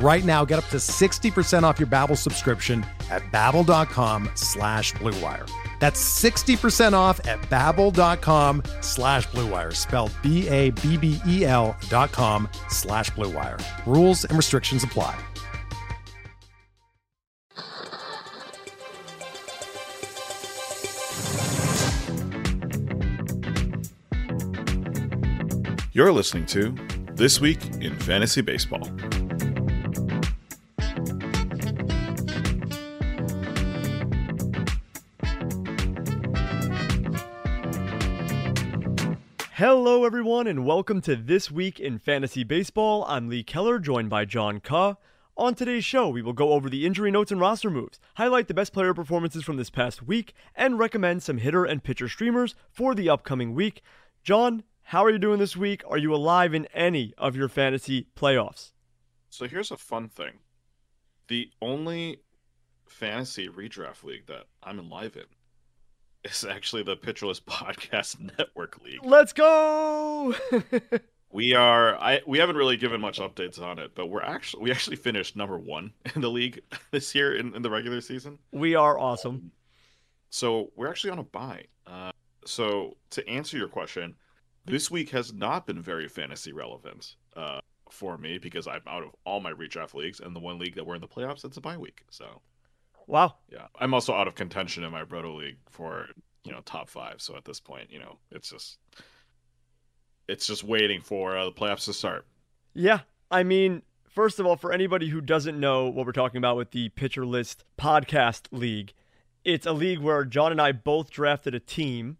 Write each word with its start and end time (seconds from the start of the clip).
Right 0.00 0.24
now, 0.24 0.44
get 0.44 0.58
up 0.60 0.66
to 0.66 0.76
60% 0.76 1.64
off 1.64 1.80
your 1.80 1.88
Babbel 1.88 2.16
subscription 2.16 2.86
at 3.10 3.22
babbel.com 3.32 4.30
slash 4.34 4.92
bluewire. 4.94 5.50
That's 5.80 6.00
60% 6.22 6.92
off 6.92 7.24
at 7.26 7.40
babbel.com 7.42 8.62
slash 8.80 9.26
bluewire, 9.28 9.74
spelled 9.74 10.12
B-A-B-B-E-L 10.22 11.76
dot 11.88 12.12
com 12.12 12.48
slash 12.68 13.10
bluewire. 13.10 13.60
Rules 13.86 14.24
and 14.24 14.36
restrictions 14.36 14.84
apply. 14.84 15.18
You're 25.92 26.12
listening 26.12 26.46
to 26.46 26.76
This 27.14 27.40
Week 27.40 27.58
in 27.80 27.96
Fantasy 27.98 28.40
Baseball. 28.40 28.88
Hello, 39.58 40.04
everyone, 40.04 40.46
and 40.46 40.64
welcome 40.64 41.00
to 41.00 41.16
This 41.16 41.50
Week 41.50 41.80
in 41.80 41.98
Fantasy 41.98 42.44
Baseball. 42.44 43.04
I'm 43.08 43.28
Lee 43.28 43.42
Keller, 43.42 43.80
joined 43.80 44.08
by 44.08 44.24
John 44.24 44.60
Ka. 44.60 44.94
On 45.36 45.52
today's 45.52 45.84
show, 45.84 46.08
we 46.08 46.22
will 46.22 46.32
go 46.32 46.52
over 46.52 46.70
the 46.70 46.86
injury 46.86 47.10
notes 47.10 47.32
and 47.32 47.40
roster 47.40 47.68
moves, 47.68 47.98
highlight 48.14 48.46
the 48.46 48.54
best 48.54 48.72
player 48.72 48.94
performances 48.94 49.42
from 49.42 49.56
this 49.56 49.68
past 49.68 50.00
week, 50.00 50.32
and 50.54 50.78
recommend 50.78 51.24
some 51.24 51.38
hitter 51.38 51.64
and 51.64 51.82
pitcher 51.82 52.08
streamers 52.08 52.54
for 52.70 52.94
the 52.94 53.08
upcoming 53.10 53.52
week. 53.52 53.82
John, 54.22 54.62
how 54.80 55.04
are 55.04 55.10
you 55.10 55.18
doing 55.18 55.40
this 55.40 55.56
week? 55.56 55.82
Are 55.90 55.98
you 55.98 56.14
alive 56.14 56.54
in 56.54 56.66
any 56.66 57.12
of 57.18 57.34
your 57.34 57.48
fantasy 57.48 58.06
playoffs? 58.14 58.70
So 59.28 59.48
here's 59.48 59.72
a 59.72 59.76
fun 59.76 60.08
thing. 60.08 60.34
The 61.26 61.50
only 61.60 62.20
fantasy 62.86 63.48
redraft 63.48 64.04
league 64.04 64.26
that 64.28 64.44
I'm 64.62 64.78
alive 64.78 65.16
in 65.16 65.24
is 66.24 66.44
actually 66.44 66.82
the 66.82 66.96
Pitcher 66.96 67.26
List 67.26 67.46
Podcast 67.46 68.18
Network 68.38 68.82
League. 68.84 69.00
Let's 69.04 69.32
go! 69.32 70.34
we 71.30 71.54
are 71.54 71.96
I 71.96 72.20
we 72.26 72.38
haven't 72.38 72.56
really 72.56 72.76
given 72.76 73.00
much 73.00 73.18
updates 73.20 73.60
on 73.60 73.78
it, 73.78 73.94
but 73.94 74.06
we're 74.06 74.22
actually 74.22 74.62
we 74.62 74.70
actually 74.70 74.96
finished 74.96 75.36
number 75.36 75.58
one 75.58 75.92
in 76.14 76.20
the 76.20 76.30
league 76.30 76.60
this 76.90 77.14
year 77.14 77.36
in, 77.36 77.54
in 77.54 77.62
the 77.62 77.70
regular 77.70 78.00
season. 78.00 78.38
We 78.52 78.74
are 78.74 78.98
awesome. 78.98 79.52
So 80.30 80.70
we're 80.76 80.88
actually 80.88 81.10
on 81.10 81.18
a 81.18 81.24
buy. 81.24 81.64
Uh, 81.86 82.10
so 82.44 82.96
to 83.10 83.26
answer 83.28 83.56
your 83.56 83.68
question, 83.68 84.14
this 84.66 84.90
week 84.90 85.10
has 85.10 85.32
not 85.32 85.66
been 85.66 85.80
very 85.80 86.08
fantasy 86.08 86.52
relevant 86.52 87.14
uh, 87.36 87.60
for 87.90 88.18
me 88.18 88.38
because 88.38 88.66
I'm 88.66 88.82
out 88.86 89.02
of 89.02 89.10
all 89.24 89.40
my 89.40 89.52
redraft 89.52 89.94
leagues, 89.94 90.20
and 90.20 90.36
the 90.36 90.40
one 90.40 90.58
league 90.58 90.74
that 90.74 90.86
we're 90.86 90.94
in 90.94 91.00
the 91.00 91.08
playoffs, 91.08 91.44
it's 91.44 91.56
a 91.56 91.60
bye 91.60 91.78
week. 91.78 92.02
So, 92.10 92.42
wow, 93.08 93.34
yeah, 93.50 93.66
I'm 93.80 93.92
also 93.94 94.14
out 94.14 94.28
of 94.28 94.36
contention 94.36 94.84
in 94.84 94.92
my 94.92 95.02
Roto 95.02 95.36
league 95.36 95.56
for 95.68 96.06
you 96.44 96.52
know 96.52 96.60
top 96.64 96.88
five. 96.88 97.20
So 97.20 97.36
at 97.36 97.44
this 97.44 97.58
point, 97.58 97.90
you 97.90 97.98
know, 97.98 98.18
it's 98.30 98.50
just 98.50 98.78
it's 100.28 100.46
just 100.46 100.62
waiting 100.62 101.00
for 101.00 101.36
uh, 101.36 101.46
the 101.46 101.52
playoffs 101.52 101.86
to 101.86 101.92
start. 101.92 102.24
Yeah, 102.74 103.00
I 103.30 103.42
mean, 103.42 103.82
first 104.08 104.38
of 104.38 104.46
all, 104.46 104.56
for 104.56 104.72
anybody 104.72 105.08
who 105.08 105.20
doesn't 105.20 105.58
know 105.58 105.88
what 105.88 106.06
we're 106.06 106.12
talking 106.12 106.38
about 106.38 106.56
with 106.56 106.70
the 106.70 106.90
Pitcher 106.90 107.26
List 107.26 107.64
Podcast 107.76 108.42
League, 108.52 108.92
it's 109.44 109.66
a 109.66 109.72
league 109.72 109.98
where 109.98 110.24
John 110.24 110.52
and 110.52 110.60
I 110.60 110.72
both 110.72 111.10
drafted 111.10 111.54
a 111.54 111.60
team 111.60 112.18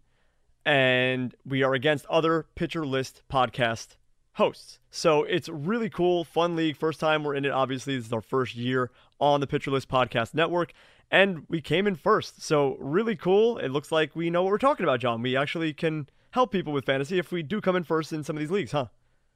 and 0.65 1.33
we 1.45 1.63
are 1.63 1.73
against 1.73 2.05
other 2.07 2.45
pitcher 2.55 2.85
list 2.85 3.23
podcast 3.31 3.95
hosts. 4.33 4.79
So 4.91 5.23
it's 5.23 5.49
really 5.49 5.89
cool, 5.89 6.23
fun 6.23 6.55
league. 6.55 6.77
First 6.77 6.99
time 6.99 7.23
we're 7.23 7.35
in 7.35 7.45
it, 7.45 7.51
obviously. 7.51 7.95
This 7.95 8.07
is 8.07 8.13
our 8.13 8.21
first 8.21 8.55
year 8.55 8.91
on 9.19 9.39
the 9.39 9.47
Pitcher 9.47 9.71
List 9.71 9.89
Podcast 9.89 10.33
Network. 10.33 10.73
And 11.11 11.45
we 11.49 11.61
came 11.61 11.87
in 11.87 11.95
first. 11.95 12.41
So 12.41 12.77
really 12.79 13.15
cool. 13.15 13.57
It 13.57 13.69
looks 13.69 13.91
like 13.91 14.15
we 14.15 14.29
know 14.29 14.43
what 14.43 14.51
we're 14.51 14.57
talking 14.57 14.83
about, 14.83 14.99
John. 14.99 15.21
We 15.21 15.35
actually 15.35 15.73
can 15.73 16.07
help 16.31 16.51
people 16.51 16.73
with 16.73 16.85
fantasy 16.85 17.17
if 17.17 17.31
we 17.31 17.41
do 17.41 17.61
come 17.61 17.75
in 17.75 17.83
first 17.83 18.13
in 18.13 18.23
some 18.23 18.35
of 18.35 18.39
these 18.39 18.51
leagues, 18.51 18.71
huh? 18.71 18.87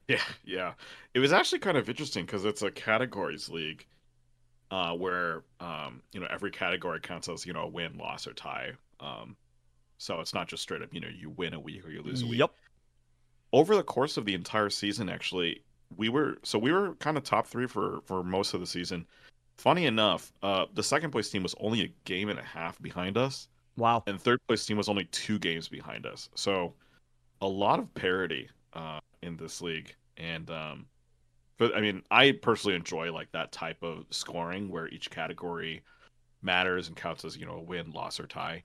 Yeah, 0.09 0.19
yeah. 0.43 0.73
It 1.13 1.19
was 1.19 1.31
actually 1.31 1.59
kind 1.59 1.77
of 1.77 1.87
interesting 1.87 2.25
because 2.25 2.43
it's 2.43 2.61
a 2.61 2.69
categories 2.69 3.47
league 3.47 3.85
uh, 4.69 4.93
where 4.93 5.43
um, 5.61 6.01
you 6.11 6.19
know 6.19 6.27
every 6.29 6.51
category 6.51 6.99
counts 6.99 7.29
as 7.29 7.45
you 7.45 7.53
know 7.53 7.61
a 7.61 7.67
win, 7.67 7.97
loss, 7.97 8.27
or 8.27 8.33
tie. 8.33 8.71
Um, 8.99 9.37
so 9.97 10.19
it's 10.19 10.33
not 10.33 10.49
just 10.49 10.61
straight 10.61 10.81
up, 10.81 10.93
you 10.93 10.99
know, 10.99 11.07
you 11.07 11.29
win 11.29 11.53
a 11.53 11.59
week 11.59 11.85
or 11.85 11.89
you 11.89 12.01
lose 12.01 12.21
a 12.21 12.25
week. 12.25 12.39
Yep. 12.39 12.51
Over 13.53 13.75
the 13.77 13.83
course 13.83 14.17
of 14.17 14.25
the 14.25 14.33
entire 14.33 14.69
season, 14.69 15.07
actually, 15.07 15.63
we 15.95 16.09
were 16.09 16.37
so 16.43 16.59
we 16.59 16.73
were 16.73 16.95
kind 16.95 17.15
of 17.15 17.23
top 17.23 17.47
three 17.47 17.67
for 17.67 18.01
for 18.05 18.23
most 18.23 18.53
of 18.53 18.59
the 18.59 18.67
season. 18.67 19.05
Funny 19.57 19.85
enough, 19.85 20.31
uh, 20.41 20.65
the 20.73 20.83
second 20.83 21.11
place 21.11 21.29
team 21.29 21.43
was 21.43 21.55
only 21.59 21.83
a 21.83 21.93
game 22.05 22.29
and 22.29 22.39
a 22.39 22.43
half 22.43 22.81
behind 22.81 23.17
us. 23.17 23.47
Wow. 23.77 24.03
And 24.07 24.19
third 24.19 24.39
place 24.47 24.65
team 24.65 24.77
was 24.77 24.89
only 24.89 25.05
two 25.05 25.39
games 25.39 25.67
behind 25.67 26.05
us. 26.05 26.29
So 26.35 26.73
a 27.41 27.47
lot 27.47 27.79
of 27.79 27.93
parity 27.93 28.49
uh, 28.73 28.99
in 29.21 29.37
this 29.37 29.61
league. 29.61 29.95
And 30.17 30.49
um, 30.49 30.85
but 31.57 31.75
I 31.75 31.81
mean, 31.81 32.03
I 32.11 32.33
personally 32.33 32.75
enjoy 32.75 33.11
like 33.11 33.31
that 33.31 33.51
type 33.51 33.81
of 33.83 34.05
scoring 34.09 34.69
where 34.69 34.87
each 34.89 35.09
category 35.09 35.83
matters 36.41 36.87
and 36.87 36.97
counts 36.97 37.25
as 37.25 37.37
you 37.37 37.45
know 37.45 37.55
a 37.55 37.61
win, 37.61 37.91
loss, 37.91 38.19
or 38.19 38.27
tie. 38.27 38.63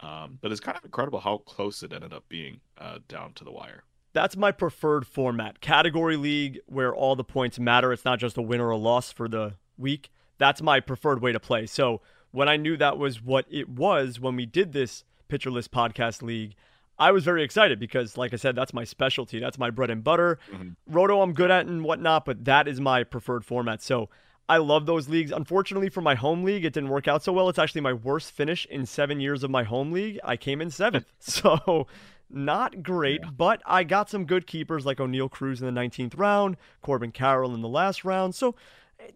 Um, 0.00 0.38
but 0.40 0.50
it's 0.50 0.60
kind 0.60 0.76
of 0.76 0.84
incredible 0.84 1.20
how 1.20 1.38
close 1.38 1.82
it 1.82 1.92
ended 1.92 2.12
up 2.12 2.24
being 2.28 2.60
uh, 2.78 2.98
down 3.08 3.32
to 3.34 3.44
the 3.44 3.52
wire. 3.52 3.84
That's 4.12 4.36
my 4.36 4.50
preferred 4.52 5.06
format. 5.06 5.60
Category 5.60 6.16
league 6.16 6.58
where 6.66 6.94
all 6.94 7.16
the 7.16 7.24
points 7.24 7.58
matter. 7.58 7.92
It's 7.92 8.04
not 8.04 8.18
just 8.18 8.36
a 8.36 8.42
win 8.42 8.60
or 8.60 8.70
a 8.70 8.76
loss 8.76 9.12
for 9.12 9.28
the 9.28 9.54
week. 9.78 10.10
That's 10.38 10.62
my 10.62 10.80
preferred 10.80 11.22
way 11.22 11.32
to 11.32 11.40
play. 11.40 11.66
So 11.66 12.00
when 12.30 12.48
I 12.48 12.56
knew 12.56 12.76
that 12.76 12.98
was 12.98 13.22
what 13.22 13.46
it 13.50 13.68
was 13.68 14.18
when 14.18 14.36
we 14.36 14.46
did 14.46 14.72
this 14.72 15.04
Pitcher 15.28 15.50
List 15.50 15.70
Podcast 15.70 16.22
League, 16.22 16.54
I 16.98 17.10
was 17.10 17.24
very 17.24 17.42
excited 17.42 17.78
because, 17.78 18.16
like 18.16 18.32
I 18.32 18.36
said, 18.36 18.54
that's 18.54 18.74
my 18.74 18.84
specialty. 18.84 19.38
That's 19.38 19.58
my 19.58 19.70
bread 19.70 19.90
and 19.90 20.04
butter. 20.04 20.38
Mm-hmm. 20.52 20.70
Roto, 20.86 21.20
I'm 21.20 21.32
good 21.32 21.50
at 21.50 21.66
and 21.66 21.84
whatnot, 21.84 22.24
but 22.24 22.44
that 22.44 22.68
is 22.68 22.80
my 22.80 23.04
preferred 23.04 23.44
format. 23.44 23.82
So 23.82 24.08
I 24.48 24.58
love 24.58 24.86
those 24.86 25.08
leagues. 25.08 25.32
Unfortunately, 25.32 25.88
for 25.88 26.00
my 26.00 26.14
home 26.14 26.44
league, 26.44 26.64
it 26.64 26.72
didn't 26.72 26.90
work 26.90 27.08
out 27.08 27.22
so 27.22 27.32
well. 27.32 27.48
It's 27.48 27.58
actually 27.58 27.80
my 27.80 27.92
worst 27.92 28.32
finish 28.32 28.66
in 28.66 28.86
seven 28.86 29.20
years 29.20 29.42
of 29.42 29.50
my 29.50 29.62
home 29.62 29.92
league. 29.92 30.18
I 30.22 30.36
came 30.36 30.60
in 30.60 30.70
seventh. 30.70 31.06
so, 31.18 31.86
not 32.28 32.82
great, 32.82 33.20
yeah. 33.22 33.30
but 33.30 33.62
I 33.66 33.84
got 33.84 34.10
some 34.10 34.24
good 34.24 34.46
keepers 34.46 34.86
like 34.86 34.98
Oneil 34.98 35.30
Cruz 35.30 35.62
in 35.62 35.72
the 35.72 35.80
19th 35.80 36.18
round, 36.18 36.56
Corbin 36.82 37.12
Carroll 37.12 37.54
in 37.54 37.62
the 37.62 37.68
last 37.68 38.04
round. 38.04 38.34
So, 38.34 38.54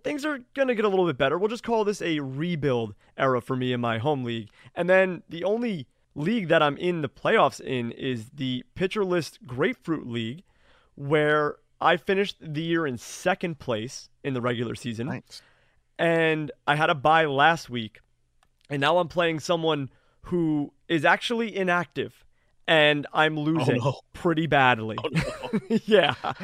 things 0.03 0.25
are 0.25 0.39
going 0.55 0.69
to 0.69 0.75
get 0.75 0.85
a 0.85 0.89
little 0.89 1.07
bit 1.07 1.19
better. 1.19 1.39
We'll 1.39 1.49
just 1.49 1.63
call 1.63 1.85
this 1.85 2.03
a 2.03 2.21
rebuild 2.21 2.95
era 3.17 3.41
for 3.41 3.57
me 3.57 3.73
in 3.73 3.81
my 3.81 3.99
home 3.99 4.25
league. 4.25 4.49
And 4.75 4.89
then 4.89 5.23
the 5.29 5.45
only 5.45 5.87
league 6.15 6.49
that 6.49 6.63
I'm 6.63 6.77
in 6.77 7.03
the 7.03 7.09
playoffs 7.09 7.61
in 7.61 7.93
is 7.93 8.31
the 8.31 8.65
Pitcher 8.75 9.05
List 9.05 9.39
Grapefruit 9.47 10.07
League, 10.07 10.45
where 10.95 11.57
I 11.81 11.97
finished 11.97 12.37
the 12.41 12.63
year 12.63 12.87
in 12.87 12.97
second 12.99 13.59
place 13.59 14.09
in 14.25 14.35
the 14.35 14.41
regular 14.41 14.75
season. 14.75 15.09
Nice. 15.09 15.43
And 15.99 16.51
I 16.67 16.77
had 16.77 16.91
a 16.91 16.95
bye 16.95 17.27
last 17.27 17.69
week. 17.71 18.01
And 18.71 18.81
now 18.81 18.99
I'm 18.99 19.09
playing 19.09 19.41
someone 19.41 19.91
who 20.23 20.73
is 20.89 21.05
actually 21.05 21.57
inactive. 21.57 22.25
and 22.69 23.07
I'm 23.13 23.39
losing 23.39 23.79
no. 23.79 24.01
pretty 24.13 24.47
badly. 24.47 24.97
Oh, 25.03 25.09
no. 25.13 25.77
yeah. 25.85 26.15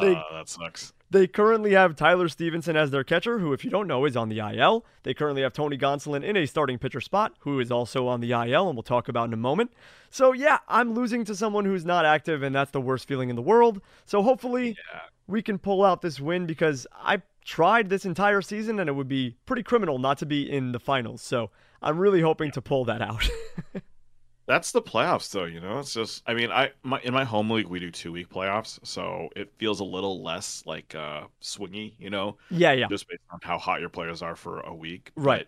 they 0.00 0.14
Uh, 0.14 0.22
that 0.32 0.48
sucks. 0.48 0.92
They 1.10 1.26
currently 1.26 1.72
have 1.72 1.96
Tyler 1.96 2.28
Stephenson 2.28 2.76
as 2.76 2.90
their 2.90 3.02
catcher, 3.02 3.38
who, 3.38 3.54
if 3.54 3.64
you 3.64 3.70
don't 3.70 3.86
know, 3.86 4.04
is 4.04 4.14
on 4.16 4.28
the 4.28 4.40
IL. 4.40 4.84
They 5.04 5.14
currently 5.14 5.40
have 5.40 5.54
Tony 5.54 5.78
Gonsolin 5.78 6.22
in 6.22 6.36
a 6.36 6.46
starting 6.46 6.78
pitcher 6.78 7.00
spot, 7.00 7.34
who 7.40 7.60
is 7.60 7.70
also 7.70 8.06
on 8.06 8.20
the 8.20 8.32
IL, 8.32 8.68
and 8.68 8.76
we'll 8.76 8.82
talk 8.82 9.08
about 9.08 9.24
in 9.28 9.32
a 9.32 9.38
moment. 9.38 9.72
So, 10.10 10.32
yeah, 10.32 10.58
I'm 10.68 10.92
losing 10.92 11.24
to 11.24 11.34
someone 11.34 11.64
who's 11.64 11.86
not 11.86 12.04
active, 12.04 12.42
and 12.42 12.54
that's 12.54 12.72
the 12.72 12.80
worst 12.80 13.08
feeling 13.08 13.30
in 13.30 13.36
the 13.36 13.42
world. 13.42 13.80
So, 14.04 14.22
hopefully, 14.22 14.76
Yeah. 14.92 15.00
we 15.26 15.40
can 15.40 15.58
pull 15.58 15.82
out 15.82 16.02
this 16.02 16.20
win 16.20 16.44
because 16.46 16.86
I 16.94 17.22
tried 17.42 17.88
this 17.88 18.04
entire 18.04 18.42
season, 18.42 18.78
and 18.78 18.90
it 18.90 18.92
would 18.92 19.08
be 19.08 19.36
pretty 19.46 19.62
criminal 19.62 19.98
not 19.98 20.18
to 20.18 20.26
be 20.26 20.50
in 20.50 20.72
the 20.72 20.80
finals. 20.80 21.22
So, 21.22 21.50
I'm 21.80 21.96
really 21.98 22.20
hoping 22.20 22.50
to 22.50 22.60
pull 22.60 22.84
that 22.84 23.00
out. 23.00 23.26
That's 24.48 24.72
the 24.72 24.80
playoffs, 24.82 25.30
though. 25.30 25.44
You 25.44 25.60
know, 25.60 25.78
it's 25.78 25.92
just. 25.92 26.22
I 26.26 26.32
mean, 26.32 26.50
I 26.50 26.70
my 26.82 27.00
in 27.02 27.12
my 27.12 27.22
home 27.24 27.50
league 27.50 27.66
we 27.66 27.78
do 27.78 27.90
two 27.90 28.10
week 28.12 28.30
playoffs, 28.30 28.78
so 28.82 29.28
it 29.36 29.52
feels 29.58 29.80
a 29.80 29.84
little 29.84 30.22
less 30.24 30.62
like 30.66 30.94
uh 30.94 31.24
swingy. 31.42 31.92
You 31.98 32.08
know, 32.08 32.38
yeah, 32.50 32.72
yeah. 32.72 32.86
just 32.88 33.06
based 33.08 33.20
on 33.30 33.40
how 33.42 33.58
hot 33.58 33.80
your 33.80 33.90
players 33.90 34.22
are 34.22 34.34
for 34.34 34.60
a 34.60 34.74
week. 34.74 35.12
Right. 35.16 35.46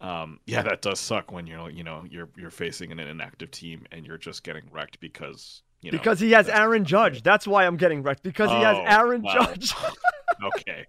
But, 0.00 0.06
um. 0.06 0.38
Yeah, 0.46 0.62
that 0.62 0.82
does 0.82 1.00
suck 1.00 1.32
when 1.32 1.46
you're 1.46 1.70
you 1.70 1.82
know 1.82 2.04
you're 2.08 2.28
you're 2.36 2.50
facing 2.50 2.92
an 2.92 3.00
inactive 3.00 3.50
team 3.50 3.86
and 3.90 4.04
you're 4.06 4.18
just 4.18 4.42
getting 4.44 4.64
wrecked 4.70 5.00
because 5.00 5.62
you 5.80 5.90
know 5.90 5.96
Because 5.98 6.20
he 6.20 6.32
has 6.32 6.48
Aaron 6.50 6.84
Judge. 6.84 7.22
That's 7.22 7.46
why 7.46 7.64
I'm 7.66 7.78
getting 7.78 8.02
wrecked. 8.02 8.22
Because 8.22 8.50
he 8.50 8.56
has 8.62 8.76
Oh, 8.76 8.84
Aaron 8.84 9.22
wow. 9.22 9.32
Judge. 9.32 9.72
okay. 10.58 10.86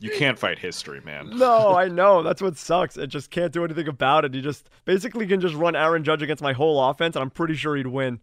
You 0.00 0.10
can't 0.10 0.38
fight 0.38 0.58
history, 0.58 1.00
man. 1.04 1.30
no, 1.36 1.74
I 1.76 1.88
know. 1.88 2.22
That's 2.22 2.42
what 2.42 2.56
sucks. 2.58 2.96
It 2.96 3.06
just 3.06 3.30
can't 3.30 3.52
do 3.52 3.64
anything 3.64 3.88
about 3.88 4.24
it. 4.24 4.34
He 4.34 4.42
just 4.42 4.68
basically 4.84 5.26
can 5.26 5.40
just 5.40 5.54
run 5.54 5.74
Aaron 5.74 6.04
Judge 6.04 6.22
against 6.22 6.42
my 6.42 6.52
whole 6.52 6.82
offense, 6.90 7.16
and 7.16 7.22
I'm 7.22 7.30
pretty 7.30 7.54
sure 7.54 7.76
he'd 7.76 7.86
win. 7.86 8.20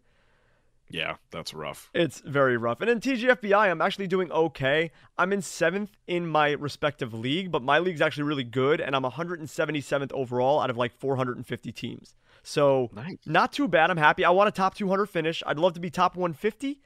Yeah, 0.89 1.15
that's 1.31 1.53
rough. 1.55 1.89
It's 1.95 2.19
very 2.19 2.55
rough. 2.57 2.81
And 2.81 2.89
in 2.89 2.99
TGFBI, 2.99 3.71
I'm 3.71 3.81
actually 3.81 4.05
doing 4.05 4.31
okay. 4.31 4.91
I'm 5.17 5.33
in 5.33 5.41
seventh 5.41 5.97
in 6.05 6.27
my 6.27 6.51
respective 6.51 7.13
league, 7.15 7.51
but 7.51 7.63
my 7.63 7.79
league's 7.79 8.01
actually 8.01 8.25
really 8.25 8.43
good, 8.43 8.79
and 8.79 8.95
I'm 8.95 9.03
177th 9.03 10.11
overall 10.13 10.59
out 10.61 10.69
of 10.69 10.77
like 10.77 10.93
450 10.93 11.71
teams. 11.71 12.15
So 12.43 12.89
Nice. 12.93 13.17
not 13.25 13.51
too 13.53 13.67
bad. 13.67 13.89
I'm 13.89 13.97
happy. 13.97 14.23
I 14.25 14.29
want 14.29 14.49
a 14.49 14.51
top 14.51 14.75
200 14.75 15.07
finish. 15.07 15.41
I'd 15.47 15.57
love 15.57 15.73
to 15.73 15.79
be 15.79 15.89
top 15.89 16.15
150, 16.15 16.79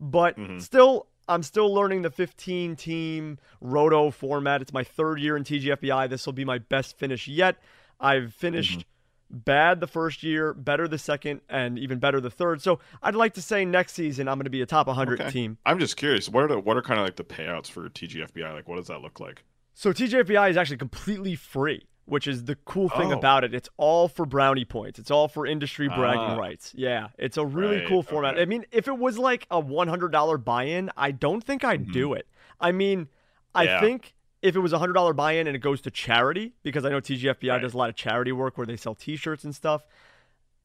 but 0.00 0.36
Mhm. 0.36 0.60
still, 0.60 1.06
I'm 1.28 1.42
still 1.42 1.72
learning 1.72 2.02
the 2.02 2.10
15 2.10 2.76
team 2.76 3.38
roto 3.60 4.10
format. 4.10 4.62
It's 4.62 4.72
my 4.72 4.84
third 4.84 5.20
year 5.20 5.36
in 5.36 5.44
TGFBI. 5.44 6.08
This 6.08 6.26
will 6.26 6.32
be 6.32 6.44
my 6.44 6.58
best 6.58 6.98
finish 6.98 7.28
yet. 7.28 7.56
I've 8.00 8.34
finished 8.34 8.80
mm-hmm. 8.80 9.38
bad 9.38 9.80
the 9.80 9.86
first 9.86 10.22
year, 10.22 10.52
better 10.52 10.88
the 10.88 10.98
second, 10.98 11.40
and 11.48 11.78
even 11.78 11.98
better 11.98 12.20
the 12.20 12.30
third. 12.30 12.60
So 12.60 12.80
I'd 13.02 13.14
like 13.14 13.34
to 13.34 13.42
say 13.42 13.64
next 13.64 13.92
season 13.94 14.28
I'm 14.28 14.36
going 14.36 14.44
to 14.44 14.50
be 14.50 14.62
a 14.62 14.66
top 14.66 14.88
100 14.88 15.20
Okay. 15.20 15.30
team. 15.30 15.58
I'm 15.64 15.78
just 15.78 15.96
curious. 15.96 16.28
What 16.28 16.44
are 16.44 16.48
the, 16.48 16.58
what 16.58 16.76
are 16.76 16.82
kind 16.82 16.98
of 16.98 17.06
like 17.06 17.16
the 17.16 17.24
payouts 17.24 17.70
for 17.70 17.88
TGFBI? 17.88 18.52
Like, 18.52 18.68
what 18.68 18.76
does 18.76 18.88
that 18.88 19.00
look 19.00 19.20
like? 19.20 19.44
So 19.74 19.92
TGFBI 19.92 20.50
is 20.50 20.56
actually 20.56 20.76
completely 20.76 21.34
free, 21.34 21.86
which 22.04 22.26
is 22.26 22.44
the 22.44 22.56
cool 22.64 22.88
thing 22.88 23.12
Oh. 23.12 23.16
about 23.18 23.44
it. 23.44 23.54
It's 23.54 23.68
all 23.76 24.08
for 24.08 24.26
brownie 24.26 24.64
points. 24.64 24.98
It's 24.98 25.10
all 25.10 25.28
for 25.28 25.46
industry 25.46 25.88
bragging 25.88 26.20
Ah. 26.20 26.36
rights. 26.36 26.72
Yeah, 26.76 27.08
it's 27.18 27.36
a 27.36 27.46
really 27.46 27.78
Right, 27.78 27.88
cool 27.88 28.02
format. 28.02 28.34
okay. 28.34 28.42
I 28.42 28.44
mean, 28.46 28.64
if 28.72 28.88
it 28.88 28.98
was 28.98 29.18
like 29.18 29.46
a 29.50 29.60
$100 29.60 30.38
buy-in, 30.44 30.90
I 30.96 31.10
don't 31.12 31.42
think 31.42 31.62
I'd 31.64 31.92
do 31.92 32.12
it. 32.14 32.26
I 32.60 32.72
mean, 32.72 33.08
I 33.54 33.66
Mm-hmm. 33.66 33.72
Yeah. 33.74 33.80
think 33.80 34.14
if 34.42 34.56
it 34.56 34.60
was 34.60 34.72
a 34.72 34.78
$100 34.78 35.12
buy-in 35.14 35.46
and 35.46 35.54
it 35.54 35.60
goes 35.60 35.80
to 35.82 35.90
charity, 35.90 36.52
because 36.64 36.84
I 36.84 36.88
know 36.90 37.00
TGFBI 37.00 37.52
Right. 37.54 37.62
does 37.62 37.74
a 37.74 37.78
lot 37.78 37.88
of 37.88 37.94
charity 37.94 38.32
work 38.32 38.58
where 38.58 38.66
they 38.66 38.76
sell 38.76 38.94
t-shirts 38.96 39.44
and 39.44 39.54
stuff. 39.54 39.86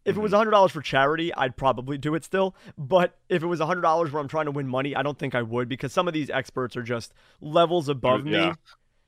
If 0.06 0.16
it 0.16 0.20
was 0.22 0.32
Mm-hmm. 0.32 0.50
$100 0.50 0.72
for 0.72 0.82
charity, 0.82 1.34
I'd 1.36 1.58
probably 1.58 1.98
do 1.98 2.16
it 2.16 2.24
still. 2.24 2.56
But 2.78 3.18
if 3.30 3.44
it 3.44 3.46
was 3.48 3.60
$100 3.60 4.12
where 4.12 4.22
I'm 4.22 4.30
trying 4.30 4.46
to 4.46 4.52
win 4.52 4.68
money, 4.68 4.96
I 4.96 5.04
don't 5.04 5.20
think 5.20 5.36
I 5.36 5.42
would 5.42 5.68
because 5.70 5.92
some 5.94 6.08
of 6.08 6.14
these 6.14 6.30
experts 6.30 6.76
are 6.78 6.82
just 6.82 7.14
levels 7.42 7.90
above 7.90 8.24
me. 8.26 8.52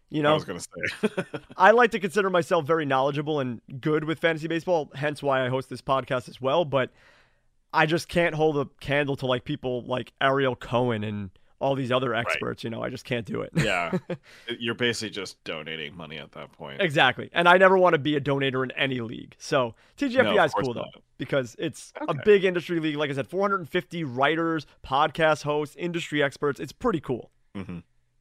Yeah. 0.10 0.24
know, 0.24 0.32
I 0.32 0.34
was 0.34 0.46
gonna 0.46 0.60
say. 0.60 1.24
I 1.58 1.72
like 1.72 1.92
to 1.92 2.00
consider 2.00 2.30
myself 2.30 2.66
very 2.66 2.86
knowledgeable 2.86 3.40
and 3.40 3.62
good 3.80 4.04
with 4.04 4.20
fantasy 4.20 4.48
baseball, 4.48 4.92
hence 4.96 5.22
why 5.24 5.46
I 5.46 5.50
host 5.50 5.70
this 5.70 5.82
podcast 5.82 6.30
as 6.30 6.40
well. 6.42 6.66
But 6.66 6.92
I 7.74 7.86
just 7.86 8.08
can't 8.08 8.36
hold 8.36 8.58
a 8.58 8.66
candle 8.80 9.16
to 9.18 9.26
like 9.26 9.44
people 9.46 9.84
like 9.86 10.14
Ariel 10.22 10.56
Cohen 10.56 11.04
and 11.04 11.30
all 11.60 11.76
these 11.76 11.92
other 11.92 12.16
experts. 12.16 12.64
You 12.64 12.70
know, 12.70 12.82
I 12.82 12.90
just 12.90 13.06
can't 13.06 13.26
do 13.26 13.42
it. 13.42 13.52
yeah, 13.56 13.98
you're 14.60 14.76
basically 14.76 15.10
just 15.12 15.44
donating 15.44 15.96
money 15.96 16.18
at 16.18 16.32
that 16.32 16.52
point. 16.54 16.82
exactly. 16.82 17.30
And 17.34 17.48
I 17.48 17.58
never 17.58 17.78
want 17.78 17.94
to 17.94 18.00
be 18.00 18.16
a 18.16 18.22
donator 18.22 18.64
in 18.64 18.72
any 18.72 19.02
league. 19.02 19.36
So 19.38 19.76
TGFBI 19.98 20.36
No, 20.36 20.44
is 20.44 20.54
cool 20.54 20.74
though 20.74 20.86
because 21.18 21.56
it's 21.60 21.94
a 22.08 22.14
big 22.14 22.46
industry 22.46 22.80
league. 22.80 22.96
Like 22.96 23.10
I 23.10 23.14
said, 23.14 23.28
450 23.28 24.06
writers, 24.06 24.66
podcast 24.86 25.44
hosts, 25.44 25.76
industry 25.76 26.24
experts. 26.24 26.60
It's 26.60 26.72
pretty 26.72 27.02
cool. 27.02 27.30
hmm 27.54 27.80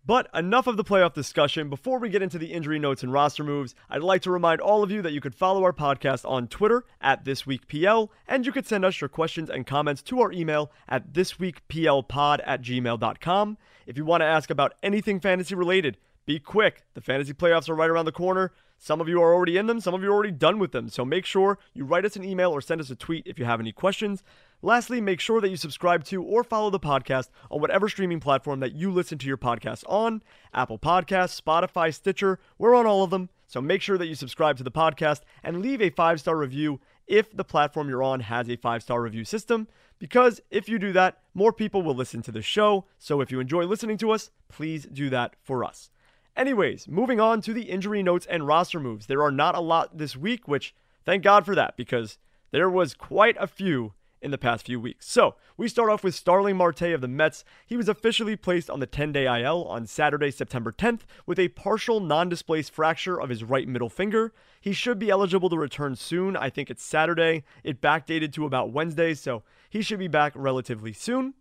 But 0.09 0.31
enough 0.33 0.67
of 0.67 0.79
the 0.79 0.85
playoff 0.85 1.13
discussion. 1.13 1.69
Before 1.69 1.99
we 1.99 2.09
get 2.09 2.23
into 2.23 2.39
the 2.39 2.55
injury 2.55 2.79
notes 2.79 3.03
and 3.03 3.13
roster 3.13 3.45
moves, 3.45 3.75
I'd 3.91 4.03
like 4.03 4.23
to 4.23 4.31
remind 4.31 4.59
all 4.59 4.83
of 4.83 4.91
you 4.91 5.03
that 5.03 5.13
you 5.13 5.21
could 5.21 5.35
follow 5.35 5.63
our 5.65 5.73
podcast 5.75 6.27
on 6.27 6.49
Twitter 6.49 6.87
at 6.99 7.27
ThisWeekPL, 7.27 8.09
and 8.27 8.47
you 8.47 8.51
could 8.51 8.67
send 8.67 8.87
us 8.87 9.03
your 9.03 9.09
questions 9.09 9.51
and 9.51 9.67
comments 9.67 10.01
to 10.05 10.23
our 10.23 10.33
email 10.33 10.73
at 10.89 11.13
ThisWeekPLPod 11.13 12.41
at 12.47 12.63
gmail.com. 12.63 13.59
If 13.85 13.99
you 13.99 14.07
want 14.07 14.23
to 14.23 14.27
ask 14.27 14.49
about 14.49 14.77
anything 14.83 15.21
fantasy 15.21 15.55
related, 15.55 15.99
be 16.25 16.39
quick. 16.39 16.85
The 16.95 17.03
fantasy 17.03 17.35
playoffs 17.35 17.69
are 17.69 17.75
right 17.75 17.91
around 17.91 18.07
the 18.07 18.13
corner. 18.13 18.55
Some 18.79 19.03
of 19.03 19.11
you 19.11 19.21
are 19.21 19.35
already 19.35 19.59
in 19.59 19.67
them, 19.67 19.79
some 19.79 19.93
of 19.93 20.03
you 20.03 20.09
are 20.09 20.15
already 20.15 20.31
done 20.31 20.59
with 20.59 20.73
them. 20.73 20.89
So 20.89 21.05
make 21.05 21.27
sure 21.27 21.59
you 21.75 21.85
write 21.85 22.07
us 22.07 22.17
an 22.17 22.25
email 22.25 22.51
or 22.51 22.63
send 22.63 22.81
us 22.81 22.89
a 22.89 22.97
tweet 22.97 23.27
if 23.27 23.39
you 23.39 23.45
have 23.45 23.61
any 23.61 23.73
questions. 23.73 24.23
Lastly, 24.61 25.01
make 25.01 25.21
sure 25.21 25.41
that 25.41 25.51
you 25.51 25.57
subscribe 25.57 26.03
to 26.07 26.21
or 26.21 26.43
follow 26.43 26.69
the 26.69 26.81
podcast 26.81 27.29
on 27.49 27.61
whatever 27.61 27.89
streaming 27.89 28.19
platform 28.19 28.59
that 28.59 28.73
you 28.73 28.91
listen 28.91 29.17
to 29.19 29.27
your 29.29 29.37
podcast 29.37 29.85
on 29.87 30.21
Apple 30.53 30.81
Podcasts, 30.81 31.41
Spotify, 31.41 31.95
Stitcher. 31.95 32.41
We're 32.59 32.75
on 32.75 32.85
all 32.85 33.05
of 33.05 33.11
them. 33.11 33.29
So 33.47 33.61
make 33.61 33.83
sure 33.83 33.97
that 33.97 34.09
you 34.09 34.17
subscribe 34.17 34.57
to 34.57 34.65
the 34.65 34.73
podcast 34.73 35.21
and 35.45 35.63
leave 35.63 35.81
a 35.81 35.91
five 35.91 36.19
star 36.19 36.37
review 36.37 36.81
if 37.07 37.35
the 37.37 37.45
platform 37.45 37.89
you're 37.89 38.03
on 38.03 38.19
has 38.21 38.51
a 38.51 38.57
five 38.57 38.83
star 38.83 39.01
review 39.01 39.25
system. 39.25 39.69
Because 40.01 40.41
if 40.51 40.69
you 40.69 40.81
do 40.81 40.93
that, 40.93 41.19
more 41.35 41.53
people 41.53 41.83
will 41.83 41.95
listen 41.95 42.21
to 42.23 42.33
the 42.33 42.43
show. 42.43 42.85
So 42.99 43.21
if 43.21 43.31
you 43.31 43.39
enjoy 43.39 43.65
listening 43.65 43.97
to 43.99 44.11
us, 44.11 44.31
please 44.49 44.87
do 44.93 45.09
that 45.11 45.37
for 45.41 45.63
us. 45.63 45.91
Anyways, 46.37 46.89
moving 46.89 47.21
on 47.21 47.43
to 47.43 47.53
the 47.53 47.71
injury 47.71 48.03
notes 48.03 48.27
and 48.27 48.47
roster 48.47 48.81
moves. 48.81 49.07
There 49.07 49.23
are 49.23 49.31
not 49.31 49.55
a 49.55 49.61
lot 49.61 49.99
this 49.99 50.17
week, 50.17 50.49
which 50.49 50.75
thank 51.05 51.23
God 51.23 51.45
for 51.45 51.55
that 51.55 51.77
because 51.77 52.19
there 52.51 52.71
was 52.71 52.95
quite 52.95 53.37
a 53.39 53.47
few 53.47 53.93
in 54.21 54.31
the 54.31 54.39
past 54.39 54.67
few 54.67 54.81
weeks. 54.81 55.09
So, 55.09 55.37
we 55.57 55.69
start 55.69 55.91
off 55.91 56.05
with 56.05 56.15
Starling 56.15 56.57
Marte 56.57 56.83
of 56.83 57.01
the 57.01 57.09
Mets. 57.09 57.45
He 57.67 57.77
was 57.77 57.89
officially 57.89 58.37
placed 58.37 58.71
on 58.71 58.81
the 58.81 58.87
10 58.87 59.13
day 59.13 59.27
IL 59.43 59.65
on 59.65 59.87
Saturday, 59.87 60.31
September 60.31 60.73
10th, 60.73 61.01
with 61.27 61.39
a 61.39 61.49
partial 61.49 62.01
non 62.01 62.29
displaced 62.29 62.73
fracture 62.73 63.21
of 63.21 63.29
his 63.29 63.45
right 63.45 63.69
middle 63.69 63.89
finger. 63.89 64.33
He 64.61 64.73
should 64.73 64.99
be 64.99 65.11
eligible 65.11 65.49
to 65.51 65.59
return 65.59 65.97
soon. 65.97 66.37
I 66.37 66.51
think 66.51 66.71
it's 66.71 66.83
Saturday. 66.83 67.45
It 67.63 67.81
backdated 67.81 68.33
to 68.35 68.45
about 68.45 68.73
Wednesday, 68.73 69.15
so 69.15 69.43
he 69.71 69.83
should 69.83 69.99
be 69.99 70.09
back 70.09 70.33
relatively 70.35 70.93
soon. 70.93 71.35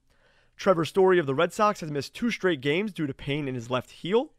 Trevor 0.55 0.85
Story 0.85 1.19
of 1.19 1.27
the 1.27 1.35
Red 1.35 1.53
Sox 1.53 1.81
has 1.81 1.91
missed 1.91 2.15
two 2.15 2.31
straight 2.31 2.61
games 2.61 2.91
due 2.91 3.07
to 3.07 3.13
pain 3.13 3.47
in 3.47 3.55
his 3.55 3.69
left 3.69 3.91
heel. 3.91 4.31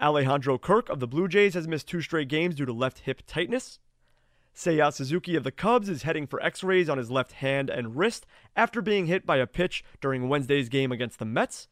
Alejandro 0.00 0.56
Kirk 0.58 0.88
of 0.88 1.00
the 1.00 1.08
Blue 1.08 1.28
Jays 1.28 1.54
has 1.54 1.68
missed 1.68 1.88
two 1.88 2.00
straight 2.00 2.28
games 2.28 2.54
due 2.54 2.64
to 2.64 2.72
left 2.72 3.00
hip 3.00 3.22
tightness. 3.26 3.78
Seiya 4.54 4.92
Suzuki 4.92 5.36
of 5.36 5.44
the 5.44 5.52
Cubs 5.52 5.88
is 5.88 6.02
heading 6.02 6.26
for 6.26 6.42
x 6.42 6.62
rays 6.62 6.88
on 6.88 6.98
his 6.98 7.10
left 7.10 7.32
hand 7.32 7.70
and 7.70 7.96
wrist 7.96 8.26
after 8.56 8.82
being 8.82 9.06
hit 9.06 9.24
by 9.24 9.36
a 9.36 9.46
pitch 9.46 9.84
during 10.00 10.28
Wednesday's 10.28 10.68
game 10.68 10.92
against 10.92 11.18
the 11.18 11.24
Mets. 11.24 11.68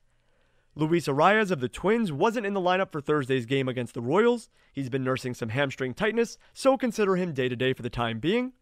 Luis 0.75 1.09
Arraez 1.09 1.51
of 1.51 1.61
the 1.61 1.69
Twins 1.69 2.13
wasn't 2.13 2.47
in 2.47 2.55
the 2.55 2.61
lineup 2.61 2.93
for 2.93 3.01
Thursday's 3.01 3.47
game 3.47 3.69
against 3.69 3.95
the 3.95 4.01
Royals. 4.01 4.49
He's 4.73 4.89
been 4.89 5.03
nursing 5.03 5.35
some 5.35 5.49
hamstring 5.49 5.93
tightness, 5.93 6.39
so 6.55 6.77
consider 6.77 7.17
him 7.17 7.33
day 7.33 7.49
to 7.49 7.57
day 7.57 7.73
for 7.73 7.83
the 7.83 7.91
time 7.91 8.21
being. 8.21 8.53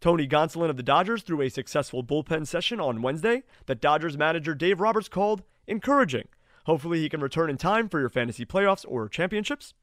Tony 0.00 0.26
Gonsolin 0.26 0.68
of 0.68 0.76
the 0.76 0.82
Dodgers 0.82 1.22
threw 1.22 1.40
a 1.40 1.48
successful 1.48 2.02
bullpen 2.02 2.46
session 2.46 2.80
on 2.80 3.02
Wednesday 3.02 3.44
that 3.66 3.80
Dodgers 3.80 4.18
manager 4.18 4.54
Dave 4.54 4.80
Roberts 4.80 5.08
called 5.08 5.44
encouraging. 5.66 6.28
Hopefully, 6.66 6.98
he 6.98 7.08
can 7.08 7.20
return 7.20 7.48
in 7.48 7.56
time 7.56 7.88
for 7.88 8.00
your 8.00 8.08
fantasy 8.08 8.44
playoffs 8.44 8.84
or 8.88 9.08
championships. 9.08 9.74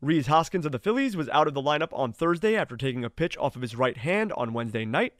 Rhys 0.00 0.28
Hoskins 0.28 0.64
of 0.64 0.70
the 0.70 0.78
Phillies 0.78 1.16
was 1.16 1.28
out 1.30 1.48
of 1.48 1.54
the 1.54 1.62
lineup 1.62 1.88
on 1.92 2.12
Thursday 2.12 2.54
after 2.54 2.76
taking 2.76 3.04
a 3.04 3.10
pitch 3.10 3.36
off 3.36 3.56
of 3.56 3.62
his 3.62 3.74
right 3.74 3.96
hand 3.96 4.32
on 4.34 4.52
Wednesday 4.52 4.84
night. 4.84 5.14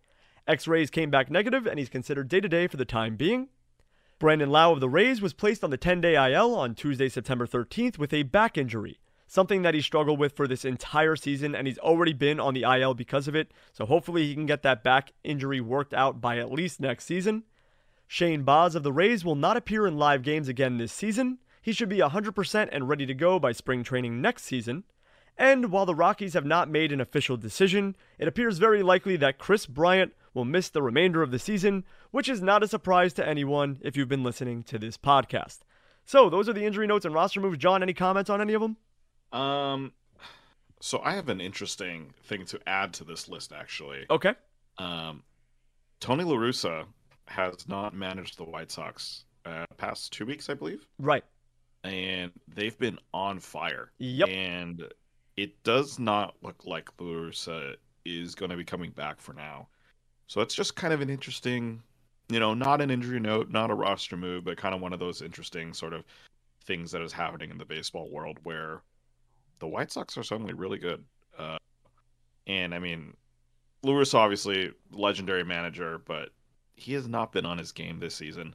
X 0.47 0.69
rays 0.69 0.89
came 0.89 1.11
back 1.11 1.31
negative, 1.31 1.67
and 1.67 1.81
he's 1.81 1.89
considered 1.89 2.29
day 2.29 2.41
to 2.41 2.49
day 2.49 2.69
for 2.69 2.77
the 2.77 2.85
time 2.85 3.17
being. 3.17 3.49
Brandon 4.21 4.51
Lowe 4.51 4.73
of 4.73 4.81
the 4.81 4.89
Rays 4.89 5.21
was 5.21 5.33
placed 5.33 5.65
on 5.65 5.71
the 5.71 5.77
10 5.77 6.01
day 6.01 6.15
IL 6.33 6.55
on 6.55 6.75
Tuesday, 6.77 7.09
September 7.09 7.47
13th 7.47 7.99
with 7.99 8.13
a 8.13 8.23
back 8.23 8.57
injury, 8.57 9.01
something 9.27 9.63
that 9.63 9.75
he 9.75 9.81
struggled 9.81 10.19
with 10.19 10.37
for 10.37 10.47
this 10.47 10.65
entire 10.65 11.17
season, 11.17 11.57
and 11.57 11.67
he's 11.67 11.79
already 11.79 12.13
been 12.13 12.39
on 12.39 12.55
the 12.55 12.63
IL 12.63 12.95
because 12.95 13.27
of 13.27 13.35
it. 13.35 13.51
So 13.73 13.85
hopefully 13.85 14.27
he 14.27 14.35
can 14.35 14.47
get 14.47 14.63
that 14.63 14.85
back 14.85 15.13
injury 15.25 15.61
worked 15.61 15.93
out 15.93 16.21
by 16.21 16.39
at 16.39 16.53
least 16.53 16.79
next 16.79 17.05
season. 17.05 17.43
Shane 18.07 18.43
Baz 18.45 18.77
of 18.77 18.85
the 18.85 18.93
Rays 18.93 19.25
will 19.25 19.35
not 19.35 19.57
appear 19.57 19.89
in 19.89 19.99
live 19.99 20.23
games 20.23 20.49
again 20.49 20.79
this 20.79 20.93
season. 20.93 21.39
He 21.69 21.75
should 21.75 21.91
be 21.91 21.99
100% 21.99 22.69
and 22.73 22.89
ready 22.89 23.05
to 23.05 23.13
go 23.13 23.39
by 23.39 23.53
spring 23.53 23.85
training 23.85 24.23
next 24.23 24.45
season. 24.45 24.85
And 25.37 25.71
while 25.71 25.85
the 25.85 25.95
Rockies 25.95 26.33
have 26.33 26.47
not 26.47 26.71
made 26.71 26.93
an 26.93 27.01
official 27.03 27.37
decision, 27.37 27.95
it 28.19 28.27
appears 28.27 28.57
very 28.57 28.83
likely 28.83 29.17
that 29.17 29.37
Kris 29.37 29.67
Bryant 29.67 30.15
will 30.33 30.47
miss 30.47 30.71
the 30.71 30.81
remainder 30.81 31.23
of 31.23 31.31
the 31.31 31.39
season, 31.39 31.85
which 32.11 32.27
is 32.27 32.41
not 32.41 32.63
a 32.63 32.69
surprise 32.69 33.13
to 33.13 33.29
anyone 33.29 33.81
if 33.83 33.99
you've 33.99 34.09
been 34.09 34.23
listening 34.23 34.63
to 34.63 34.79
this 34.79 34.97
podcast. 34.97 35.59
So, 36.07 36.31
those 36.31 36.49
are 36.49 36.55
the 36.55 36.65
injury 36.65 36.87
notes 36.87 37.05
and 37.05 37.15
roster 37.15 37.39
moves. 37.39 37.59
John, 37.59 37.83
any 37.83 37.93
comments 37.93 38.31
on 38.31 38.41
any 38.41 38.55
of 38.55 38.63
them? 38.63 38.79
Um, 39.31 39.93
so 40.81 41.03
I 41.05 41.17
have 41.17 41.29
an 41.29 41.43
interesting 41.43 42.15
thing 42.25 42.47
to 42.47 42.59
add 42.67 42.95
to 42.95 43.05
this 43.05 43.29
list, 43.29 43.53
actually. 43.53 44.07
Okay. 44.09 44.33
Um, 44.79 45.23
Tony 46.01 46.25
La 46.25 46.37
Russa 46.37 46.87
has 47.27 47.69
not 47.69 47.93
managed 47.95 48.39
the 48.39 48.45
White 48.45 48.71
Sox 48.71 49.25
uh, 49.45 49.67
past 49.77 50.15
two 50.15 50.25
weeks, 50.25 50.49
I 50.49 50.55
believe. 50.55 50.87
Right. 50.99 51.25
And 51.85 52.33
they've 52.49 52.79
been 52.79 52.99
on 53.15 53.39
fire. 53.39 53.93
Yep. 53.99 54.29
And 54.29 54.85
it 55.37 55.63
does 55.63 55.99
not 55.99 56.35
look 56.43 56.67
like 56.67 56.89
La 57.01 57.31
is 58.05 58.35
going 58.35 58.51
to 58.51 58.57
be 58.57 58.65
coming 58.65 58.91
back 58.91 59.21
for 59.21 59.33
now. 59.33 59.69
So 60.27 60.41
it's 60.41 60.55
just 60.55 60.77
kind 60.77 60.93
of 60.93 61.01
an 61.01 61.11
interesting, 61.11 61.83
you 62.29 62.41
know, 62.41 62.55
not 62.55 62.81
an 62.81 62.91
injury 62.91 63.21
note, 63.21 63.51
not 63.51 63.71
a 63.71 63.75
roster 63.75 64.17
move, 64.17 64.45
but 64.45 64.57
kind 64.57 64.75
of 64.75 64.81
one 64.81 64.93
of 64.93 64.99
those 64.99 65.23
interesting 65.23 65.73
sort 65.73 65.93
of 65.93 66.05
things 66.65 66.91
that 66.91 67.03
is 67.03 67.13
happening 67.13 67.51
in 67.51 67.59
the 67.59 67.65
baseball 67.65 68.11
world 68.11 68.39
where 68.43 68.83
the 69.59 69.67
White 69.67 69.91
Sox 69.91 70.19
are 70.19 70.23
suddenly 70.23 70.53
really 70.53 70.79
good. 70.79 71.05
Uh, 71.39 71.59
and 72.47 72.75
I 72.75 72.79
mean, 72.79 73.15
Lewis 73.83 74.15
obviously 74.15 74.73
legendary 74.91 75.45
manager, 75.45 75.99
but 76.07 76.31
he 76.75 76.93
has 76.95 77.09
not 77.09 77.33
been 77.33 77.47
on 77.47 77.59
his 77.59 77.73
game 77.73 77.99
this 77.99 78.15
season. 78.15 78.55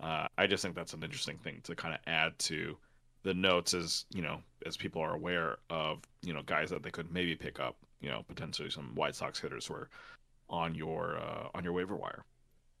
Uh, 0.00 0.28
I 0.36 0.46
just 0.46 0.62
think 0.62 0.74
that's 0.74 0.94
an 0.94 1.02
interesting 1.02 1.38
thing 1.38 1.60
to 1.64 1.74
kind 1.74 1.94
of 1.94 2.00
add 2.06 2.38
to 2.40 2.76
the 3.24 3.34
notes 3.34 3.74
as 3.74 4.04
you 4.14 4.22
know 4.22 4.40
as 4.64 4.76
people 4.76 5.02
are 5.02 5.14
aware 5.14 5.58
of 5.70 5.98
you 6.22 6.32
know 6.32 6.42
guys 6.42 6.70
that 6.70 6.82
they 6.82 6.90
could 6.90 7.12
maybe 7.12 7.34
pick 7.34 7.58
up 7.58 7.76
you 8.00 8.08
know 8.08 8.22
potentially 8.28 8.70
some 8.70 8.94
White 8.94 9.16
Sox 9.16 9.40
hitters 9.40 9.66
who 9.66 9.74
are 9.74 9.88
on 10.48 10.74
your 10.74 11.18
uh, 11.18 11.48
on 11.54 11.64
your 11.64 11.72
waiver 11.72 11.96
wire. 11.96 12.24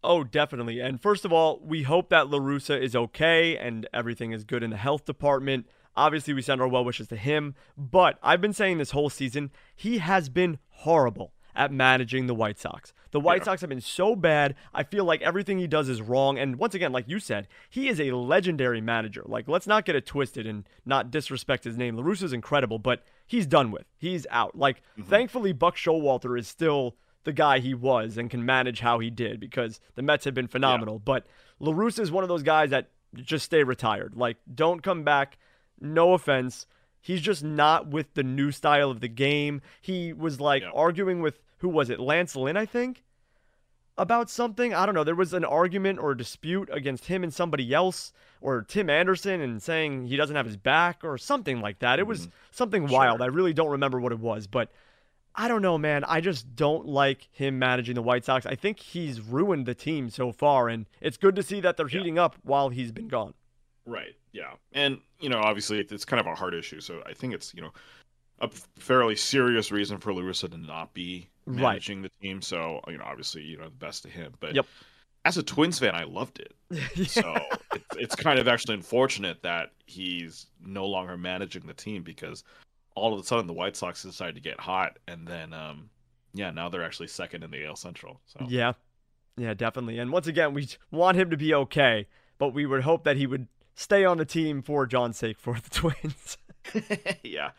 Oh, 0.04 0.22
definitely. 0.22 0.78
And 0.78 1.00
first 1.02 1.24
of 1.24 1.32
all, 1.32 1.60
we 1.60 1.82
hope 1.82 2.08
that 2.10 2.30
La 2.30 2.38
Russa 2.38 2.80
is 2.80 2.94
okay 2.94 3.56
and 3.56 3.88
everything 3.92 4.30
is 4.30 4.44
good 4.44 4.62
in 4.62 4.70
the 4.70 4.76
health 4.76 5.04
department. 5.04 5.66
Obviously, 5.96 6.32
we 6.32 6.42
send 6.42 6.60
our 6.60 6.68
well 6.68 6.84
wishes 6.84 7.08
to 7.08 7.16
him, 7.16 7.56
but 7.76 8.16
I've 8.22 8.40
been 8.40 8.52
saying 8.52 8.78
this 8.78 8.92
whole 8.92 9.10
season, 9.10 9.50
he 9.74 9.98
has 9.98 10.28
been 10.28 10.58
horrible 10.68 11.32
at 11.58 11.72
managing 11.72 12.26
the 12.28 12.34
White 12.34 12.58
Sox. 12.58 12.94
The 13.10 13.20
White 13.20 13.40
yeah. 13.40 13.46
Sox 13.46 13.60
have 13.60 13.68
been 13.68 13.80
so 13.80 14.14
bad. 14.14 14.54
I 14.72 14.84
feel 14.84 15.04
like 15.04 15.20
everything 15.22 15.58
he 15.58 15.66
does 15.66 15.88
is 15.88 16.00
wrong. 16.00 16.38
And 16.38 16.56
once 16.56 16.74
again, 16.74 16.92
like 16.92 17.08
you 17.08 17.18
said, 17.18 17.48
he 17.68 17.88
is 17.88 18.00
a 18.00 18.12
legendary 18.12 18.80
manager. 18.80 19.22
Like, 19.26 19.48
let's 19.48 19.66
not 19.66 19.84
get 19.84 19.96
it 19.96 20.06
twisted 20.06 20.46
and 20.46 20.66
not 20.86 21.10
disrespect 21.10 21.64
his 21.64 21.76
name. 21.76 21.96
La 21.96 22.02
Russa's 22.02 22.32
incredible, 22.32 22.78
but 22.78 23.02
he's 23.26 23.46
done 23.46 23.72
with. 23.72 23.86
He's 23.98 24.26
out. 24.30 24.56
Like, 24.56 24.82
mm-hmm. 24.92 25.10
thankfully, 25.10 25.52
Buck 25.52 25.76
Showalter 25.76 26.38
is 26.38 26.46
still 26.46 26.96
the 27.24 27.32
guy 27.32 27.58
he 27.58 27.74
was 27.74 28.16
and 28.16 28.30
can 28.30 28.46
manage 28.46 28.80
how 28.80 29.00
he 29.00 29.10
did 29.10 29.40
because 29.40 29.80
the 29.96 30.02
Mets 30.02 30.24
have 30.24 30.34
been 30.34 30.48
phenomenal. 30.48 30.94
Yeah. 30.94 31.02
But 31.04 31.26
La 31.58 31.72
Russa 31.72 32.00
is 32.00 32.12
one 32.12 32.22
of 32.22 32.28
those 32.28 32.44
guys 32.44 32.70
that 32.70 32.90
just 33.16 33.44
stay 33.44 33.64
retired. 33.64 34.14
Like, 34.14 34.36
don't 34.54 34.82
come 34.82 35.02
back. 35.02 35.38
No 35.80 36.12
offense. 36.12 36.66
He's 37.00 37.20
just 37.20 37.42
not 37.42 37.88
with 37.88 38.14
the 38.14 38.22
new 38.22 38.52
style 38.52 38.90
of 38.90 39.00
the 39.00 39.08
game. 39.08 39.60
He 39.80 40.12
was 40.12 40.40
like 40.40 40.62
yeah. 40.62 40.70
arguing 40.74 41.20
with 41.20 41.40
who 41.58 41.68
was 41.68 41.90
it? 41.90 42.00
Lance 42.00 42.34
Lynn, 42.34 42.56
I 42.56 42.66
think, 42.66 43.04
about 43.96 44.30
something. 44.30 44.74
I 44.74 44.86
don't 44.86 44.94
know. 44.94 45.04
There 45.04 45.14
was 45.14 45.32
an 45.32 45.44
argument 45.44 45.98
or 45.98 46.12
a 46.12 46.16
dispute 46.16 46.68
against 46.72 47.06
him 47.06 47.22
and 47.22 47.32
somebody 47.32 47.72
else, 47.74 48.12
or 48.40 48.62
Tim 48.62 48.88
Anderson, 48.88 49.40
and 49.40 49.62
saying 49.62 50.06
he 50.06 50.16
doesn't 50.16 50.36
have 50.36 50.46
his 50.46 50.56
back 50.56 51.04
or 51.04 51.18
something 51.18 51.60
like 51.60 51.80
that. 51.80 51.98
It 51.98 52.06
was 52.06 52.22
mm-hmm. 52.22 52.30
something 52.52 52.88
sure. 52.88 52.98
wild. 52.98 53.22
I 53.22 53.26
really 53.26 53.52
don't 53.52 53.70
remember 53.70 54.00
what 54.00 54.12
it 54.12 54.20
was, 54.20 54.46
but 54.46 54.70
I 55.34 55.48
don't 55.48 55.62
know, 55.62 55.78
man. 55.78 56.04
I 56.04 56.20
just 56.20 56.56
don't 56.56 56.86
like 56.86 57.28
him 57.32 57.58
managing 57.58 57.94
the 57.94 58.02
White 58.02 58.24
Sox. 58.24 58.46
I 58.46 58.54
think 58.54 58.80
he's 58.80 59.20
ruined 59.20 59.66
the 59.66 59.74
team 59.74 60.10
so 60.10 60.32
far, 60.32 60.68
and 60.68 60.86
it's 61.00 61.16
good 61.16 61.36
to 61.36 61.42
see 61.42 61.60
that 61.60 61.76
they're 61.76 61.88
heating 61.88 62.16
yeah. 62.16 62.24
up 62.24 62.36
while 62.42 62.70
he's 62.70 62.92
been 62.92 63.08
gone. 63.08 63.34
Right. 63.86 64.14
Yeah. 64.32 64.52
And, 64.72 65.00
you 65.20 65.28
know, 65.28 65.38
obviously 65.38 65.80
it's 65.80 66.04
kind 66.04 66.20
of 66.20 66.26
a 66.26 66.34
hard 66.34 66.54
issue. 66.54 66.80
So 66.80 67.02
I 67.06 67.14
think 67.14 67.34
it's, 67.34 67.54
you 67.54 67.62
know, 67.62 67.72
a 68.40 68.48
fairly 68.78 69.16
serious 69.16 69.70
reason 69.70 69.98
for 69.98 70.12
La 70.12 70.22
Russa 70.22 70.50
to 70.50 70.56
not 70.56 70.94
be 70.94 71.28
managing 71.46 72.02
right. 72.02 72.10
the 72.20 72.26
team. 72.26 72.42
So 72.42 72.80
you 72.88 72.98
know, 72.98 73.04
obviously, 73.04 73.42
you 73.42 73.56
know, 73.56 73.64
the 73.64 73.70
best 73.70 74.02
to 74.04 74.08
him. 74.08 74.34
But 74.40 74.54
yep. 74.54 74.66
as 75.24 75.36
a 75.36 75.42
Twins 75.42 75.78
fan, 75.78 75.94
I 75.94 76.04
loved 76.04 76.40
it. 76.40 76.54
yeah. 76.70 77.06
So 77.06 77.34
it's, 77.74 77.96
it's 77.96 78.14
kind 78.16 78.38
of 78.38 78.48
actually 78.48 78.74
unfortunate 78.74 79.42
that 79.42 79.72
he's 79.86 80.46
no 80.64 80.86
longer 80.86 81.16
managing 81.16 81.66
the 81.66 81.74
team 81.74 82.02
because 82.02 82.44
all 82.94 83.14
of 83.14 83.20
a 83.20 83.24
sudden 83.24 83.46
the 83.46 83.52
White 83.52 83.76
Sox 83.76 84.02
decided 84.02 84.34
to 84.34 84.40
get 84.40 84.60
hot, 84.60 84.98
and 85.06 85.26
then 85.26 85.52
um, 85.52 85.90
yeah, 86.34 86.50
now 86.50 86.68
they're 86.68 86.84
actually 86.84 87.08
second 87.08 87.42
in 87.44 87.50
the 87.50 87.64
AL 87.64 87.76
Central. 87.76 88.20
So 88.26 88.46
yeah, 88.48 88.72
yeah, 89.36 89.54
definitely. 89.54 89.98
And 89.98 90.12
once 90.12 90.26
again, 90.26 90.54
we 90.54 90.68
want 90.90 91.16
him 91.16 91.30
to 91.30 91.36
be 91.36 91.54
okay, 91.54 92.06
but 92.38 92.54
we 92.54 92.66
would 92.66 92.82
hope 92.82 93.04
that 93.04 93.16
he 93.16 93.26
would 93.26 93.46
stay 93.74 94.04
on 94.04 94.18
the 94.18 94.24
team 94.24 94.60
for 94.62 94.86
John's 94.86 95.16
sake 95.16 95.38
for 95.38 95.54
the 95.54 95.70
Twins. 95.70 96.36
yeah. 97.22 97.50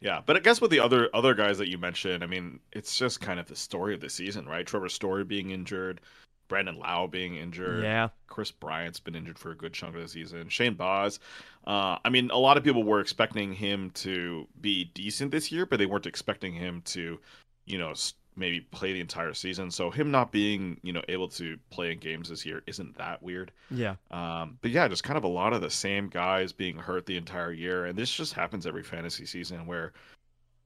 Yeah, 0.00 0.20
but 0.24 0.36
I 0.36 0.40
guess 0.40 0.60
with 0.60 0.70
the 0.70 0.80
other 0.80 1.08
other 1.14 1.34
guys 1.34 1.58
that 1.58 1.68
you 1.68 1.78
mentioned, 1.78 2.22
I 2.22 2.26
mean, 2.26 2.60
it's 2.72 2.98
just 2.98 3.20
kind 3.20 3.40
of 3.40 3.46
the 3.46 3.56
story 3.56 3.94
of 3.94 4.00
the 4.00 4.10
season, 4.10 4.46
right? 4.46 4.66
Trevor 4.66 4.88
Story 4.88 5.24
being 5.24 5.50
injured, 5.50 6.00
Brandon 6.48 6.78
Lowe 6.78 7.06
being 7.06 7.36
injured, 7.36 7.84
yeah, 7.84 8.08
Kris 8.26 8.50
Bryant's 8.50 9.00
been 9.00 9.14
injured 9.14 9.38
for 9.38 9.50
a 9.50 9.56
good 9.56 9.72
chunk 9.72 9.94
of 9.94 10.02
the 10.02 10.08
season. 10.08 10.48
Shane 10.48 10.74
Baz, 10.74 11.20
uh, 11.66 11.96
I 12.04 12.10
mean, 12.10 12.30
a 12.30 12.38
lot 12.38 12.56
of 12.56 12.64
people 12.64 12.84
were 12.84 13.00
expecting 13.00 13.54
him 13.54 13.90
to 13.94 14.46
be 14.60 14.84
decent 14.94 15.30
this 15.30 15.50
year, 15.50 15.64
but 15.64 15.78
they 15.78 15.86
weren't 15.86 16.06
expecting 16.06 16.52
him 16.52 16.82
to, 16.86 17.18
you 17.64 17.78
know, 17.78 17.94
maybe 18.36 18.60
play 18.60 18.92
the 18.92 19.00
entire 19.00 19.34
season. 19.34 19.70
So 19.70 19.90
him 19.90 20.10
not 20.10 20.32
being, 20.32 20.78
you 20.82 20.92
know, 20.92 21.02
able 21.08 21.28
to 21.28 21.56
play 21.70 21.92
in 21.92 21.98
games 21.98 22.28
this 22.28 22.44
year 22.44 22.62
isn't 22.66 22.96
that 22.98 23.22
weird. 23.22 23.52
Yeah. 23.70 23.96
Um, 24.10 24.58
but 24.60 24.70
yeah, 24.70 24.88
just 24.88 25.04
kind 25.04 25.16
of 25.16 25.24
a 25.24 25.28
lot 25.28 25.52
of 25.52 25.60
the 25.60 25.70
same 25.70 26.08
guys 26.08 26.52
being 26.52 26.76
hurt 26.76 27.06
the 27.06 27.16
entire 27.16 27.52
year, 27.52 27.84
and 27.86 27.98
this 27.98 28.12
just 28.12 28.32
happens 28.32 28.66
every 28.66 28.82
fantasy 28.82 29.26
season 29.26 29.66
where, 29.66 29.92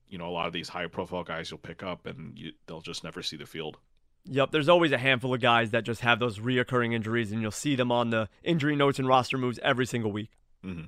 you 0.09 0.19
know, 0.19 0.29
a 0.29 0.31
lot 0.31 0.47
of 0.47 0.53
these 0.53 0.69
high 0.69 0.87
profile 0.87 1.25
guys 1.25 1.51
you'll 1.51 1.59
pick 1.59 1.83
up 1.83 2.07
and 2.07 2.39
you, 2.39 2.53
they'll 2.67 2.81
just 2.81 3.05
never 3.05 3.23
see 3.23 3.37
the 3.37 3.47
field. 3.47 3.77
Yep, 4.25 4.51
there's 4.51 4.69
always 4.69 4.93
a 4.93 4.99
handful 4.99 5.33
of 5.33 5.41
guys 5.41 5.71
that 5.71 5.85
just 5.85 6.03
have 6.03 6.19
those 6.19 6.39
reoccurring 6.39 6.93
injuries, 6.93 7.33
and 7.33 7.41
you'll 7.41 7.51
see 7.51 7.77
them 7.77 7.91
on 7.91 8.11
the 8.11 8.29
injury 8.43 8.77
notes 8.77 8.99
and 8.99 9.09
roster 9.09 9.39
moves 9.39 9.59
every 9.63 9.87
single 9.87 10.13
week. 10.13 10.31
Mm-hmm. 10.65 10.85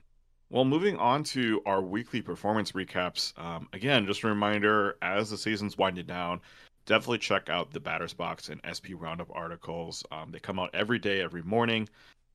Well, 0.50 0.64
moving 0.64 0.96
on 0.96 1.22
to 1.24 1.62
our 1.64 1.80
weekly 1.80 2.22
performance 2.22 2.72
recaps. 2.72 3.38
Um, 3.38 3.68
again, 3.72 4.04
just 4.04 4.24
a 4.24 4.26
reminder 4.26 4.96
as 5.00 5.30
the 5.30 5.38
season's 5.38 5.78
winding 5.78 6.06
down, 6.06 6.40
definitely 6.90 7.18
check 7.18 7.48
out 7.48 7.70
the 7.70 7.78
Batters 7.78 8.12
Box 8.12 8.48
and 8.48 8.60
SP 8.66 8.98
Roundup 8.98 9.30
articles. 9.32 10.04
Um, 10.10 10.32
they 10.32 10.40
come 10.40 10.58
out 10.58 10.70
every 10.74 10.98
day, 10.98 11.20
every 11.20 11.42
morning. 11.42 11.88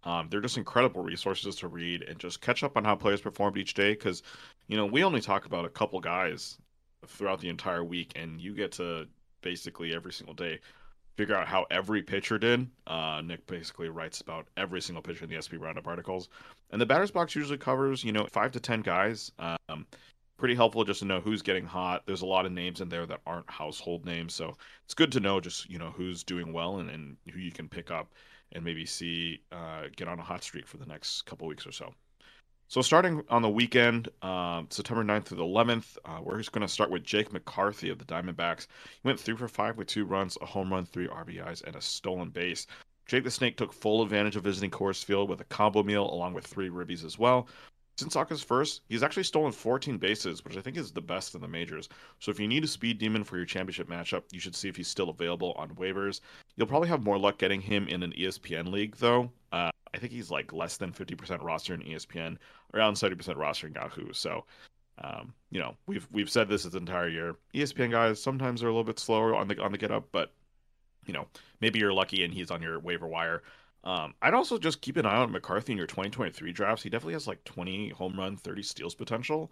Um, 0.06 0.30
they're 0.30 0.40
just 0.40 0.56
incredible 0.56 1.04
resources 1.04 1.58
to 1.58 1.68
read 1.68 2.04
and 2.04 2.18
just 2.18 2.40
catch 2.40 2.64
up 2.64 2.78
on 2.78 2.86
how 2.86 2.96
players 2.96 3.20
performed 3.20 3.58
each 3.58 3.74
day. 3.74 3.92
Because, 3.92 4.24
you 4.70 4.78
know, 4.78 4.86
we 4.86 5.04
only 5.04 5.20
talk 5.20 5.46
about 5.46 5.66
a 5.66 5.70
couple 5.70 6.00
guys 6.00 6.58
throughout 7.06 7.42
the 7.42 7.50
entire 7.50 7.84
week, 7.84 8.14
and 8.16 8.40
you 8.40 8.56
get 8.56 8.72
to 8.74 9.08
basically 9.42 9.94
every 9.94 10.14
single 10.14 10.34
day 10.34 10.62
figure 11.18 11.36
out 11.36 11.48
how 11.48 11.66
every 11.70 12.02
pitcher 12.02 12.40
did. 12.40 12.66
Uh, 12.88 13.22
Nick 13.26 13.46
basically 13.48 13.90
writes 13.90 14.22
about 14.22 14.48
every 14.56 14.82
single 14.82 15.02
pitcher 15.02 15.26
in 15.26 15.30
the 15.30 15.42
SP 15.44 15.60
Roundup 15.60 15.86
articles, 15.86 16.30
and 16.72 16.80
the 16.80 16.86
Batters 16.86 17.12
Box 17.12 17.36
usually 17.36 17.58
covers, 17.58 18.06
you 18.06 18.14
know, 18.14 18.26
five 18.32 18.54
to 18.54 18.62
ten 18.62 18.80
guys. 18.80 19.34
Um, 19.38 19.86
pretty 20.38 20.56
helpful 20.56 20.84
just 20.84 21.00
to 21.00 21.06
know 21.06 21.20
who's 21.20 21.42
getting 21.42 21.66
hot. 21.66 22.04
There's 22.06 22.22
a 22.22 22.26
lot 22.26 22.46
of 22.46 22.52
names 22.52 22.82
in 22.82 22.90
there 22.90 23.06
that 23.06 23.22
aren't 23.26 23.50
household 23.50 24.06
names, 24.06 24.34
so 24.34 24.56
it's 24.84 24.94
good 24.94 25.12
to 25.14 25.20
know 25.20 25.40
just 25.40 25.70
you 25.70 25.80
know 25.80 25.92
who's 25.92 26.24
doing 26.24 26.54
well 26.54 26.80
and, 26.80 26.90
and 26.90 27.18
who 27.32 27.40
you 27.40 27.52
can 27.52 27.70
pick 27.70 27.92
up 27.92 28.14
and 28.52 28.64
maybe 28.64 28.86
see 28.86 29.42
uh, 29.52 29.84
get 29.96 30.08
on 30.08 30.20
a 30.20 30.24
hot 30.24 30.44
streak 30.44 30.68
for 30.68 30.78
the 30.78 30.86
next 30.86 31.24
couple 31.24 31.48
weeks 31.48 31.66
or 31.66 31.72
so. 31.72 31.94
So 32.68 32.82
starting 32.82 33.24
on 33.30 33.44
the 33.44 33.50
weekend, 33.50 34.10
uh, 34.24 34.64
September 34.70 35.04
9th 35.04 35.26
through 35.26 35.38
the 35.38 35.44
11th, 35.44 35.98
uh, 36.04 36.20
we're 36.24 36.40
just 36.40 36.52
going 36.52 36.66
to 36.66 36.68
start 36.68 36.90
with 36.90 37.04
Jake 37.04 37.32
McCarthy 37.32 37.90
of 37.90 38.00
the 38.00 38.06
Diamondbacks. 38.06 38.66
He 39.04 39.08
went 39.08 39.20
three 39.20 39.36
for 39.36 39.48
five 39.48 39.78
with 39.78 39.88
two 39.88 40.04
runs, 40.04 40.36
a 40.42 40.48
home 40.48 40.74
run, 40.74 40.86
three 40.86 41.08
RBIs, 41.08 41.64
and 41.64 41.76
a 41.76 41.82
stolen 41.82 42.30
base. 42.30 42.66
Jake 43.06 43.24
the 43.24 43.30
Snake 43.30 43.56
took 43.56 43.72
full 43.72 44.02
advantage 44.02 44.36
of 44.36 44.44
visiting 44.44 44.72
Coors 44.72 45.04
Field 45.04 45.30
with 45.30 45.42
a 45.42 45.46
combo 45.46 45.84
meal 45.84 46.12
along 46.12 46.34
with 46.34 46.48
three 46.48 46.70
ribbies 46.70 47.06
as 47.06 47.20
well. 47.20 47.48
Since 47.98 48.18
August 48.18 48.48
1st, 48.48 48.82
he's 48.90 49.04
actually 49.04 49.24
stolen 49.24 49.54
14 49.54 49.98
bases, 49.98 50.44
which 50.44 50.58
I 50.58 50.62
think 50.62 50.76
is 50.76 50.92
the 50.92 51.02
best 51.02 51.34
in 51.34 51.42
the 51.42 51.48
majors. 51.48 51.88
So 52.20 52.30
if 52.30 52.40
you 52.40 52.48
need 52.48 52.66
a 52.66 52.68
speed 52.68 52.98
demon 52.98 53.24
for 53.24 53.38
your 53.38 53.46
championship 53.46 53.88
matchup, 53.88 54.24
you 54.32 54.40
should 54.40 54.56
see 54.56 54.68
if 54.68 54.76
he's 54.76 54.90
still 54.90 55.10
available 55.10 55.54
on 55.58 55.70
waivers. 55.76 56.20
You'll 56.58 56.68
probably 56.68 56.90
have 56.90 57.04
more 57.04 57.18
luck 57.18 57.38
getting 57.38 57.62
him 57.62 57.88
in 57.88 58.04
an 58.04 58.12
ESPN 58.12 58.70
league, 58.70 58.98
though. 58.98 59.32
Uh, 59.54 59.70
I 59.94 59.98
think 59.98 60.12
he's 60.12 60.30
like 60.30 60.52
less 60.52 60.76
than 60.76 60.92
50% 60.92 61.42
roster 61.42 61.74
in 61.74 61.82
ESPN, 61.82 62.38
around 62.74 62.96
70% 62.96 63.38
roster 63.38 63.68
in 63.68 63.74
Yahoo. 63.74 64.12
So, 64.12 64.44
um, 65.02 65.34
you 65.50 65.60
know, 65.60 65.76
we've 65.88 66.08
we've 66.12 66.30
said 66.30 66.50
this 66.50 66.64
this 66.64 66.74
entire 66.74 67.08
year. 67.08 67.36
ESPN 67.54 67.92
guys 67.92 68.22
sometimes 68.22 68.62
are 68.62 68.68
a 68.68 68.72
little 68.72 68.84
bit 68.84 69.00
slower 69.00 69.34
on 69.36 69.48
the 69.48 69.62
on 69.62 69.72
the 69.72 69.78
get 69.78 69.92
up, 69.92 70.08
but 70.12 70.34
you 71.06 71.14
know, 71.14 71.28
maybe 71.62 71.80
you're 71.80 71.94
lucky 71.94 72.24
and 72.24 72.34
he's 72.34 72.52
on 72.52 72.62
your 72.62 72.80
waiver 72.80 73.08
wire. 73.08 73.44
Um, 73.86 74.16
I'd 74.22 74.34
also 74.34 74.58
just 74.58 74.82
keep 74.82 74.98
an 74.98 75.06
eye 75.06 75.18
on 75.18 75.32
McCarthy 75.32 75.72
in 75.72 75.78
your 75.78 75.88
2023 75.88 76.52
drafts. 76.52 76.84
He 76.84 76.90
definitely 76.90 77.14
has 77.14 77.28
like 77.28 77.44
20 77.44 77.90
home 77.90 78.18
run, 78.18 78.36
30 78.36 78.64
steals 78.64 78.96
potential. 78.96 79.52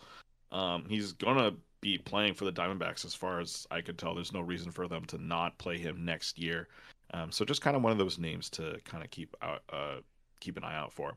Um, 0.51 0.85
he's 0.89 1.13
gonna 1.13 1.51
be 1.81 1.97
playing 1.97 2.33
for 2.33 2.45
the 2.45 2.51
Diamondbacks 2.51 3.05
as 3.05 3.13
far 3.13 3.39
as 3.39 3.67
I 3.69 3.81
could 3.81 3.97
tell. 3.97 4.15
There's 4.15 4.33
no 4.33 4.41
reason 4.41 4.71
for 4.71 4.87
them 4.87 5.05
to 5.05 5.17
not 5.17 5.57
play 5.57 5.77
him 5.77 6.05
next 6.05 6.39
year. 6.39 6.67
Um, 7.13 7.31
so 7.31 7.45
just 7.45 7.61
kind 7.61 7.75
of 7.75 7.83
one 7.83 7.91
of 7.91 7.97
those 7.97 8.17
names 8.17 8.49
to 8.51 8.79
kind 8.85 9.03
of 9.03 9.11
keep 9.11 9.35
out, 9.41 9.61
uh, 9.71 9.97
keep 10.39 10.57
an 10.57 10.63
eye 10.63 10.75
out 10.75 10.93
for. 10.93 11.15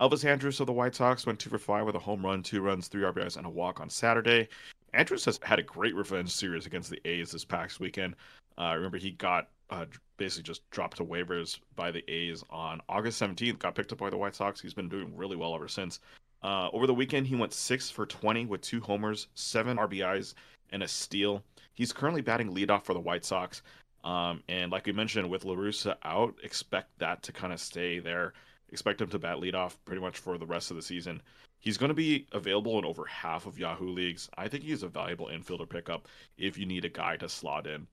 Elvis 0.00 0.26
Andrus 0.26 0.60
of 0.60 0.66
the 0.66 0.72
White 0.74 0.94
Sox 0.94 1.24
went 1.24 1.38
two 1.38 1.48
for 1.48 1.58
five 1.58 1.86
with 1.86 1.94
a 1.94 2.00
home 2.00 2.24
run, 2.24 2.42
two 2.42 2.60
runs, 2.60 2.88
three 2.88 3.02
RBIs, 3.02 3.38
and 3.38 3.46
a 3.46 3.50
walk 3.50 3.80
on 3.80 3.88
Saturday. 3.88 4.48
Andrus 4.92 5.24
has 5.24 5.40
had 5.42 5.58
a 5.58 5.62
great 5.62 5.94
revenge 5.94 6.30
series 6.30 6.66
against 6.66 6.90
the 6.90 7.00
A's 7.06 7.30
this 7.30 7.46
past 7.46 7.80
weekend. 7.80 8.14
Uh, 8.58 8.72
remember, 8.74 8.98
he 8.98 9.12
got 9.12 9.48
uh, 9.70 9.86
basically 10.16 10.44
just 10.44 10.68
dropped 10.70 10.96
to 10.98 11.04
waivers 11.04 11.58
by 11.74 11.90
the 11.90 12.08
A's 12.10 12.44
on 12.50 12.80
August 12.88 13.20
17th, 13.20 13.58
got 13.58 13.74
picked 13.74 13.92
up 13.92 13.98
by 13.98 14.10
the 14.10 14.16
White 14.16 14.34
Sox. 14.34 14.60
He's 14.60 14.74
been 14.74 14.88
doing 14.88 15.16
really 15.16 15.36
well 15.36 15.54
ever 15.54 15.68
since. 15.68 16.00
Uh, 16.42 16.68
over 16.72 16.86
the 16.86 16.94
weekend, 16.94 17.26
he 17.26 17.34
went 17.34 17.52
six 17.52 17.90
for 17.90 18.06
20 18.06 18.46
with 18.46 18.60
two 18.60 18.80
homers, 18.80 19.28
seven 19.34 19.76
RBIs, 19.76 20.34
and 20.70 20.82
a 20.82 20.88
steal. 20.88 21.42
He's 21.74 21.92
currently 21.92 22.22
batting 22.22 22.54
leadoff 22.54 22.84
for 22.84 22.94
the 22.94 23.00
White 23.00 23.24
Sox. 23.24 23.62
Um, 24.04 24.42
and 24.48 24.70
like 24.70 24.86
we 24.86 24.92
mentioned, 24.92 25.28
with 25.28 25.44
La 25.44 25.54
Russa 25.54 25.96
out, 26.04 26.34
expect 26.44 26.98
that 26.98 27.22
to 27.24 27.32
kind 27.32 27.52
of 27.52 27.60
stay 27.60 27.98
there. 27.98 28.34
Expect 28.70 29.00
him 29.00 29.08
to 29.10 29.18
bat 29.18 29.38
leadoff 29.38 29.76
pretty 29.84 30.00
much 30.00 30.18
for 30.18 30.38
the 30.38 30.46
rest 30.46 30.70
of 30.70 30.76
the 30.76 30.82
season. 30.82 31.20
He's 31.58 31.78
going 31.78 31.88
to 31.88 31.94
be 31.94 32.26
available 32.32 32.78
in 32.78 32.84
over 32.84 33.04
half 33.06 33.46
of 33.46 33.58
Yahoo 33.58 33.88
leagues. 33.88 34.28
I 34.36 34.46
think 34.46 34.62
he's 34.62 34.84
a 34.84 34.88
valuable 34.88 35.26
infielder 35.26 35.68
pickup 35.68 36.06
if 36.38 36.56
you 36.56 36.66
need 36.66 36.84
a 36.84 36.88
guy 36.88 37.16
to 37.16 37.28
slot 37.28 37.66
in. 37.66 37.86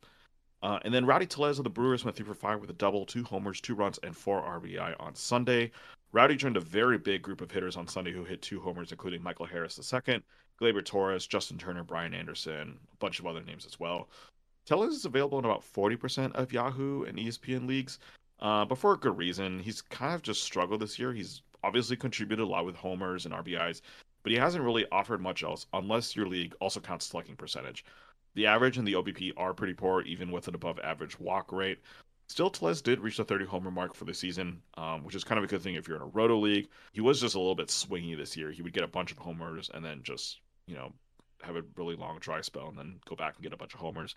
Uh, 0.63 0.79
and 0.85 0.93
then 0.93 1.05
Rowdy 1.05 1.25
Tellez 1.25 1.59
of 1.59 1.65
the 1.65 1.69
Brewers 1.69 2.05
went 2.05 2.15
three 2.15 2.25
for 2.25 2.33
five 2.33 2.61
with 2.61 2.69
a 2.69 2.73
double, 2.73 3.05
two 3.05 3.25
homers, 3.25 3.59
two 3.59 3.75
runs, 3.75 3.99
and 4.01 4.15
four 4.15 4.41
RBI 4.41 4.95
on 4.97 5.13
Sunday. 5.13 5.71
Rowdy 6.13 6.37
joined 6.37 6.55
a 6.55 6.61
very 6.61 6.97
big 6.97 7.21
group 7.21 7.41
of 7.41 7.51
hitters 7.51 7.75
on 7.75 7.85
Sunday 7.85 8.13
who 8.13 8.23
hit 8.23 8.41
two 8.41 8.61
homers, 8.61 8.91
including 8.91 9.21
Michael 9.21 9.45
Harris 9.45 9.77
II, 9.77 10.21
Gleyber 10.61 10.85
Torres, 10.85 11.27
Justin 11.27 11.57
Turner, 11.57 11.83
Brian 11.83 12.13
Anderson, 12.13 12.79
a 12.93 12.95
bunch 12.97 13.19
of 13.19 13.27
other 13.27 13.43
names 13.43 13.65
as 13.65 13.77
well. 13.77 14.07
Tellez 14.65 14.95
is 14.95 15.03
available 15.05 15.37
in 15.37 15.43
about 15.43 15.63
40% 15.63 16.33
of 16.33 16.53
Yahoo 16.53 17.03
and 17.03 17.17
ESPN 17.17 17.67
leagues, 17.67 17.99
uh, 18.39 18.63
but 18.63 18.77
for 18.77 18.93
a 18.93 18.97
good 18.97 19.17
reason. 19.17 19.59
He's 19.59 19.81
kind 19.81 20.15
of 20.15 20.21
just 20.21 20.43
struggled 20.43 20.79
this 20.79 20.97
year. 20.97 21.11
He's 21.11 21.41
obviously 21.65 21.97
contributed 21.97 22.45
a 22.45 22.47
lot 22.47 22.65
with 22.65 22.77
homers 22.77 23.25
and 23.25 23.33
RBIs, 23.33 23.81
but 24.21 24.31
he 24.31 24.37
hasn't 24.37 24.63
really 24.63 24.85
offered 24.93 25.19
much 25.19 25.43
else 25.43 25.65
unless 25.73 26.15
your 26.15 26.27
league 26.27 26.55
also 26.61 26.79
counts 26.79 27.05
slugging 27.05 27.35
percentage. 27.35 27.83
The 28.35 28.47
average 28.47 28.77
and 28.77 28.87
the 28.87 28.93
OBP 28.93 29.33
are 29.37 29.53
pretty 29.53 29.73
poor, 29.73 30.01
even 30.01 30.31
with 30.31 30.47
an 30.47 30.55
above 30.55 30.79
average 30.79 31.19
walk 31.19 31.51
rate. 31.51 31.79
Still, 32.27 32.49
Tellez 32.49 32.81
did 32.81 32.99
reach 32.99 33.17
the 33.17 33.25
30 33.25 33.45
homer 33.45 33.69
mark 33.69 33.93
for 33.93 34.05
the 34.05 34.13
season, 34.13 34.61
um, 34.75 35.03
which 35.03 35.13
is 35.13 35.23
kind 35.23 35.37
of 35.37 35.43
a 35.43 35.47
good 35.47 35.61
thing 35.61 35.75
if 35.75 35.87
you're 35.87 35.97
in 35.97 36.03
a 36.03 36.07
roto 36.07 36.39
league. 36.39 36.67
He 36.91 37.01
was 37.01 37.21
just 37.21 37.35
a 37.35 37.39
little 37.39 37.55
bit 37.55 37.67
swingy 37.67 38.17
this 38.17 38.35
year. 38.35 38.51
He 38.51 38.61
would 38.61 38.73
get 38.73 38.83
a 38.83 38.87
bunch 38.87 39.11
of 39.11 39.17
homers 39.17 39.69
and 39.73 39.83
then 39.83 40.01
just, 40.03 40.39
you 40.65 40.75
know, 40.75 40.93
have 41.43 41.57
a 41.57 41.63
really 41.75 41.95
long 41.95 42.17
dry 42.19 42.41
spell 42.41 42.69
and 42.69 42.77
then 42.77 42.99
go 43.07 43.15
back 43.15 43.35
and 43.35 43.43
get 43.43 43.53
a 43.53 43.57
bunch 43.57 43.73
of 43.73 43.81
homers. 43.81 44.15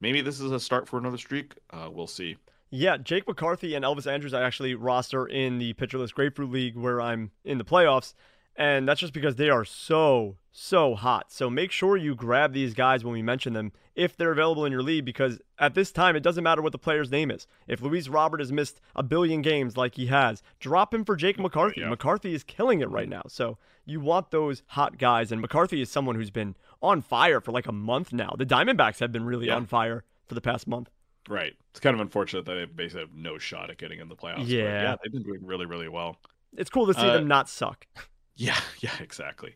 Maybe 0.00 0.20
this 0.20 0.40
is 0.40 0.50
a 0.50 0.60
start 0.60 0.88
for 0.88 0.98
another 0.98 1.16
streak. 1.16 1.54
Uh, 1.70 1.88
we'll 1.90 2.06
see. 2.06 2.36
Yeah, 2.70 2.96
Jake 2.96 3.28
McCarthy 3.28 3.74
and 3.74 3.84
Elvis 3.84 4.10
Andrus 4.10 4.32
I 4.32 4.42
actually 4.42 4.74
roster 4.74 5.26
in 5.26 5.58
the 5.58 5.74
Pitcher 5.74 5.98
List 5.98 6.14
Grapefruit 6.14 6.50
League 6.50 6.76
where 6.76 7.00
I'm 7.00 7.30
in 7.44 7.58
the 7.58 7.64
playoffs. 7.64 8.14
And 8.56 8.88
that's 8.88 9.00
just 9.00 9.12
because 9.12 9.36
they 9.36 9.50
are 9.50 9.64
so, 9.64 10.36
so 10.52 10.94
hot. 10.94 11.32
So 11.32 11.50
make 11.50 11.72
sure 11.72 11.96
you 11.96 12.14
grab 12.14 12.52
these 12.52 12.72
guys 12.72 13.04
when 13.04 13.12
we 13.12 13.22
mention 13.22 13.52
them 13.52 13.72
if 13.96 14.16
they're 14.16 14.32
available 14.32 14.64
in 14.64 14.72
your 14.72 14.82
league 14.82 15.04
because 15.04 15.40
at 15.58 15.74
this 15.74 15.90
time, 15.90 16.14
it 16.14 16.22
doesn't 16.22 16.44
matter 16.44 16.62
what 16.62 16.72
the 16.72 16.78
player's 16.78 17.10
name 17.10 17.30
is. 17.30 17.46
If 17.66 17.82
Luis 17.82 18.08
Robert 18.08 18.40
has 18.40 18.52
missed 18.52 18.80
a 18.94 19.02
billion 19.02 19.42
games 19.42 19.76
like 19.76 19.96
he 19.96 20.06
has, 20.06 20.42
drop 20.60 20.94
him 20.94 21.04
for 21.04 21.16
Jake 21.16 21.38
McCarthy. 21.38 21.80
Yeah. 21.80 21.88
McCarthy 21.88 22.32
is 22.34 22.44
killing 22.44 22.80
it 22.80 22.90
right 22.90 23.08
now. 23.08 23.22
So 23.28 23.58
you 23.84 24.00
want 24.00 24.30
those 24.30 24.62
hot 24.68 24.98
guys. 24.98 25.32
And 25.32 25.40
McCarthy 25.40 25.80
is 25.80 25.90
someone 25.90 26.14
who's 26.14 26.30
been 26.30 26.54
on 26.80 27.00
fire 27.00 27.40
for 27.40 27.50
like 27.50 27.66
a 27.66 27.72
month 27.72 28.12
now. 28.12 28.34
The 28.38 28.46
Diamondbacks 28.46 29.00
have 29.00 29.10
been 29.10 29.24
really 29.24 29.48
yeah. 29.48 29.56
on 29.56 29.66
fire 29.66 30.04
for 30.26 30.34
the 30.34 30.40
past 30.40 30.68
month. 30.68 30.90
Right. 31.28 31.54
It's 31.70 31.80
kind 31.80 31.94
of 31.94 32.00
unfortunate 32.00 32.44
that 32.44 32.54
they 32.54 32.64
basically 32.66 33.02
have 33.02 33.14
no 33.14 33.38
shot 33.38 33.70
at 33.70 33.78
getting 33.78 33.98
in 33.98 34.08
the 34.08 34.16
playoffs. 34.16 34.46
Yeah. 34.46 34.82
yeah, 34.82 34.96
they've 35.02 35.12
been 35.12 35.22
doing 35.22 35.44
really, 35.44 35.66
really 35.66 35.88
well. 35.88 36.18
It's 36.56 36.70
cool 36.70 36.86
to 36.86 36.94
see 36.94 37.00
uh, 37.00 37.14
them 37.14 37.26
not 37.26 37.48
suck. 37.48 37.86
Yeah, 38.36 38.58
yeah, 38.80 38.96
exactly. 39.00 39.54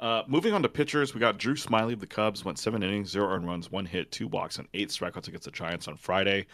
Uh, 0.00 0.22
moving 0.26 0.52
on 0.52 0.62
to 0.62 0.68
pitchers, 0.68 1.14
we 1.14 1.20
got 1.20 1.38
Drew 1.38 1.54
Smyly 1.54 1.92
of 1.92 2.00
the 2.00 2.06
Cubs, 2.06 2.44
went 2.44 2.58
seven 2.58 2.82
innings, 2.82 3.10
zero 3.10 3.28
earned 3.28 3.46
runs, 3.46 3.70
one 3.70 3.86
hit, 3.86 4.10
two 4.10 4.26
walks, 4.26 4.58
and 4.58 4.66
eight 4.74 4.88
strikeouts 4.88 5.28
against 5.28 5.44
the 5.44 5.50
Giants 5.52 5.86
on 5.86 5.96
Friday. 5.96 6.46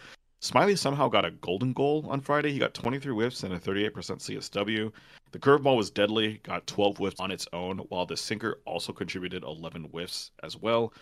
Smyly 0.43 0.79
somehow 0.79 1.09
got 1.09 1.25
a 1.25 1.31
golden 1.31 1.73
goal 1.73 2.07
on 2.09 2.21
Friday. 2.21 2.53
He 2.53 2.59
got 2.59 2.75
23 2.75 3.13
whiffs 3.13 3.43
and 3.43 3.55
a 3.55 3.59
38% 3.59 3.91
CSW. 3.93 4.93
The 5.33 5.39
curveball 5.39 5.77
was 5.77 5.91
deadly, 5.91 6.41
got 6.45 6.67
12 6.67 6.99
whiffs 6.99 7.21
on 7.21 7.31
its 7.31 7.49
own, 7.53 7.79
while 7.89 8.07
the 8.07 8.17
sinker 8.17 8.61
also 8.65 8.93
contributed 8.93 9.43
11 9.43 9.85
whiffs 9.85 10.31
as 10.43 10.57
well. 10.57 10.93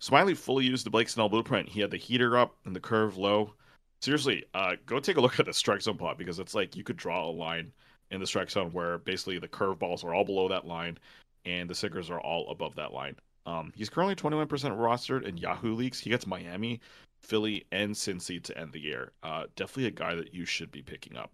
Smyly 0.00 0.36
fully 0.36 0.64
used 0.64 0.84
the 0.84 0.90
Blake 0.90 1.08
Snell 1.08 1.28
blueprint. 1.28 1.68
He 1.68 1.80
had 1.80 1.90
the 1.90 1.96
heater 1.96 2.36
up 2.36 2.56
and 2.64 2.74
the 2.74 2.80
curve 2.80 3.16
low. 3.16 3.54
Seriously, 4.00 4.44
uh, 4.54 4.76
go 4.86 4.98
take 4.98 5.16
a 5.18 5.20
look 5.20 5.38
at 5.38 5.46
the 5.46 5.52
strike 5.54 5.80
zone 5.80 5.96
plot 5.96 6.18
because 6.18 6.38
it's 6.38 6.54
like 6.54 6.76
you 6.76 6.82
could 6.82 6.96
draw 6.96 7.26
a 7.26 7.30
line 7.30 7.72
in 8.14 8.20
the 8.20 8.26
strike 8.26 8.50
zone 8.50 8.70
where 8.72 8.98
basically 8.98 9.38
the 9.38 9.48
curveballs 9.48 10.04
are 10.04 10.14
all 10.14 10.24
below 10.24 10.48
that 10.48 10.66
line 10.66 10.98
and 11.44 11.68
the 11.68 11.74
sinkers 11.74 12.10
are 12.10 12.20
all 12.20 12.50
above 12.50 12.74
that 12.76 12.92
line. 12.92 13.16
Um, 13.46 13.72
he's 13.76 13.90
currently 13.90 14.14
21% 14.14 14.46
rostered 14.48 15.24
in 15.24 15.36
Yahoo 15.36 15.74
leagues. 15.74 16.00
He 16.00 16.10
gets 16.10 16.26
Miami, 16.26 16.80
Philly, 17.20 17.66
and 17.72 17.94
Cincy 17.94 18.42
to 18.42 18.58
end 18.58 18.72
the 18.72 18.80
year. 18.80 19.12
Uh, 19.22 19.44
definitely 19.56 19.86
a 19.86 19.90
guy 19.90 20.14
that 20.14 20.32
you 20.32 20.46
should 20.46 20.70
be 20.70 20.82
picking 20.82 21.16
up. 21.16 21.30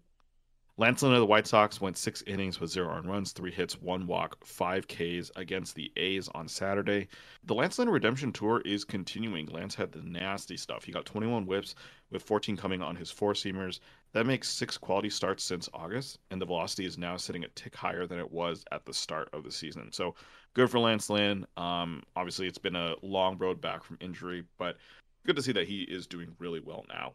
Lance 0.77 1.03
Lynn 1.03 1.13
of 1.13 1.19
the 1.19 1.25
White 1.25 1.45
Sox 1.45 1.79
went 1.79 1.97
six 1.97 2.23
innings 2.23 2.59
with 2.59 2.71
zero 2.71 2.95
earned 2.95 3.07
runs, 3.07 3.33
three 3.33 3.51
hits, 3.51 3.79
one 3.79 4.07
walk, 4.07 4.43
five 4.43 4.87
Ks 4.87 5.29
against 5.35 5.75
the 5.75 5.91
A's 5.95 6.27
on 6.29 6.47
Saturday. 6.47 7.07
The 7.43 7.53
Lance 7.53 7.77
Lynn 7.77 7.89
redemption 7.89 8.31
tour 8.31 8.61
is 8.65 8.83
continuing. 8.83 9.45
Lance 9.47 9.75
had 9.75 9.91
the 9.91 10.01
nasty 10.01 10.57
stuff. 10.57 10.83
He 10.83 10.91
got 10.91 11.05
21 11.05 11.43
whiffs, 11.43 11.75
with 12.09 12.23
14 12.23 12.57
coming 12.57 12.81
on 12.81 12.95
his 12.95 13.11
four 13.11 13.33
seamers. 13.33 13.79
That 14.13 14.25
makes 14.25 14.49
six 14.49 14.77
quality 14.77 15.09
starts 15.09 15.43
since 15.43 15.69
August, 15.73 16.19
and 16.31 16.41
the 16.41 16.45
velocity 16.45 16.85
is 16.85 16.97
now 16.97 17.15
sitting 17.15 17.45
a 17.45 17.49
tick 17.49 17.75
higher 17.75 18.05
than 18.05 18.19
it 18.19 18.29
was 18.29 18.65
at 18.71 18.85
the 18.85 18.93
start 18.93 19.29
of 19.31 19.43
the 19.43 19.51
season. 19.51 19.91
So 19.91 20.15
good 20.53 20.69
for 20.69 20.79
Lance 20.79 21.09
Lynn. 21.09 21.45
Um, 21.55 22.03
obviously, 22.15 22.47
it's 22.47 22.57
been 22.57 22.75
a 22.75 22.95
long 23.01 23.37
road 23.37 23.61
back 23.61 23.83
from 23.83 23.97
injury, 24.01 24.43
but 24.57 24.77
good 25.25 25.37
to 25.37 25.41
see 25.41 25.53
that 25.53 25.67
he 25.67 25.83
is 25.83 26.07
doing 26.07 26.35
really 26.39 26.59
well 26.59 26.85
now. 26.89 27.13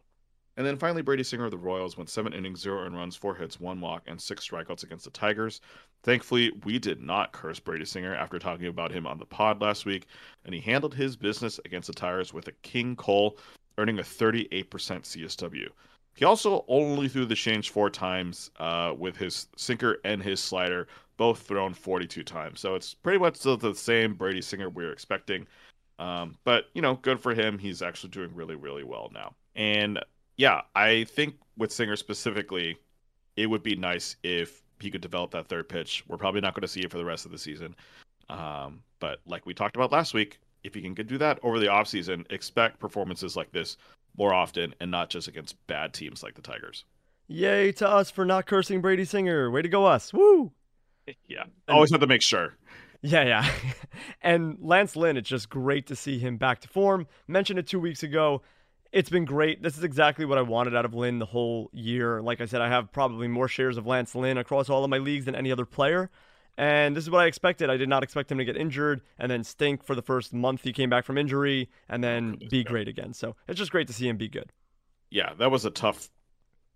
And 0.57 0.65
then 0.65 0.77
finally, 0.77 1.03
Brady 1.03 1.21
Singer 1.21 1.45
of 1.45 1.51
the 1.51 1.57
Royals 1.57 1.97
went 1.97 2.09
seven 2.09 2.33
innings, 2.33 2.61
zero 2.61 2.81
earned 2.81 2.95
runs, 2.95 3.15
four 3.15 3.35
hits, 3.35 3.59
one 3.59 3.79
walk, 3.79 4.01
and 4.07 4.19
six 4.19 4.47
strikeouts 4.47 4.83
against 4.83 5.05
the 5.05 5.11
Tigers. 5.11 5.61
Thankfully, 6.01 6.51
we 6.63 6.79
did 6.79 6.99
not 6.99 7.31
curse 7.31 7.59
Brady 7.59 7.85
Singer 7.85 8.15
after 8.15 8.39
talking 8.39 8.65
about 8.65 8.91
him 8.91 9.05
on 9.05 9.19
the 9.19 9.25
pod 9.25 9.61
last 9.61 9.85
week, 9.85 10.07
and 10.45 10.55
he 10.55 10.61
handled 10.61 10.95
his 10.95 11.15
business 11.15 11.59
against 11.63 11.85
the 11.85 11.93
Tigers 11.93 12.33
with 12.33 12.47
a 12.47 12.53
King 12.63 12.95
Cole, 12.95 13.37
earning 13.77 13.99
a 13.99 14.03
38% 14.03 14.65
CSW. 14.67 15.67
He 16.17 16.25
also 16.25 16.65
only 16.67 17.07
threw 17.07 17.25
the 17.25 17.35
change 17.35 17.69
four 17.69 17.91
times 17.91 18.49
uh, 18.59 18.91
with 18.97 19.15
his 19.15 19.49
sinker 19.55 19.99
and 20.03 20.21
his 20.21 20.41
slider, 20.41 20.87
both 21.15 21.43
thrown 21.43 21.75
42 21.75 22.23
times. 22.23 22.59
So 22.59 22.73
it's 22.73 22.95
pretty 22.95 23.19
much 23.19 23.39
the, 23.39 23.55
the 23.55 23.75
same 23.75 24.15
Brady 24.15 24.41
Singer 24.41 24.67
we 24.67 24.83
were 24.83 24.91
expecting. 24.91 25.45
Um, 25.99 26.35
but, 26.43 26.69
you 26.73 26.81
know, 26.81 26.95
good 26.95 27.19
for 27.19 27.35
him. 27.35 27.59
He's 27.59 27.83
actually 27.83 28.09
doing 28.09 28.33
really, 28.33 28.55
really 28.55 28.83
well 28.83 29.11
now. 29.13 29.35
And 29.55 29.99
yeah, 30.37 30.61
I 30.73 31.03
think 31.03 31.35
with 31.55 31.71
Singer 31.71 31.95
specifically, 31.95 32.79
it 33.35 33.45
would 33.45 33.61
be 33.61 33.75
nice 33.75 34.15
if 34.23 34.63
he 34.79 34.89
could 34.89 35.01
develop 35.01 35.29
that 35.31 35.47
third 35.47 35.69
pitch. 35.69 36.03
We're 36.07 36.17
probably 36.17 36.41
not 36.41 36.55
going 36.55 36.63
to 36.63 36.67
see 36.67 36.81
it 36.81 36.89
for 36.89 36.97
the 36.97 37.05
rest 37.05 37.27
of 37.27 37.31
the 37.31 37.37
season. 37.37 37.75
Um, 38.27 38.81
but 38.99 39.19
like 39.27 39.45
we 39.45 39.53
talked 39.53 39.75
about 39.75 39.91
last 39.91 40.15
week, 40.15 40.39
if 40.63 40.73
he 40.73 40.81
can 40.81 40.95
do 40.95 41.19
that 41.19 41.39
over 41.43 41.59
the 41.59 41.67
offseason, 41.67 42.25
expect 42.31 42.79
performances 42.79 43.35
like 43.35 43.51
this 43.51 43.77
more 44.17 44.33
often 44.33 44.73
and 44.79 44.91
not 44.91 45.09
just 45.09 45.27
against 45.27 45.55
bad 45.67 45.93
teams 45.93 46.23
like 46.23 46.35
the 46.35 46.41
Tigers. 46.41 46.83
Yay 47.27 47.71
to 47.73 47.87
us 47.87 48.09
for 48.09 48.25
not 48.25 48.45
cursing 48.45 48.81
Brady 48.81 49.05
Singer. 49.05 49.51
Way 49.51 49.61
to 49.61 49.69
go, 49.69 49.85
us. 49.85 50.13
Woo! 50.13 50.51
Yeah. 51.25 51.45
Always 51.69 51.91
have 51.91 52.01
to 52.01 52.07
make 52.07 52.21
sure. 52.21 52.57
Yeah, 53.01 53.23
yeah. 53.23 53.49
and 54.21 54.57
Lance 54.59 54.97
Lynn, 54.97 55.15
it's 55.15 55.29
just 55.29 55.49
great 55.49 55.87
to 55.87 55.95
see 55.95 56.19
him 56.19 56.35
back 56.35 56.59
to 56.61 56.67
form. 56.67 57.07
Mentioned 57.29 57.59
it 57.59 57.65
two 57.65 57.79
weeks 57.79 58.03
ago. 58.03 58.41
It's 58.91 59.09
been 59.09 59.23
great. 59.23 59.63
This 59.63 59.77
is 59.77 59.85
exactly 59.85 60.25
what 60.25 60.37
I 60.37 60.41
wanted 60.41 60.75
out 60.75 60.83
of 60.83 60.93
Lynn 60.93 61.19
the 61.19 61.25
whole 61.25 61.69
year. 61.71 62.21
Like 62.21 62.41
I 62.41 62.45
said, 62.45 62.59
I 62.59 62.67
have 62.67 62.91
probably 62.91 63.29
more 63.29 63.47
shares 63.47 63.77
of 63.77 63.85
Lance 63.85 64.15
Lynn 64.15 64.37
across 64.37 64.69
all 64.69 64.83
of 64.83 64.89
my 64.89 64.97
leagues 64.97 65.23
than 65.23 65.35
any 65.35 65.49
other 65.49 65.65
player. 65.65 66.09
And 66.57 66.95
this 66.95 67.03
is 67.03 67.11
what 67.11 67.21
I 67.21 67.27
expected. 67.27 67.69
I 67.69 67.77
did 67.77 67.87
not 67.87 68.03
expect 68.03 68.31
him 68.31 68.39
to 68.39 68.45
get 68.45 68.57
injured 68.57 69.01
and 69.19 69.31
then 69.31 69.43
stink 69.43 69.83
for 69.83 69.93
the 69.93 70.01
first 70.01 70.33
month 70.33 70.63
he 70.63 70.73
came 70.73 70.89
back 70.89 71.05
from 71.05 71.17
injury 71.17 71.69
and 71.87 72.03
then 72.03 72.39
oh, 72.41 72.47
be 72.49 72.63
great 72.63 72.87
again. 72.87 73.13
So 73.13 73.35
it's 73.47 73.59
just 73.59 73.71
great 73.71 73.87
to 73.87 73.93
see 73.93 74.07
him 74.07 74.17
be 74.17 74.27
good. 74.27 74.51
Yeah, 75.09 75.33
that 75.37 75.51
was 75.51 75.65
a 75.65 75.69
tough 75.69 76.09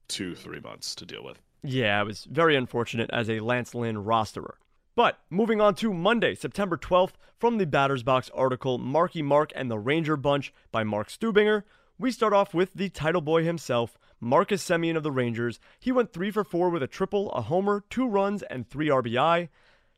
two, 0.07 0.35
three 0.35 0.59
months 0.59 0.93
to 0.95 1.05
deal 1.05 1.23
with. 1.23 1.41
Yeah, 1.63 2.01
it 2.01 2.05
was 2.05 2.25
very 2.25 2.55
unfortunate 2.55 3.09
as 3.11 3.29
a 3.29 3.39
Lance 3.39 3.73
Lynn 3.73 3.97
rosterer. 4.03 4.53
But 4.95 5.19
moving 5.29 5.61
on 5.61 5.75
to 5.75 5.93
Monday, 5.93 6.35
September 6.35 6.77
12th, 6.77 7.13
from 7.39 7.57
the 7.57 7.65
Batter's 7.65 8.03
Box 8.03 8.29
article 8.35 8.77
Marky 8.77 9.21
Mark 9.21 9.51
and 9.55 9.71
the 9.71 9.79
Ranger 9.79 10.17
Bunch 10.17 10.53
by 10.71 10.83
Mark 10.83 11.09
Stubinger, 11.09 11.63
we 11.97 12.11
start 12.11 12.33
off 12.33 12.53
with 12.53 12.73
the 12.73 12.89
title 12.89 13.21
boy 13.21 13.43
himself, 13.43 13.97
Marcus 14.19 14.67
Semien 14.67 14.97
of 14.97 15.03
the 15.03 15.11
Rangers. 15.11 15.59
He 15.79 15.91
went 15.91 16.13
3 16.13 16.29
for 16.31 16.43
4 16.43 16.69
with 16.69 16.83
a 16.83 16.87
triple, 16.87 17.31
a 17.31 17.41
homer, 17.41 17.83
two 17.89 18.07
runs, 18.07 18.43
and 18.43 18.67
3 18.67 18.89
RBI. 18.89 19.49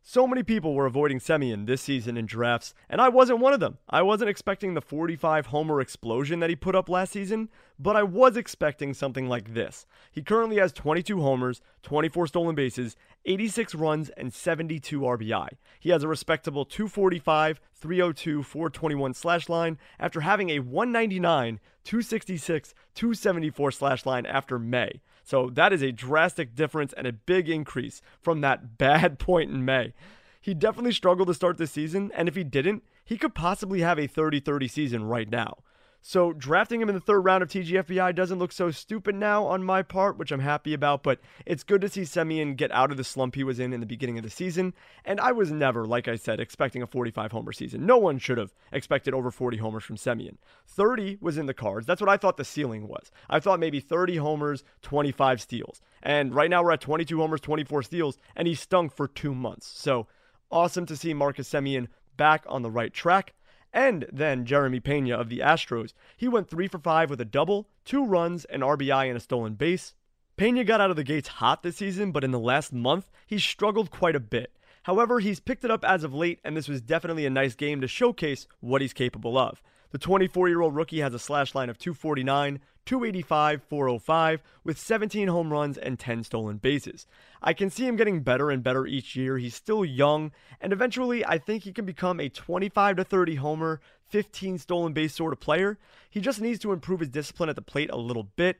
So 0.05 0.27
many 0.27 0.43
people 0.43 0.73
were 0.73 0.85
avoiding 0.85 1.19
Semien 1.19 1.65
this 1.65 1.81
season 1.81 2.17
in 2.17 2.25
drafts, 2.25 2.73
and 2.89 2.99
I 2.99 3.07
wasn't 3.07 3.39
one 3.39 3.53
of 3.53 3.61
them. 3.61 3.77
I 3.89 4.01
wasn't 4.01 4.29
expecting 4.29 4.73
the 4.73 4.81
45 4.81 5.45
homer 5.45 5.79
explosion 5.79 6.41
that 6.41 6.49
he 6.49 6.57
put 6.57 6.75
up 6.75 6.89
last 6.89 7.13
season, 7.13 7.47
but 7.79 7.95
I 7.95 8.03
was 8.03 8.37
expecting 8.37 8.93
something 8.93 9.27
like 9.27 9.53
this. 9.53 9.85
He 10.11 10.21
currently 10.21 10.57
has 10.57 10.71
22 10.71 11.21
homers, 11.21 11.61
24 11.81 12.27
stolen 12.27 12.55
bases, 12.55 12.95
86 13.25 13.75
runs, 13.75 14.09
and 14.09 14.33
72 14.33 14.99
RBI. 14.99 15.49
He 15.79 15.89
has 15.89 16.03
a 16.03 16.07
respectable 16.07 16.65
245, 16.65 17.59
302, 17.73 18.43
421 18.43 19.13
slash 19.13 19.49
line 19.49 19.77
after 19.99 20.21
having 20.21 20.49
a 20.49 20.59
199, 20.59 21.59
266, 21.83 22.73
274 22.95 23.71
slash 23.71 24.05
line 24.05 24.25
after 24.25 24.59
May. 24.59 25.01
So 25.23 25.49
that 25.51 25.71
is 25.73 25.81
a 25.81 25.91
drastic 25.91 26.55
difference 26.55 26.93
and 26.93 27.07
a 27.07 27.13
big 27.13 27.49
increase 27.49 28.01
from 28.21 28.41
that 28.41 28.77
bad 28.77 29.19
point 29.19 29.51
in 29.51 29.65
May. 29.65 29.93
He 30.41 30.53
definitely 30.53 30.91
struggled 30.91 31.29
to 31.29 31.33
start 31.33 31.57
this 31.57 31.71
season, 31.71 32.11
and 32.13 32.27
if 32.27 32.35
he 32.35 32.43
didn't, 32.43 32.83
he 33.05 33.17
could 33.17 33.33
possibly 33.33 33.79
have 33.79 33.97
a 33.97 34.07
30 34.07 34.41
30 34.41 34.67
season 34.67 35.05
right 35.05 35.29
now. 35.29 35.59
So 36.05 36.33
drafting 36.33 36.81
him 36.81 36.89
in 36.89 36.95
the 36.95 37.01
third 37.01 37.21
round 37.21 37.43
of 37.43 37.49
TGFBI 37.49 38.13
doesn't 38.13 38.37
look 38.37 38.51
so 38.51 38.71
stupid 38.71 39.15
now 39.15 39.45
on 39.45 39.63
my 39.63 39.81
part, 39.81 40.17
which 40.17 40.33
I'm 40.33 40.41
happy 40.41 40.73
about, 40.73 41.01
but 41.01 41.21
it's 41.45 41.63
good 41.63 41.79
to 41.79 41.87
see 41.87 42.01
Semien 42.01 42.57
get 42.57 42.73
out 42.73 42.91
of 42.91 42.97
the 42.97 43.05
slump 43.05 43.35
he 43.35 43.45
was 43.45 43.57
in 43.57 43.71
in 43.71 43.79
the 43.79 43.85
beginning 43.85 44.17
of 44.17 44.25
the 44.25 44.29
season. 44.29 44.73
And 45.05 45.21
I 45.21 45.31
was 45.31 45.49
never, 45.49 45.85
like 45.85 46.09
I 46.09 46.17
said, 46.17 46.41
expecting 46.41 46.81
a 46.81 46.87
45 46.87 47.31
homer 47.31 47.53
season. 47.53 47.85
No 47.85 47.97
one 47.97 48.19
should 48.19 48.37
have 48.37 48.53
expected 48.73 49.13
over 49.13 49.31
40 49.31 49.55
homers 49.57 49.85
from 49.85 49.95
Semien. 49.95 50.35
30 50.67 51.19
was 51.21 51.37
in 51.37 51.45
the 51.45 51.53
cards. 51.53 51.87
That's 51.87 52.01
what 52.01 52.09
I 52.09 52.17
thought 52.17 52.35
the 52.35 52.43
ceiling 52.43 52.89
was. 52.89 53.09
I 53.29 53.39
thought 53.39 53.61
maybe 53.61 53.79
30 53.79 54.17
homers, 54.17 54.65
25 54.81 55.39
steals. 55.39 55.79
And 56.01 56.35
right 56.35 56.49
now 56.49 56.63
we're 56.63 56.73
at 56.73 56.81
22 56.81 57.17
homers, 57.17 57.39
24 57.39 57.81
steals, 57.81 58.17
and 58.35 58.45
he 58.45 58.55
stunk 58.55 58.93
for 58.93 59.07
two 59.07 59.33
months. 59.33 59.67
So 59.67 60.07
awesome 60.51 60.85
to 60.87 60.97
see 60.97 61.13
Marcus 61.13 61.49
Semien 61.49 61.87
back 62.17 62.43
on 62.47 62.61
the 62.61 62.71
right 62.71 62.93
track. 62.93 63.33
And 63.73 64.05
then 64.11 64.45
Jeremy 64.45 64.79
Pena 64.79 65.17
of 65.17 65.29
the 65.29 65.39
Astros. 65.39 65.93
He 66.15 66.27
went 66.27 66.49
3 66.49 66.67
for 66.67 66.77
5 66.77 67.09
with 67.09 67.19
a 67.19 67.25
double, 67.25 67.67
two 67.83 68.05
runs, 68.05 68.45
an 68.45 68.61
RBI, 68.61 69.07
and 69.07 69.17
a 69.17 69.19
stolen 69.19 69.55
base. 69.55 69.95
Pena 70.37 70.63
got 70.63 70.79
out 70.79 70.91
of 70.91 70.95
the 70.95 71.03
gates 71.03 71.27
hot 71.27 71.63
this 71.63 71.77
season, 71.77 72.11
but 72.11 72.23
in 72.23 72.31
the 72.31 72.39
last 72.39 72.71
month, 72.71 73.09
he's 73.25 73.43
struggled 73.43 73.89
quite 73.89 74.15
a 74.15 74.19
bit. 74.19 74.55
However, 74.83 75.19
he's 75.19 75.39
picked 75.39 75.63
it 75.63 75.71
up 75.71 75.83
as 75.85 76.03
of 76.03 76.13
late, 76.13 76.39
and 76.43 76.55
this 76.55 76.67
was 76.67 76.81
definitely 76.81 77.25
a 77.25 77.29
nice 77.29 77.55
game 77.55 77.81
to 77.81 77.87
showcase 77.87 78.47
what 78.59 78.81
he's 78.81 78.93
capable 78.93 79.37
of. 79.37 79.61
The 79.91 79.97
24 79.97 80.49
year 80.49 80.61
old 80.61 80.75
rookie 80.75 81.01
has 81.01 81.13
a 81.13 81.19
slash 81.19 81.55
line 81.55 81.69
of 81.69 81.77
249, 81.77 82.59
285, 82.85 83.63
405, 83.63 84.41
with 84.63 84.77
17 84.77 85.27
home 85.27 85.51
runs 85.51 85.77
and 85.77 85.97
10 85.97 86.23
stolen 86.23 86.57
bases. 86.57 87.07
I 87.41 87.53
can 87.53 87.69
see 87.69 87.87
him 87.87 87.95
getting 87.95 88.21
better 88.21 88.51
and 88.51 88.63
better 88.63 88.85
each 88.85 89.15
year. 89.15 89.37
He's 89.37 89.55
still 89.55 89.85
young, 89.85 90.31
and 90.59 90.73
eventually 90.73 91.25
I 91.25 91.37
think 91.37 91.63
he 91.63 91.71
can 91.71 91.85
become 91.85 92.19
a 92.19 92.29
25 92.29 92.97
to 92.97 93.03
30 93.03 93.35
homer, 93.35 93.81
15 94.09 94.57
stolen 94.57 94.93
base 94.93 95.15
sort 95.15 95.33
of 95.33 95.39
player. 95.39 95.77
He 96.09 96.19
just 96.19 96.41
needs 96.41 96.59
to 96.59 96.71
improve 96.71 96.99
his 96.99 97.09
discipline 97.09 97.49
at 97.49 97.55
the 97.55 97.61
plate 97.61 97.89
a 97.89 97.97
little 97.97 98.23
bit. 98.35 98.59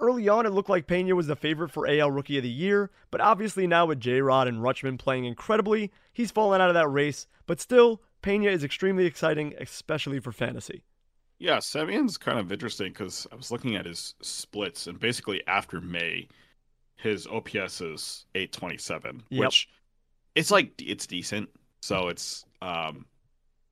Early 0.00 0.28
on, 0.28 0.46
it 0.46 0.50
looked 0.50 0.70
like 0.70 0.88
Pena 0.88 1.14
was 1.14 1.28
the 1.28 1.36
favorite 1.36 1.70
for 1.70 1.86
AL 1.86 2.10
Rookie 2.10 2.38
of 2.38 2.42
the 2.42 2.50
Year, 2.50 2.90
but 3.12 3.20
obviously 3.20 3.68
now 3.68 3.86
with 3.86 4.00
J 4.00 4.20
Rod 4.20 4.48
and 4.48 4.58
Rutschman 4.58 4.98
playing 4.98 5.26
incredibly, 5.26 5.92
he's 6.12 6.32
fallen 6.32 6.60
out 6.60 6.70
of 6.70 6.74
that 6.74 6.88
race. 6.88 7.28
But 7.46 7.60
still, 7.60 8.02
Pena 8.20 8.50
is 8.50 8.64
extremely 8.64 9.06
exciting, 9.06 9.54
especially 9.60 10.18
for 10.18 10.32
fantasy. 10.32 10.82
Yeah, 11.42 11.56
Semien's 11.56 12.18
kind 12.18 12.38
of 12.38 12.52
interesting 12.52 12.92
because 12.92 13.26
I 13.32 13.34
was 13.34 13.50
looking 13.50 13.74
at 13.74 13.84
his 13.84 14.14
splits, 14.22 14.86
and 14.86 15.00
basically 15.00 15.42
after 15.48 15.80
May, 15.80 16.28
his 16.94 17.26
OPS 17.26 17.80
is 17.80 18.26
827, 18.36 19.24
yep. 19.28 19.40
which 19.40 19.68
it's 20.36 20.52
like 20.52 20.70
it's 20.80 21.04
decent. 21.04 21.50
So 21.80 22.06
it's 22.06 22.44
um 22.62 23.06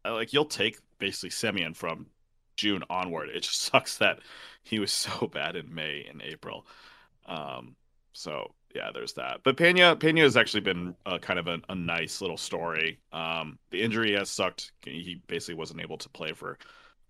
like 0.04 0.32
you'll 0.32 0.46
take 0.46 0.80
basically 0.98 1.30
Semien 1.30 1.76
from 1.76 2.06
June 2.56 2.82
onward. 2.90 3.28
It 3.28 3.44
just 3.44 3.60
sucks 3.72 3.98
that 3.98 4.18
he 4.64 4.80
was 4.80 4.90
so 4.90 5.28
bad 5.28 5.54
in 5.54 5.72
May 5.72 6.04
and 6.10 6.20
April. 6.22 6.66
Um 7.26 7.76
so 8.12 8.52
yeah, 8.74 8.90
there's 8.92 9.12
that. 9.12 9.42
But 9.44 9.56
Pena 9.56 9.94
Pena 9.94 10.22
has 10.22 10.36
actually 10.36 10.62
been 10.62 10.96
uh, 11.06 11.18
kind 11.18 11.38
of 11.38 11.46
a, 11.46 11.60
a, 11.68 11.74
nice 11.76 12.20
little 12.20 12.36
story. 12.36 12.98
Um, 13.12 13.58
the 13.70 13.82
injury 13.82 14.14
has 14.14 14.30
sucked. 14.30 14.72
He 14.84 15.20
basically 15.26 15.54
wasn't 15.54 15.80
able 15.80 15.98
to 15.98 16.08
play 16.08 16.32
for, 16.32 16.56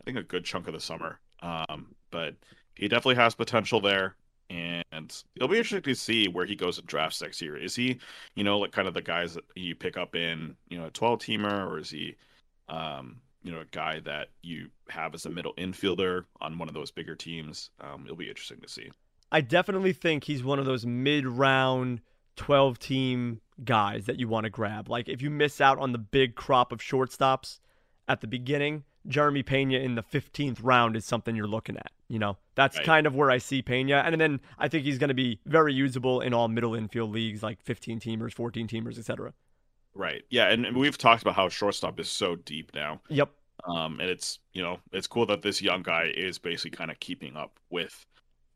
I 0.00 0.04
think, 0.04 0.18
a 0.18 0.22
good 0.22 0.44
chunk 0.44 0.66
of 0.66 0.74
the 0.74 0.80
summer. 0.80 1.20
Um, 1.42 1.94
but 2.10 2.36
he 2.74 2.88
definitely 2.88 3.16
has 3.16 3.34
potential 3.34 3.80
there, 3.80 4.16
and 4.48 5.22
it'll 5.36 5.48
be 5.48 5.58
interesting 5.58 5.82
to 5.82 5.94
see 5.94 6.28
where 6.28 6.46
he 6.46 6.56
goes 6.56 6.78
in 6.78 6.84
drafts 6.86 7.22
next 7.22 7.40
year. 7.40 7.56
Is 7.56 7.74
he, 7.74 7.98
you 8.34 8.44
know, 8.44 8.58
like 8.58 8.72
kind 8.72 8.88
of 8.88 8.94
the 8.94 9.02
guys 9.02 9.34
that 9.34 9.44
you 9.54 9.74
pick 9.74 9.96
up 9.96 10.14
in, 10.14 10.56
you 10.68 10.78
know, 10.78 10.86
a 10.86 10.90
12 10.90 11.20
teamer, 11.20 11.66
or 11.66 11.78
is 11.78 11.90
he, 11.90 12.16
um, 12.68 13.20
you 13.42 13.52
know, 13.52 13.60
a 13.60 13.66
guy 13.66 14.00
that 14.00 14.28
you 14.42 14.68
have 14.88 15.14
as 15.14 15.26
a 15.26 15.30
middle 15.30 15.54
infielder 15.54 16.24
on 16.40 16.58
one 16.58 16.68
of 16.68 16.74
those 16.74 16.90
bigger 16.90 17.14
teams? 17.14 17.70
Um, 17.80 18.02
it'll 18.04 18.16
be 18.16 18.28
interesting 18.28 18.60
to 18.60 18.68
see. 18.68 18.90
I 19.32 19.40
definitely 19.40 19.92
think 19.92 20.24
he's 20.24 20.42
one 20.42 20.58
of 20.58 20.66
those 20.66 20.84
mid 20.84 21.26
round 21.26 22.00
12 22.36 22.78
team 22.78 23.40
guys 23.64 24.06
that 24.06 24.18
you 24.18 24.28
want 24.28 24.44
to 24.44 24.50
grab. 24.50 24.88
Like 24.88 25.08
if 25.08 25.22
you 25.22 25.30
miss 25.30 25.60
out 25.60 25.78
on 25.78 25.92
the 25.92 25.98
big 25.98 26.34
crop 26.34 26.72
of 26.72 26.80
shortstops 26.80 27.60
at 28.08 28.20
the 28.20 28.26
beginning, 28.26 28.84
Jeremy 29.06 29.42
Pena 29.42 29.78
in 29.78 29.94
the 29.94 30.02
15th 30.02 30.58
round 30.62 30.96
is 30.96 31.04
something 31.04 31.34
you're 31.34 31.46
looking 31.46 31.76
at. 31.76 31.92
You 32.08 32.18
know, 32.18 32.36
that's 32.54 32.76
right. 32.76 32.86
kind 32.86 33.06
of 33.06 33.14
where 33.14 33.30
I 33.30 33.38
see 33.38 33.62
Pena. 33.62 34.02
And 34.04 34.20
then 34.20 34.40
I 34.58 34.68
think 34.68 34.84
he's 34.84 34.98
going 34.98 35.08
to 35.08 35.14
be 35.14 35.40
very 35.46 35.72
usable 35.72 36.20
in 36.20 36.34
all 36.34 36.48
middle 36.48 36.74
infield 36.74 37.12
leagues 37.12 37.42
like 37.42 37.62
15 37.62 38.00
teamers, 38.00 38.34
14 38.34 38.66
teamers, 38.66 38.98
etc. 38.98 39.32
Right. 39.94 40.22
Yeah. 40.28 40.48
And 40.48 40.76
we've 40.76 40.98
talked 40.98 41.22
about 41.22 41.34
how 41.34 41.48
shortstop 41.48 41.98
is 42.00 42.08
so 42.08 42.36
deep 42.36 42.72
now. 42.74 43.00
Yep. 43.08 43.30
Um, 43.64 44.00
and 44.00 44.08
it's, 44.08 44.38
you 44.52 44.62
know, 44.62 44.80
it's 44.92 45.06
cool 45.06 45.26
that 45.26 45.42
this 45.42 45.60
young 45.60 45.82
guy 45.82 46.10
is 46.14 46.38
basically 46.38 46.70
kind 46.70 46.90
of 46.90 46.98
keeping 46.98 47.36
up 47.36 47.58
with 47.68 48.06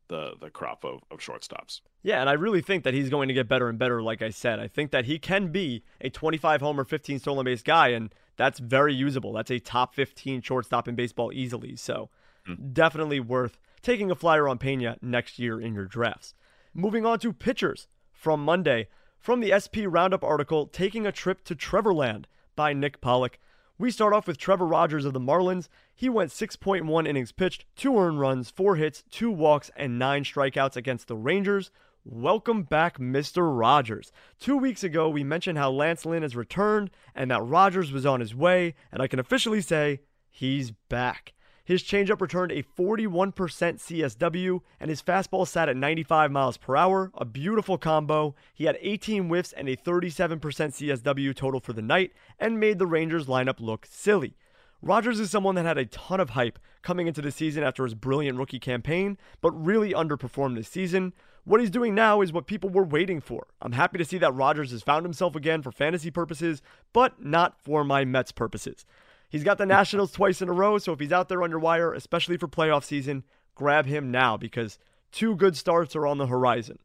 the 0.07 0.33
the 0.39 0.49
crop 0.49 0.83
of, 0.83 1.01
of 1.11 1.19
shortstops. 1.19 1.81
Yeah, 2.03 2.21
and 2.21 2.29
I 2.29 2.33
really 2.33 2.61
think 2.61 2.83
that 2.83 2.93
he's 2.93 3.09
going 3.09 3.27
to 3.27 3.33
get 3.33 3.47
better 3.47 3.67
and 3.67 3.79
better. 3.79 4.01
Like 4.01 4.21
I 4.21 4.29
said, 4.29 4.59
I 4.59 4.67
think 4.67 4.91
that 4.91 5.05
he 5.05 5.17
can 5.17 5.51
be 5.51 5.83
a 6.01 6.09
25 6.09 6.61
homer, 6.61 6.83
15 6.83 7.19
stolen 7.19 7.45
base 7.45 7.63
guy, 7.63 7.89
and 7.89 8.13
that's 8.37 8.59
very 8.59 8.93
usable. 8.93 9.33
That's 9.33 9.51
a 9.51 9.59
top 9.59 9.95
15 9.95 10.41
shortstop 10.41 10.87
in 10.87 10.95
baseball 10.95 11.31
easily. 11.33 11.75
So 11.75 12.09
mm. 12.47 12.73
definitely 12.73 13.19
worth 13.19 13.59
taking 13.81 14.11
a 14.11 14.15
flyer 14.15 14.47
on 14.47 14.57
Pena 14.57 14.97
next 15.01 15.39
year 15.39 15.59
in 15.59 15.73
your 15.73 15.85
drafts. 15.85 16.33
Moving 16.73 17.05
on 17.05 17.19
to 17.19 17.31
pitchers 17.31 17.87
from 18.11 18.43
Monday 18.43 18.87
from 19.19 19.39
the 19.39 19.53
SP 19.57 19.87
Roundup 19.87 20.23
article, 20.23 20.67
taking 20.67 21.07
a 21.07 21.11
trip 21.11 21.43
to 21.45 21.55
Trevorland 21.55 22.25
by 22.55 22.73
Nick 22.73 23.01
Pollack. 23.01 23.39
We 23.77 23.91
start 23.91 24.13
off 24.13 24.27
with 24.27 24.37
Trevor 24.37 24.65
Rogers 24.65 25.03
of 25.03 25.13
the 25.13 25.19
Marlins. 25.19 25.67
He 25.93 26.09
went 26.09 26.31
6.1 26.31 27.07
innings 27.07 27.31
pitched, 27.31 27.65
two 27.75 27.97
earned 27.97 28.19
runs, 28.19 28.49
four 28.49 28.75
hits, 28.75 29.03
two 29.09 29.31
walks, 29.31 29.71
and 29.75 29.99
nine 29.99 30.23
strikeouts 30.23 30.77
against 30.77 31.07
the 31.07 31.15
Rangers. 31.15 31.71
Welcome 32.07 32.61
back, 32.61 32.99
Mr. 32.99 33.41
Rogers. 33.59 34.11
Two 34.39 34.57
weeks 34.57 34.83
ago, 34.83 35.09
we 35.09 35.23
mentioned 35.23 35.57
how 35.57 35.71
Lance 35.71 36.05
Lynn 36.05 36.21
has 36.21 36.35
returned 36.35 36.91
and 37.15 37.31
that 37.31 37.41
Rogers 37.41 37.91
was 37.91 38.05
on 38.05 38.19
his 38.19 38.35
way, 38.35 38.75
and 38.91 39.01
I 39.01 39.07
can 39.07 39.17
officially 39.17 39.59
say 39.59 40.01
he's 40.29 40.69
back. 40.69 41.33
His 41.63 41.81
changeup 41.81 42.21
returned 42.21 42.51
a 42.51 42.61
41% 42.61 43.33
CSW, 43.33 44.59
and 44.79 44.91
his 44.91 45.01
fastball 45.01 45.47
sat 45.47 45.67
at 45.67 45.77
95 45.77 46.31
miles 46.31 46.57
per 46.57 46.75
hour. 46.75 47.11
A 47.15 47.25
beautiful 47.25 47.79
combo. 47.79 48.35
He 48.53 48.65
had 48.65 48.77
18 48.81 49.23
whiffs 49.23 49.51
and 49.53 49.67
a 49.67 49.75
37% 49.75 50.39
CSW 50.39 51.35
total 51.35 51.59
for 51.59 51.73
the 51.73 51.81
night, 51.81 52.13
and 52.37 52.59
made 52.59 52.77
the 52.77 52.85
Rangers 52.85 53.25
lineup 53.25 53.59
look 53.59 53.87
silly. 53.89 54.35
Rogers 54.79 55.19
is 55.19 55.31
someone 55.31 55.55
that 55.55 55.65
had 55.65 55.79
a 55.79 55.87
ton 55.87 56.19
of 56.19 56.29
hype 56.31 56.59
coming 56.83 57.07
into 57.07 57.23
the 57.23 57.31
season 57.31 57.63
after 57.63 57.83
his 57.83 57.95
brilliant 57.95 58.37
rookie 58.37 58.59
campaign, 58.59 59.17
but 59.41 59.49
really 59.53 59.91
underperformed 59.91 60.55
this 60.55 60.67
season. 60.67 61.11
What 61.45 61.61
he's 61.61 61.69
doing 61.69 61.93
now 61.93 62.21
is 62.21 62.33
what 62.33 62.47
people 62.47 62.69
were 62.69 62.83
waiting 62.83 63.21
for. 63.21 63.47
I'm 63.61 63.73
happy 63.73 63.99
to 63.99 64.05
see 64.05 64.17
that 64.17 64.33
Rogers 64.33 64.71
has 64.71 64.81
found 64.81 65.05
himself 65.05 65.35
again 65.35 65.61
for 65.61 65.71
fantasy 65.71 66.09
purposes, 66.09 66.61
but 66.91 67.23
not 67.23 67.61
for 67.61 67.83
my 67.83 68.03
Mets 68.03 68.31
purposes. 68.31 68.83
He's 69.29 69.43
got 69.43 69.59
the 69.59 69.65
Nationals 69.65 70.11
twice 70.13 70.41
in 70.41 70.49
a 70.49 70.53
row, 70.53 70.79
so 70.79 70.91
if 70.91 70.99
he's 70.99 71.11
out 71.11 71.29
there 71.29 71.43
under 71.43 71.59
wire, 71.59 71.93
especially 71.93 72.37
for 72.37 72.47
playoff 72.47 72.83
season, 72.83 73.23
grab 73.53 73.85
him 73.85 74.09
now 74.09 74.37
because 74.37 74.79
two 75.11 75.35
good 75.35 75.55
starts 75.55 75.95
are 75.95 76.07
on 76.07 76.17
the 76.17 76.27
horizon. 76.27 76.79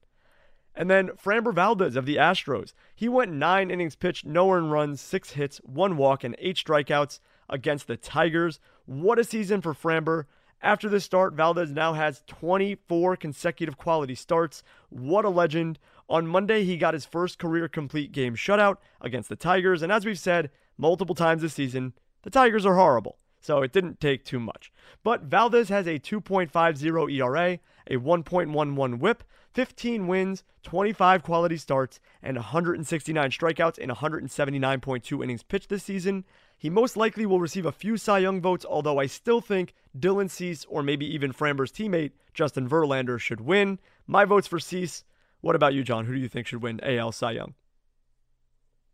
And 0.74 0.90
then 0.90 1.08
Framber 1.10 1.54
Valdez 1.54 1.96
of 1.96 2.06
the 2.06 2.16
Astros. 2.16 2.72
He 2.94 3.08
went 3.08 3.32
nine 3.32 3.70
innings 3.70 3.96
pitched, 3.96 4.24
no 4.24 4.52
earned 4.52 4.70
runs, 4.70 5.00
six 5.00 5.32
hits, 5.32 5.58
one 5.64 5.96
walk, 5.96 6.22
and 6.22 6.36
eight 6.38 6.56
strikeouts 6.56 7.18
against 7.48 7.86
the 7.86 7.96
Tigers. 7.96 8.60
What 8.84 9.18
a 9.18 9.24
season 9.24 9.62
for 9.62 9.74
Framber. 9.74 10.24
After 10.62 10.90
this 10.90 11.04
start, 11.04 11.32
Valdez 11.32 11.70
now 11.70 11.94
has 11.94 12.22
24 12.26 13.16
consecutive 13.16 13.78
quality 13.78 14.14
starts. 14.14 14.62
What 14.90 15.24
a 15.24 15.30
legend. 15.30 15.78
On 16.08 16.26
Monday, 16.26 16.64
he 16.64 16.76
got 16.76 16.92
his 16.92 17.06
first 17.06 17.38
career 17.38 17.66
complete 17.66 18.12
game 18.12 18.36
shutout 18.36 18.76
against 19.00 19.30
the 19.30 19.36
Tigers. 19.36 19.80
And 19.80 19.90
as 19.90 20.04
we've 20.04 20.18
said 20.18 20.50
multiple 20.76 21.14
times 21.14 21.40
this 21.40 21.54
season, 21.54 21.94
the 22.22 22.30
Tigers 22.30 22.66
are 22.66 22.74
horrible. 22.74 23.16
So 23.40 23.62
it 23.62 23.72
didn't 23.72 24.00
take 24.00 24.22
too 24.24 24.38
much. 24.38 24.70
But 25.02 25.22
Valdez 25.22 25.70
has 25.70 25.86
a 25.86 25.98
2.50 25.98 27.10
ERA, 27.10 27.58
a 27.86 27.96
1.11 27.96 28.98
whip, 28.98 29.24
15 29.54 30.06
wins, 30.06 30.44
25 30.62 31.22
quality 31.22 31.56
starts, 31.56 32.00
and 32.22 32.36
169 32.36 33.30
strikeouts 33.30 33.78
in 33.78 33.88
179.2 33.88 35.24
innings 35.24 35.42
pitched 35.42 35.70
this 35.70 35.84
season. 35.84 36.24
He 36.60 36.68
most 36.68 36.94
likely 36.94 37.24
will 37.24 37.40
receive 37.40 37.64
a 37.64 37.72
few 37.72 37.96
Cy 37.96 38.18
Young 38.18 38.42
votes, 38.42 38.66
although 38.68 38.98
I 38.98 39.06
still 39.06 39.40
think 39.40 39.72
Dylan 39.98 40.28
Cease 40.28 40.66
or 40.68 40.82
maybe 40.82 41.06
even 41.06 41.32
Framber's 41.32 41.72
teammate 41.72 42.10
Justin 42.34 42.68
Verlander 42.68 43.18
should 43.18 43.40
win. 43.40 43.78
My 44.06 44.26
vote's 44.26 44.46
for 44.46 44.60
Cease. 44.60 45.02
What 45.40 45.56
about 45.56 45.72
you, 45.72 45.82
John? 45.82 46.04
Who 46.04 46.12
do 46.12 46.20
you 46.20 46.28
think 46.28 46.46
should 46.46 46.60
win 46.60 46.78
AL 46.82 47.12
Cy 47.12 47.30
Young? 47.30 47.54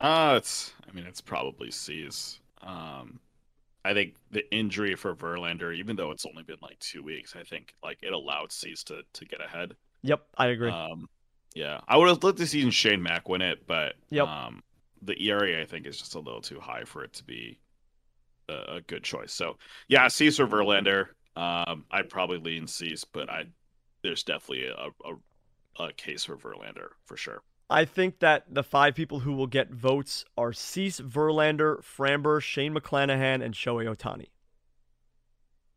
Uh, 0.00 0.34
it's. 0.36 0.74
I 0.88 0.92
mean, 0.94 1.06
it's 1.06 1.20
probably 1.20 1.72
Cease. 1.72 2.38
Um, 2.62 3.18
I 3.84 3.94
think 3.94 4.14
the 4.30 4.48
injury 4.54 4.94
for 4.94 5.16
Verlander, 5.16 5.74
even 5.74 5.96
though 5.96 6.12
it's 6.12 6.24
only 6.24 6.44
been 6.44 6.58
like 6.62 6.78
two 6.78 7.02
weeks, 7.02 7.34
I 7.34 7.42
think 7.42 7.74
like 7.82 7.98
it 8.00 8.12
allowed 8.12 8.52
Cease 8.52 8.84
to 8.84 9.02
to 9.12 9.24
get 9.24 9.40
ahead. 9.44 9.74
Yep, 10.02 10.24
I 10.38 10.46
agree. 10.46 10.70
Um, 10.70 11.08
yeah, 11.56 11.80
I 11.88 11.96
would 11.96 12.06
have 12.06 12.22
loved 12.22 12.38
to 12.38 12.46
see 12.46 12.70
Shane 12.70 13.02
Mack 13.02 13.28
win 13.28 13.42
it, 13.42 13.66
but 13.66 13.94
yep. 14.10 14.28
um, 14.28 14.62
the 15.02 15.20
ERA 15.28 15.60
I 15.60 15.64
think 15.64 15.86
is 15.86 15.98
just 15.98 16.14
a 16.14 16.20
little 16.20 16.40
too 16.40 16.60
high 16.60 16.84
for 16.84 17.04
it 17.04 17.12
to 17.14 17.24
be 17.24 17.58
a, 18.48 18.76
a 18.76 18.80
good 18.82 19.02
choice. 19.02 19.32
So 19.32 19.56
yeah, 19.88 20.08
Cease 20.08 20.40
or 20.40 20.46
Verlander. 20.46 21.06
Um, 21.36 21.84
I'd 21.90 22.08
probably 22.08 22.38
lean 22.38 22.66
Cease, 22.66 23.04
but 23.04 23.28
I 23.28 23.44
there's 24.02 24.22
definitely 24.22 24.66
a, 24.66 24.88
a, 25.04 25.84
a 25.84 25.92
case 25.92 26.24
for 26.24 26.36
Verlander 26.36 26.88
for 27.04 27.16
sure. 27.16 27.42
I 27.68 27.84
think 27.84 28.20
that 28.20 28.44
the 28.48 28.62
five 28.62 28.94
people 28.94 29.20
who 29.20 29.32
will 29.32 29.48
get 29.48 29.70
votes 29.70 30.24
are 30.38 30.52
Cease, 30.52 31.00
Verlander, 31.00 31.82
Framber, 31.82 32.40
Shane 32.40 32.74
McClanahan, 32.74 33.44
and 33.44 33.54
Shohei 33.54 33.92
Ohtani. 33.92 34.26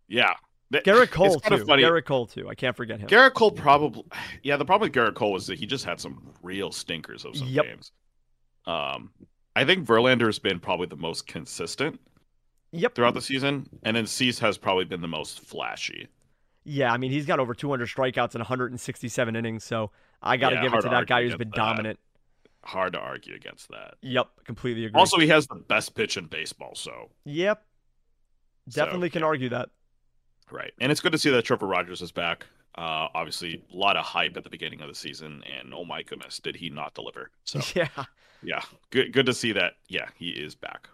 Yeah. 0.08 0.34
Gerrit 0.72 1.10
Cole 1.10 1.40
too. 1.40 1.66
Funny. 1.66 1.82
Gerrit 1.82 2.06
Cole 2.06 2.28
too. 2.28 2.48
I 2.48 2.54
can't 2.54 2.76
forget 2.78 3.00
him. 3.00 3.08
Gerrit 3.08 3.34
Cole 3.34 3.52
probably. 3.52 4.04
Yeah, 4.44 4.58
the 4.58 4.66
problem 4.66 4.88
with 4.88 4.96
Gerrit 4.96 5.16
Cole 5.16 5.32
was 5.32 5.48
that 5.48 5.58
he 5.58 5.66
just 5.66 5.84
had 5.84 6.00
some 6.00 6.32
real 6.44 6.72
stinkers 6.72 7.26
of 7.26 7.36
some 7.36 7.48
yep. 7.48 7.66
games. 7.66 7.92
Um, 8.70 9.10
I 9.56 9.66
think 9.66 9.88
Verlander 9.88 10.28
has 10.28 10.40
been 10.40 10.60
probably 10.60 10.88
the 10.88 10.96
most 10.96 11.28
consistent. 11.28 12.00
Yep. 12.72 12.94
Throughout 12.94 13.16
the 13.16 13.22
season, 13.22 13.68
and 13.82 13.98
then 13.98 14.06
Cease 14.06 14.38
has 14.40 14.60
probably 14.60 14.86
been 14.86 15.02
the 15.02 15.08
most 15.08 15.40
flashy. 15.40 16.08
Yeah, 16.66 16.94
I 16.94 16.98
mean 16.98 17.12
he's 17.12 17.26
got 17.26 17.40
over 17.40 17.56
200 17.56 17.90
strikeouts 17.90 18.36
in 18.36 18.40
167 18.42 19.36
innings, 19.36 19.64
so 19.64 19.90
I 20.22 20.38
got 20.38 20.50
to 20.50 20.58
yeah, 20.58 20.62
give 20.62 20.74
it 20.76 20.82
to 20.82 20.90
that 20.90 21.08
guy 21.08 21.24
who's 21.24 21.36
been 21.36 21.50
that. 21.50 21.56
dominant. 21.56 22.00
Hard 22.64 22.94
to 22.94 23.00
argue 23.00 23.34
against 23.34 23.70
that. 23.70 23.96
Yep, 24.02 24.28
completely 24.46 24.86
agree. 24.86 25.00
Also, 25.00 25.18
he 25.18 25.28
has 25.30 25.48
the 25.48 25.56
best 25.56 25.96
pitch 25.96 26.16
in 26.16 26.26
baseball, 26.26 26.76
so. 26.76 27.10
Yep. 27.26 27.64
Definitely 28.70 29.10
so, 29.10 29.14
can 29.14 29.22
yeah. 29.22 29.28
argue 29.28 29.50
that. 29.50 29.70
Right, 30.52 30.74
and 30.80 30.92
it's 30.92 31.02
good 31.02 31.14
to 31.14 31.18
see 31.18 31.32
that 31.32 31.42
Trevor 31.42 31.66
Rogers 31.66 32.04
is 32.04 32.12
back. 32.12 32.46
Uh, 32.76 33.08
obviously, 33.14 33.64
a 33.74 33.76
lot 33.76 33.98
of 33.98 34.06
hype 34.06 34.38
at 34.38 34.44
the 34.44 34.50
beginning 34.50 34.82
of 34.82 34.88
the 34.88 34.96
season, 34.96 35.44
and 35.60 35.74
oh 35.74 35.84
my 35.84 36.04
goodness, 36.04 36.40
did 36.40 36.56
he 36.56 36.70
not 36.70 36.94
deliver? 36.94 37.32
So 37.44 37.60
yeah, 37.76 38.06
yeah, 38.44 38.62
good, 38.90 39.12
good 39.12 39.26
to 39.26 39.34
see 39.34 39.52
that. 39.54 39.74
Yeah, 39.88 40.08
he 40.16 40.30
is 40.30 40.56
back. 40.56 40.88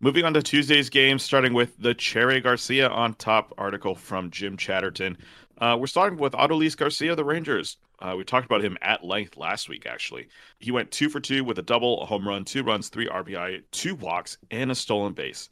Moving 0.00 0.24
on 0.24 0.34
to 0.34 0.42
Tuesday's 0.42 0.90
game, 0.90 1.18
starting 1.18 1.54
with 1.54 1.78
the 1.78 1.94
Cherry 1.94 2.40
Garcia 2.40 2.88
on 2.88 3.14
top 3.14 3.54
article 3.56 3.94
from 3.94 4.30
Jim 4.30 4.56
Chatterton. 4.56 5.16
Uh, 5.58 5.76
we're 5.78 5.86
starting 5.86 6.18
with 6.18 6.32
Adolis 6.32 6.76
Garcia, 6.76 7.14
the 7.14 7.24
Rangers. 7.24 7.78
Uh, 8.00 8.14
we 8.16 8.24
talked 8.24 8.44
about 8.44 8.62
him 8.62 8.76
at 8.82 9.04
length 9.04 9.36
last 9.36 9.68
week, 9.68 9.86
actually. 9.86 10.28
He 10.58 10.72
went 10.72 10.90
two 10.90 11.08
for 11.08 11.20
two 11.20 11.44
with 11.44 11.58
a 11.58 11.62
double, 11.62 12.02
a 12.02 12.06
home 12.06 12.26
run, 12.26 12.44
two 12.44 12.62
runs, 12.64 12.88
three 12.88 13.06
RBI, 13.06 13.62
two 13.70 13.94
walks, 13.94 14.36
and 14.50 14.70
a 14.70 14.74
stolen 14.74 15.12
base. 15.12 15.48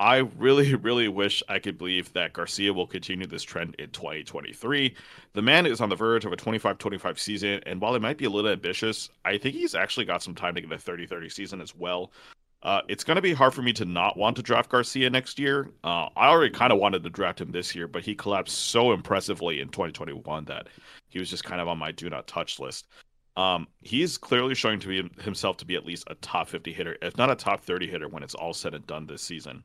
I 0.00 0.16
really, 0.38 0.74
really 0.76 1.08
wish 1.08 1.42
I 1.48 1.58
could 1.58 1.76
believe 1.76 2.12
that 2.14 2.32
Garcia 2.32 2.72
will 2.72 2.86
continue 2.86 3.26
this 3.26 3.42
trend 3.42 3.76
in 3.78 3.90
2023. 3.90 4.96
The 5.34 5.42
man 5.42 5.66
is 5.66 5.80
on 5.82 5.90
the 5.90 5.94
verge 5.94 6.24
of 6.24 6.32
a 6.32 6.36
25 6.36 6.78
25 6.78 7.20
season, 7.20 7.60
and 7.66 7.80
while 7.80 7.94
it 7.94 8.02
might 8.02 8.16
be 8.16 8.24
a 8.24 8.30
little 8.30 8.50
ambitious, 8.50 9.10
I 9.26 9.36
think 9.36 9.54
he's 9.54 9.74
actually 9.74 10.06
got 10.06 10.22
some 10.22 10.34
time 10.34 10.54
to 10.54 10.62
get 10.62 10.72
a 10.72 10.78
30 10.78 11.06
30 11.06 11.28
season 11.28 11.60
as 11.60 11.76
well. 11.76 12.12
Uh, 12.62 12.80
it's 12.88 13.04
going 13.04 13.16
to 13.16 13.22
be 13.22 13.32
hard 13.32 13.54
for 13.54 13.62
me 13.62 13.72
to 13.72 13.84
not 13.84 14.16
want 14.18 14.36
to 14.36 14.42
draft 14.42 14.70
Garcia 14.70 15.08
next 15.08 15.38
year. 15.38 15.70
Uh, 15.84 16.08
I 16.16 16.28
already 16.28 16.52
kind 16.52 16.72
of 16.72 16.78
wanted 16.78 17.02
to 17.04 17.10
draft 17.10 17.40
him 17.40 17.52
this 17.52 17.74
year, 17.74 17.86
but 17.86 18.02
he 18.02 18.14
collapsed 18.14 18.56
so 18.56 18.92
impressively 18.92 19.60
in 19.60 19.68
2021 19.68 20.44
that 20.46 20.68
he 21.08 21.18
was 21.18 21.30
just 21.30 21.44
kind 21.44 21.60
of 21.60 21.68
on 21.68 21.78
my 21.78 21.90
do 21.92 22.10
not 22.10 22.26
touch 22.26 22.58
list. 22.58 22.86
Um, 23.36 23.66
he's 23.80 24.18
clearly 24.18 24.54
showing 24.54 24.80
to 24.80 24.88
be 24.88 25.22
himself 25.22 25.56
to 25.58 25.64
be 25.64 25.76
at 25.76 25.86
least 25.86 26.04
a 26.08 26.14
top 26.16 26.48
50 26.48 26.72
hitter, 26.72 26.96
if 27.00 27.16
not 27.16 27.30
a 27.30 27.34
top 27.34 27.62
30 27.62 27.86
hitter, 27.86 28.08
when 28.08 28.22
it's 28.22 28.34
all 28.34 28.52
said 28.52 28.74
and 28.74 28.86
done 28.86 29.06
this 29.06 29.22
season. 29.22 29.62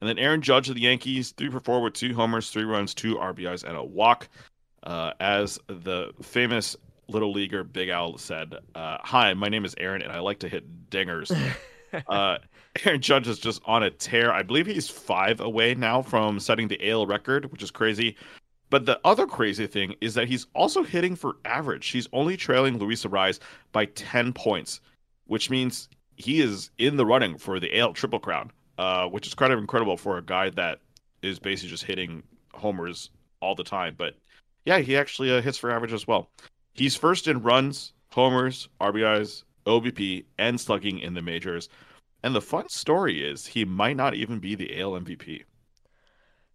And 0.00 0.08
then 0.08 0.18
Aaron 0.18 0.42
Judge 0.42 0.68
of 0.68 0.74
the 0.74 0.82
Yankees, 0.82 1.32
three 1.32 1.50
for 1.50 1.60
four 1.60 1.82
with 1.82 1.94
two 1.94 2.14
homers, 2.14 2.50
three 2.50 2.64
runs, 2.64 2.94
two 2.94 3.16
RBIs, 3.16 3.64
and 3.64 3.76
a 3.76 3.84
walk. 3.84 4.28
Uh, 4.82 5.12
as 5.18 5.58
the 5.66 6.12
famous 6.22 6.76
little 7.08 7.32
leaguer 7.32 7.64
Big 7.64 7.88
Al 7.88 8.18
said, 8.18 8.54
uh, 8.74 8.98
"Hi, 9.00 9.34
my 9.34 9.48
name 9.48 9.64
is 9.64 9.74
Aaron, 9.78 10.02
and 10.02 10.12
I 10.12 10.20
like 10.20 10.38
to 10.40 10.48
hit 10.48 10.90
dingers." 10.90 11.34
uh, 12.08 12.38
Aaron 12.84 13.00
Judge 13.00 13.26
is 13.26 13.38
just 13.38 13.62
on 13.64 13.82
a 13.82 13.90
tear. 13.90 14.32
I 14.32 14.42
believe 14.42 14.66
he's 14.66 14.88
five 14.88 15.40
away 15.40 15.74
now 15.74 16.02
from 16.02 16.38
setting 16.38 16.68
the 16.68 16.90
AL 16.90 17.06
record, 17.06 17.50
which 17.50 17.62
is 17.62 17.70
crazy. 17.70 18.16
But 18.68 18.84
the 18.84 19.00
other 19.04 19.26
crazy 19.26 19.66
thing 19.66 19.94
is 20.00 20.14
that 20.14 20.28
he's 20.28 20.46
also 20.54 20.82
hitting 20.82 21.14
for 21.14 21.36
average. 21.44 21.88
He's 21.88 22.08
only 22.12 22.36
trailing 22.36 22.78
Luis 22.78 23.04
Arraez 23.04 23.38
by 23.72 23.86
10 23.86 24.32
points, 24.32 24.80
which 25.26 25.50
means 25.50 25.88
he 26.16 26.40
is 26.40 26.70
in 26.78 26.96
the 26.96 27.06
running 27.06 27.38
for 27.38 27.60
the 27.60 27.78
AL 27.78 27.92
Triple 27.92 28.18
Crown, 28.18 28.50
uh, 28.78 29.06
which 29.06 29.26
is 29.26 29.34
kind 29.34 29.52
of 29.52 29.58
incredible 29.58 29.96
for 29.96 30.18
a 30.18 30.22
guy 30.22 30.50
that 30.50 30.80
is 31.22 31.38
basically 31.38 31.70
just 31.70 31.84
hitting 31.84 32.22
homers 32.54 33.10
all 33.40 33.54
the 33.54 33.64
time. 33.64 33.94
But 33.96 34.14
yeah, 34.64 34.78
he 34.78 34.96
actually 34.96 35.36
uh, 35.36 35.40
hits 35.40 35.58
for 35.58 35.70
average 35.70 35.92
as 35.92 36.06
well. 36.06 36.30
He's 36.74 36.96
first 36.96 37.28
in 37.28 37.42
runs, 37.42 37.92
homers, 38.10 38.68
RBIs, 38.80 39.44
OBP, 39.66 40.24
and 40.38 40.60
slugging 40.60 40.98
in 40.98 41.14
the 41.14 41.22
majors. 41.22 41.68
And 42.22 42.34
the 42.34 42.40
fun 42.40 42.68
story 42.68 43.24
is 43.24 43.46
he 43.46 43.64
might 43.64 43.96
not 43.96 44.14
even 44.14 44.38
be 44.38 44.54
the 44.54 44.80
AL 44.80 44.92
MVP. 44.92 45.44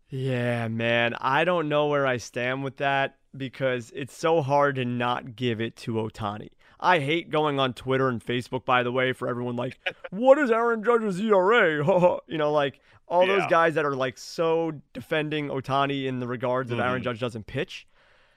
Yeah, 0.10 0.68
man. 0.68 1.16
I 1.20 1.46
don't 1.46 1.70
know 1.70 1.88
where 1.88 2.06
I 2.06 2.18
stand 2.18 2.64
with 2.64 2.78
that 2.78 3.18
because 3.36 3.92
it's 3.96 4.16
so 4.16 4.42
hard 4.42 4.76
to 4.76 4.86
not 4.86 5.36
give 5.36 5.62
it 5.62 5.78
to 5.78 5.94
Ohtani. 5.94 6.50
I 6.82 7.00
hate 7.00 7.30
going 7.30 7.60
on 7.60 7.74
Twitter 7.74 8.10
and 8.10 8.24
Facebook, 8.24 8.66
by 8.66 8.82
the 8.84 8.92
way, 8.92 9.14
for 9.14 9.28
everyone 9.28 9.56
like, 9.56 9.78
what 10.10 10.40
is 10.40 10.50
Aaron 10.50 10.84
Judge's 10.84 11.20
ERA? 11.20 11.84
you 12.28 12.38
know, 12.38 12.52
like 12.52 12.80
all 13.08 13.28
yeah. 13.28 13.38
those 13.38 13.50
guys 13.50 13.76
that 13.76 13.86
are 13.86 13.96
like 13.96 14.18
so 14.18 14.72
defending 14.94 15.50
Ohtani 15.50 16.06
in 16.06 16.20
the 16.20 16.28
regards 16.28 16.70
mm-hmm. 16.70 16.80
that 16.80 16.88
Aaron 16.88 17.04
Judge 17.04 17.20
doesn't 17.20 17.46
pitch. 17.46 17.86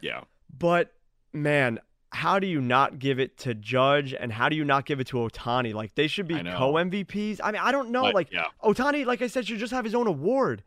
Yeah. 0.01 0.23
But 0.59 0.93
man, 1.33 1.79
how 2.11 2.39
do 2.39 2.47
you 2.47 2.61
not 2.61 2.99
give 2.99 3.19
it 3.19 3.39
to 3.39 3.55
Judge 3.55 4.15
and 4.15 4.33
how 4.33 4.49
do 4.49 4.57
you 4.57 4.65
not 4.65 4.85
give 4.85 5.01
it 5.01 5.07
to 5.09 5.17
Ohtani? 5.17 5.73
Like 5.73 5.95
they 5.95 6.07
should 6.07 6.29
be 6.29 6.35
co 6.35 6.75
MVPs. 6.75 7.41
I 7.43 7.51
mean, 7.51 7.63
I 7.63 7.73
don't 7.73 7.91
know. 7.91 8.03
But, 8.03 8.15
like 8.15 8.33
yeah. 8.33 8.45
Ohtani, 8.63 9.07
like 9.07 9.23
I 9.23 9.27
said, 9.27 9.47
should 9.47 9.59
just 9.59 9.73
have 9.73 9.85
his 9.85 9.95
own 9.95 10.07
award. 10.07 10.63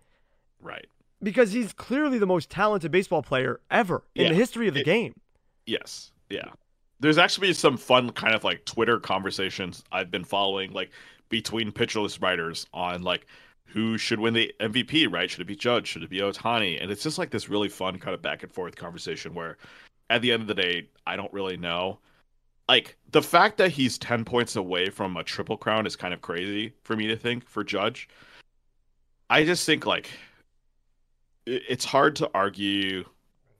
Right. 0.62 0.88
Because 1.22 1.52
he's 1.52 1.74
clearly 1.74 2.18
the 2.18 2.28
most 2.28 2.50
talented 2.50 2.92
baseball 2.92 3.22
player 3.24 3.60
ever 3.70 4.04
in 4.16 4.24
yeah. 4.24 4.30
the 4.30 4.36
history 4.36 4.68
of 4.68 4.74
the 4.74 4.82
it, 4.82 4.86
game. 4.86 5.20
Yes. 5.66 6.12
Yeah. 6.30 6.50
There's 7.00 7.18
actually 7.18 7.54
some 7.54 7.78
fun 7.78 8.12
kind 8.12 8.34
of 8.34 8.44
like 8.44 8.66
Twitter 8.66 9.00
conversations 9.00 9.84
I've 9.92 10.12
been 10.12 10.24
following, 10.24 10.72
like 10.72 10.92
between 11.30 11.72
Pitcher 11.72 12.02
List 12.02 12.22
writers 12.22 12.66
on 12.74 13.04
like 13.04 13.28
who 13.66 13.98
should 13.98 14.20
win 14.20 14.34
the 14.34 14.54
MVP, 14.60 15.12
right? 15.12 15.30
Should 15.30 15.42
it 15.42 15.48
be 15.48 15.56
Judge? 15.56 15.88
Should 15.88 16.04
it 16.04 16.10
be 16.10 16.20
Ohtani? 16.20 16.82
And 16.82 16.90
it's 16.90 17.04
just 17.04 17.18
like 17.18 17.30
this 17.30 17.50
really 17.50 17.70
fun 17.70 18.00
kind 18.00 18.16
of 18.16 18.22
back 18.22 18.44
and 18.44 18.52
forth 18.52 18.76
conversation 18.76 19.34
where 19.34 19.58
at 20.10 20.22
the 20.22 20.32
end 20.32 20.42
of 20.42 20.48
the 20.48 20.56
day, 20.56 20.88
I 21.06 21.16
don't 21.16 21.32
really 21.34 21.58
know. 21.58 22.00
Like 22.70 22.98
the 23.12 23.22
fact 23.22 23.58
that 23.58 23.72
he's 23.72 23.98
10 23.98 24.26
points 24.26 24.56
away 24.56 24.90
from 24.90 25.18
a 25.18 25.24
triple 25.24 25.58
crown 25.58 25.86
is 25.86 25.96
kind 25.96 26.14
of 26.14 26.22
crazy 26.22 26.74
for 26.84 26.96
me 26.96 27.08
to 27.08 27.16
think 27.18 27.48
for 27.48 27.64
Judge. 27.64 28.10
I 29.30 29.44
just 29.44 29.66
think 29.66 29.86
like 29.86 30.10
it's 31.46 31.86
hard 31.86 32.16
to 32.18 32.30
argue 32.34 33.04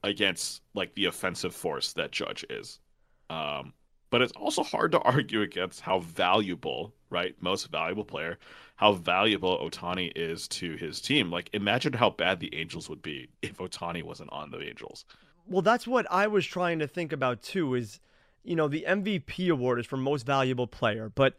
against 0.04 0.62
like 0.74 0.94
the 0.94 1.06
offensive 1.06 1.54
force 1.54 1.92
that 1.94 2.12
Judge 2.12 2.44
is. 2.50 2.80
Um, 3.30 3.72
but 4.10 4.22
it's 4.22 4.32
also 4.32 4.62
hard 4.62 4.92
to 4.92 4.98
argue 5.02 5.42
against 5.42 5.80
how 5.80 6.00
valuable, 6.00 6.94
right? 7.10 7.34
Most 7.40 7.70
valuable 7.70 8.04
player, 8.04 8.38
how 8.76 8.92
valuable 8.92 9.58
Ohtani 9.58 10.12
is 10.14 10.48
to 10.48 10.76
his 10.76 11.00
team. 11.00 11.30
Like 11.30 11.50
imagine 11.52 11.92
how 11.92 12.10
bad 12.10 12.40
the 12.40 12.54
Angels 12.54 12.88
would 12.88 13.02
be 13.02 13.28
if 13.42 13.58
Ohtani 13.58 14.02
wasn't 14.02 14.32
on 14.32 14.50
the 14.50 14.60
Angels. 14.60 15.04
Well, 15.46 15.62
that's 15.62 15.86
what 15.86 16.06
I 16.10 16.26
was 16.26 16.46
trying 16.46 16.78
to 16.80 16.86
think 16.86 17.12
about 17.12 17.42
too. 17.42 17.74
Is 17.74 18.00
you 18.44 18.56
know 18.56 18.68
the 18.68 18.84
MVP 18.86 19.50
award 19.50 19.80
is 19.80 19.86
for 19.86 19.96
most 19.96 20.26
valuable 20.26 20.66
player, 20.66 21.10
but 21.14 21.38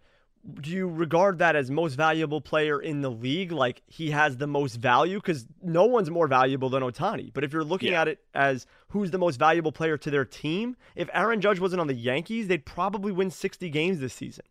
do 0.61 0.71
you 0.71 0.87
regard 0.87 1.39
that 1.39 1.55
as 1.55 1.69
most 1.69 1.95
valuable 1.95 2.41
player 2.41 2.81
in 2.81 3.01
the 3.01 3.11
league? 3.11 3.51
Like 3.51 3.81
he 3.87 4.11
has 4.11 4.37
the 4.37 4.47
most 4.47 4.75
value 4.75 5.17
because 5.17 5.45
no 5.61 5.85
one's 5.85 6.09
more 6.09 6.27
valuable 6.27 6.69
than 6.69 6.81
Ohtani. 6.83 7.31
But 7.33 7.43
if 7.43 7.51
you're 7.53 7.63
looking 7.63 7.91
yeah. 7.91 8.01
at 8.01 8.07
it 8.07 8.19
as 8.33 8.65
who's 8.89 9.11
the 9.11 9.17
most 9.17 9.37
valuable 9.37 9.71
player 9.71 9.97
to 9.97 10.09
their 10.09 10.25
team, 10.25 10.75
if 10.95 11.09
Aaron 11.13 11.41
Judge 11.41 11.59
wasn't 11.59 11.81
on 11.81 11.87
the 11.87 11.93
Yankees, 11.93 12.47
they'd 12.47 12.65
probably 12.65 13.11
win 13.11 13.29
60 13.31 13.69
games 13.69 13.99
this 13.99 14.13
season. 14.13 14.45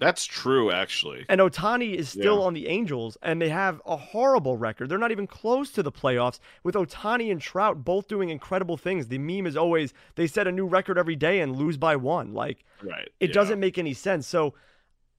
That's 0.00 0.24
true, 0.24 0.70
actually. 0.70 1.26
And 1.28 1.40
Ohtani 1.40 1.94
is 1.94 2.08
still 2.08 2.38
Yeah. 2.38 2.44
on 2.44 2.54
the 2.54 2.68
Angels, 2.68 3.18
and 3.20 3.42
they 3.42 3.48
have 3.48 3.82
a 3.84 3.96
horrible 3.96 4.56
record. 4.56 4.88
They're 4.88 4.96
not 4.96 5.10
even 5.10 5.26
close 5.26 5.72
to 5.72 5.82
the 5.82 5.90
playoffs 5.90 6.38
with 6.62 6.76
Ohtani 6.76 7.32
and 7.32 7.40
Trout 7.40 7.84
both 7.84 8.06
doing 8.06 8.28
incredible 8.28 8.76
things. 8.76 9.08
The 9.08 9.18
meme 9.18 9.44
is 9.48 9.56
always 9.56 9.92
they 10.14 10.28
set 10.28 10.46
a 10.46 10.52
new 10.52 10.66
record 10.66 10.98
every 10.98 11.16
day 11.16 11.40
and 11.40 11.56
lose 11.56 11.76
by 11.78 11.96
one. 11.96 12.32
Like, 12.32 12.64
Right. 12.80 13.08
it 13.18 13.30
yeah. 13.30 13.34
doesn't 13.34 13.58
make 13.58 13.76
any 13.76 13.92
sense. 13.92 14.28
So, 14.28 14.54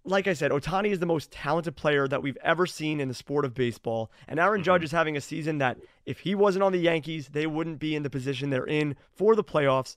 like 0.10 0.28
I 0.28 0.34
said, 0.34 0.52
Ohtani 0.52 0.90
is 0.90 1.00
the 1.00 1.06
most 1.06 1.32
talented 1.32 1.76
player 1.76 2.08
that 2.08 2.22
we've 2.24 2.38
ever 2.44 2.66
seen 2.66 3.00
in 3.00 3.08
the 3.08 3.14
sport 3.14 3.46
of 3.46 3.54
baseball. 3.54 4.12
And 4.28 4.40
Aaron 4.40 4.64
Judge 4.64 4.82
Mhm. 4.82 4.86
is 4.86 4.92
having 4.92 5.16
a 5.16 5.22
season 5.22 5.60
that, 5.60 5.78
if 6.06 6.22
he 6.22 6.34
wasn't 6.36 6.64
on 6.64 6.72
the 6.72 6.80
Yankees, 6.80 7.30
they 7.30 7.46
wouldn't 7.46 7.80
be 7.80 7.96
in 7.96 8.04
the 8.04 8.10
position 8.10 8.50
they're 8.50 8.66
in 8.66 8.96
for 9.12 9.36
the 9.36 9.44
playoffs. 9.44 9.96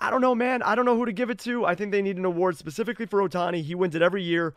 I 0.00 0.10
don't 0.10 0.20
know, 0.20 0.34
man. 0.34 0.60
I 0.62 0.74
don't 0.74 0.84
know 0.84 0.96
who 0.96 1.06
to 1.06 1.12
give 1.12 1.30
it 1.30 1.38
to. 1.40 1.64
I 1.64 1.74
think 1.76 1.92
they 1.92 2.02
need 2.02 2.16
an 2.18 2.24
award 2.24 2.56
specifically 2.56 3.06
for 3.06 3.20
Ohtani. 3.20 3.62
He 3.62 3.76
wins 3.76 3.94
it 3.94 4.02
every 4.02 4.22
year 4.24 4.54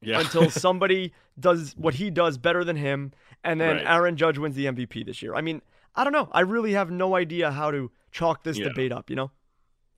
Yeah. 0.00 0.20
until 0.20 0.48
somebody 0.50 1.12
does 1.40 1.74
what 1.76 1.94
he 1.94 2.08
does 2.10 2.38
better 2.38 2.62
than 2.62 2.76
him. 2.76 3.12
And 3.42 3.60
then 3.60 3.76
Right. 3.78 3.86
Aaron 3.86 4.16
Judge 4.16 4.38
wins 4.38 4.54
the 4.54 4.66
MVP 4.68 5.02
this 5.02 5.22
year. 5.22 5.34
I 5.34 5.40
mean, 5.40 5.60
I 5.96 6.04
don't 6.04 6.12
know. 6.12 6.28
I 6.30 6.40
really 6.40 6.72
have 6.74 6.90
no 6.90 7.16
idea 7.16 7.50
how 7.50 7.72
to 7.72 7.90
chalk 8.12 8.44
this 8.44 8.58
Yeah. 8.58 8.68
debate 8.68 8.92
up, 8.92 9.10
you 9.10 9.16
know? 9.16 9.32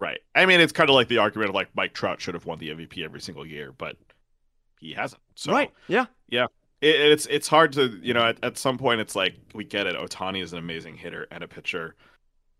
Right. 0.01 0.21
I 0.35 0.47
mean, 0.47 0.61
it's 0.61 0.73
kind 0.73 0.89
of 0.89 0.95
like 0.95 1.09
the 1.09 1.19
argument 1.19 1.51
of 1.51 1.55
like 1.55 1.69
Mike 1.75 1.93
Trout 1.93 2.21
should 2.21 2.35
have 2.35 2.47
won 2.47 2.59
the 2.59 2.71
MVP 2.71 3.05
every 3.05 3.21
single 3.21 3.45
year, 3.45 3.73
but 3.77 3.97
he 4.81 4.93
hasn't. 4.93 5.23
So 5.35 5.53
right. 5.53 5.71
Yeah. 5.89 6.07
it, 6.31 6.47
it's 6.81 7.27
it's 7.27 7.49
hard 7.49 7.73
to 7.75 7.99
you 8.03 8.15
know 8.15 8.25
at, 8.27 8.39
at 8.43 8.59
some 8.59 8.79
point 8.79 9.01
it's 9.01 9.17
like 9.17 9.35
we 9.55 9.65
get 9.65 9.87
it. 9.87 9.97
Ohtani 9.97 10.43
is 10.43 10.53
an 10.53 10.59
amazing 10.59 10.97
hitter 10.97 11.27
and 11.31 11.43
a 11.43 11.49
pitcher. 11.49 11.95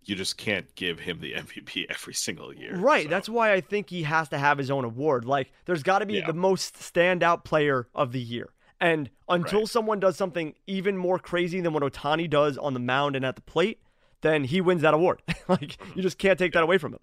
You 0.05 0.15
just 0.15 0.37
can't 0.39 0.73
give 0.75 1.01
him 1.01 1.21
the 1.21 1.33
MVP 1.37 1.87
every 1.91 2.15
single 2.15 2.53
year. 2.55 2.77
Right. 2.77 3.05
so. 3.05 3.11
That's 3.11 3.29
why 3.29 3.53
I 3.53 3.61
think 3.61 3.91
he 3.91 4.05
has 4.05 4.29
to 4.31 4.39
have 4.39 4.57
his 4.57 4.71
own 4.71 4.85
award. 4.85 5.25
Like, 5.27 5.53
there's 5.67 5.83
got 5.83 5.99
to 5.99 6.07
be 6.07 6.15
Yeah. 6.15 6.27
the 6.27 6.33
most 6.33 6.77
standout 6.77 7.45
player 7.45 7.89
of 7.95 8.13
the 8.13 8.21
year. 8.21 8.49
And 8.81 9.11
until 9.29 9.61
Right. 9.61 9.69
someone 9.69 10.01
does 10.01 10.17
something 10.17 10.55
even 10.67 10.97
more 10.97 11.19
crazy 11.19 11.61
than 11.61 11.73
what 11.75 11.83
Ohtani 11.83 12.31
does 12.31 12.57
on 12.57 12.73
the 12.75 12.81
mound 12.81 13.17
and 13.17 13.25
at 13.25 13.35
the 13.37 13.43
plate, 13.43 13.81
then 14.23 14.45
he 14.45 14.61
wins 14.63 14.81
that 14.83 14.95
award. 14.95 15.21
like, 15.49 15.61
mm-hmm. 15.77 15.93
you 15.97 16.03
just 16.03 16.17
can't 16.17 16.39
take 16.39 16.53
that 16.55 16.63
away 16.63 16.79
from 16.79 16.95
him. 16.95 17.01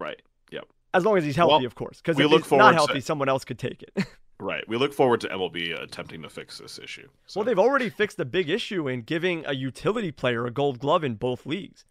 right. 0.00 0.20
Yep. 0.50 0.64
As 0.92 1.04
long 1.04 1.16
as 1.18 1.24
he's 1.24 1.36
healthy, 1.36 1.52
Well, 1.52 1.66
of 1.66 1.74
course. 1.74 1.98
Because 1.98 2.18
if 2.18 2.28
look 2.30 2.42
he's 2.44 2.52
not 2.52 2.70
to- 2.70 2.76
healthy, 2.76 3.00
someone 3.00 3.28
else 3.28 3.44
could 3.44 3.58
take 3.58 3.82
it. 3.82 4.06
Right. 4.40 4.66
We 4.68 4.76
look 4.76 4.92
forward 4.92 5.20
to 5.22 5.28
MLB 5.28 5.80
attempting 5.80 6.22
to 6.22 6.28
fix 6.28 6.58
this 6.58 6.78
issue. 6.78 7.08
So, 7.26 7.40
well, 7.40 7.44
they've 7.46 7.58
already 7.58 7.88
fixed 7.88 8.18
a 8.18 8.24
big 8.24 8.50
issue 8.50 8.88
in 8.88 9.02
giving 9.02 9.44
a 9.46 9.54
utility 9.54 10.10
player 10.10 10.44
a 10.46 10.50
gold 10.50 10.78
glove 10.80 11.04
in 11.04 11.14
both 11.14 11.46
leagues. 11.46 11.84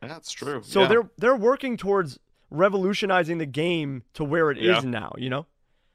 that's 0.00 0.30
true. 0.30 0.62
So 0.64 0.82
yeah. 0.82 0.88
they're 0.88 1.10
they're 1.16 1.36
working 1.36 1.76
towards 1.76 2.18
revolutionizing 2.50 3.38
the 3.38 3.46
game 3.46 4.02
to 4.14 4.24
where 4.24 4.50
it 4.50 4.58
is 4.58 4.84
Yeah. 4.84 4.90
now, 4.90 5.12
you 5.18 5.30
know? 5.30 5.46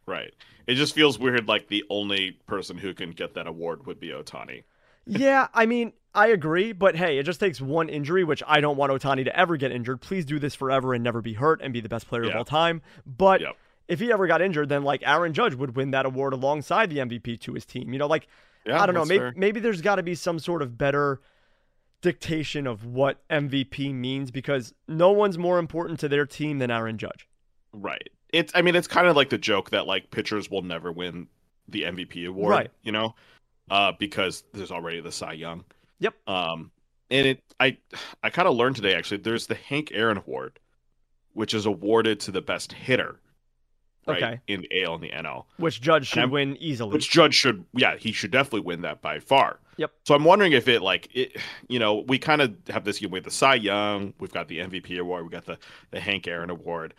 right. 0.06 0.34
It 0.65 0.75
just 0.75 0.95
feels 0.95 1.19
weird. 1.19 1.47
Like 1.47 1.67
the 1.67 1.84
only 1.89 2.32
person 2.47 2.77
who 2.77 2.93
can 2.93 3.12
get 3.12 3.34
that 3.36 3.47
award 3.47 3.86
would 3.86 3.99
be 3.99 4.10
Ohtani. 4.10 4.63
yeah, 5.06 5.47
I 5.53 5.65
mean, 5.65 5.91
I 6.15 6.27
agree, 6.27 6.71
but 6.71 6.95
hey, 6.95 7.17
it 7.17 7.23
just 7.23 7.39
takes 7.39 7.60
one 7.60 7.89
injury, 7.89 8.23
which 8.23 8.41
I 8.47 8.62
don't 8.62 8.77
want 8.77 8.91
Ohtani 8.91 9.25
to 9.25 9.38
ever 9.38 9.58
get 9.58 9.71
injured. 9.73 9.99
Please 10.01 10.25
do 10.25 10.39
this 10.39 10.56
forever 10.56 10.93
and 10.93 11.03
never 11.03 11.21
be 11.21 11.34
hurt 11.34 11.60
and 11.62 11.73
be 11.73 11.82
the 11.82 11.89
best 11.89 12.08
player 12.08 12.23
of 12.23 12.36
all 12.36 12.45
time. 12.45 12.82
But 13.06 13.41
Yep. 13.41 13.58
If 13.93 13.99
he 13.99 14.12
ever 14.12 14.27
got 14.27 14.41
injured, 14.41 14.69
then 14.69 14.84
like 14.84 15.01
Aaron 15.06 15.34
Judge 15.34 15.53
would 15.56 15.75
win 15.75 15.91
that 15.91 16.06
award 16.06 16.34
alongside 16.34 16.89
the 16.89 16.97
MVP 16.97 17.39
to 17.41 17.53
his 17.53 17.65
team. 17.65 17.93
You 17.93 17.99
know, 17.99 18.08
like 18.08 18.27
Yeah. 18.65 18.82
I 18.82 18.86
don't 18.86 18.95
know, 18.95 19.06
maybe 19.06 19.19
fair. 19.19 19.34
maybe 19.38 19.60
there's 19.60 19.82
got 19.82 19.95
to 19.95 20.03
be 20.03 20.15
some 20.15 20.39
sort 20.39 20.62
of 20.62 20.77
better 20.77 21.21
dictation 22.01 22.67
of 22.67 22.86
what 22.86 23.25
MVP 23.29 23.93
means 23.93 24.29
because 24.32 24.73
no 24.88 25.12
one's 25.12 25.38
more 25.38 25.58
important 25.58 25.99
to 26.01 26.10
their 26.10 26.25
team 26.25 26.60
than 26.60 26.69
Aaron 26.69 26.97
Judge. 26.97 27.27
Right. 27.71 28.10
It's 28.34 28.51
I 28.56 28.62
mean 28.62 28.75
it's 28.75 28.88
kind 28.88 29.08
of 29.08 29.15
like 29.15 29.29
the 29.29 29.38
joke 29.38 29.69
that 29.69 29.88
like 29.88 30.12
pitchers 30.12 30.49
will 30.51 30.63
never 30.63 30.91
win 30.91 31.27
the 31.69 31.84
MVP 31.84 32.27
award, 32.27 32.49
Right. 32.51 32.71
you 32.82 32.91
know? 32.91 33.15
Uh 33.71 33.93
because 33.97 34.43
there's 34.53 34.71
already 34.71 34.99
the 34.99 35.12
Cy 35.12 35.34
Young. 35.34 35.63
Yep. 35.99 36.27
Um 36.27 36.71
and 37.10 37.25
it 37.27 37.43
I 37.60 37.77
I 38.21 38.29
kind 38.32 38.47
of 38.47 38.56
learned 38.56 38.75
today 38.75 38.95
actually 38.95 39.17
there's 39.17 39.47
the 39.47 39.56
Hank 39.56 39.91
Aaron 39.93 40.17
award 40.17 40.60
which 41.34 41.53
is 41.53 41.65
awarded 41.65 42.19
to 42.21 42.32
the 42.32 42.41
best 42.41 42.73
hitter. 42.73 43.19
Right? 44.05 44.21
Okay. 44.23 44.39
In 44.47 44.61
the 44.61 44.83
AL 44.83 44.95
and 44.95 45.03
the 45.03 45.09
NL. 45.09 45.45
Which 45.57 45.79
Judge 45.81 46.07
should 46.07 46.29
win 46.29 46.57
easily. 46.57 46.93
Which 46.93 47.09
Judge 47.09 47.35
should 47.35 47.65
yeah, 47.73 47.95
he 47.97 48.11
should 48.11 48.31
definitely 48.31 48.61
win 48.61 48.81
that 48.81 49.01
by 49.01 49.19
far. 49.19 49.59
Yep. 49.77 49.91
So 50.05 50.13
I'm 50.13 50.23
wondering 50.25 50.51
if 50.51 50.67
it 50.67 50.81
like 50.81 51.09
it 51.15 51.37
you 51.69 51.79
know, 51.79 52.03
we 52.07 52.19
kind 52.19 52.41
of 52.41 52.55
have 52.69 52.83
this 52.83 53.01
with 53.01 53.23
the 53.23 53.31
Cy 53.31 53.55
Young, 53.55 54.13
we've 54.19 54.33
got 54.33 54.47
the 54.47 54.59
MVP 54.59 54.99
award, 54.99 55.23
we 55.23 55.29
got 55.29 55.45
the 55.45 55.57
the 55.91 55.99
Hank 55.99 56.27
Aaron 56.27 56.49
award. 56.49 56.93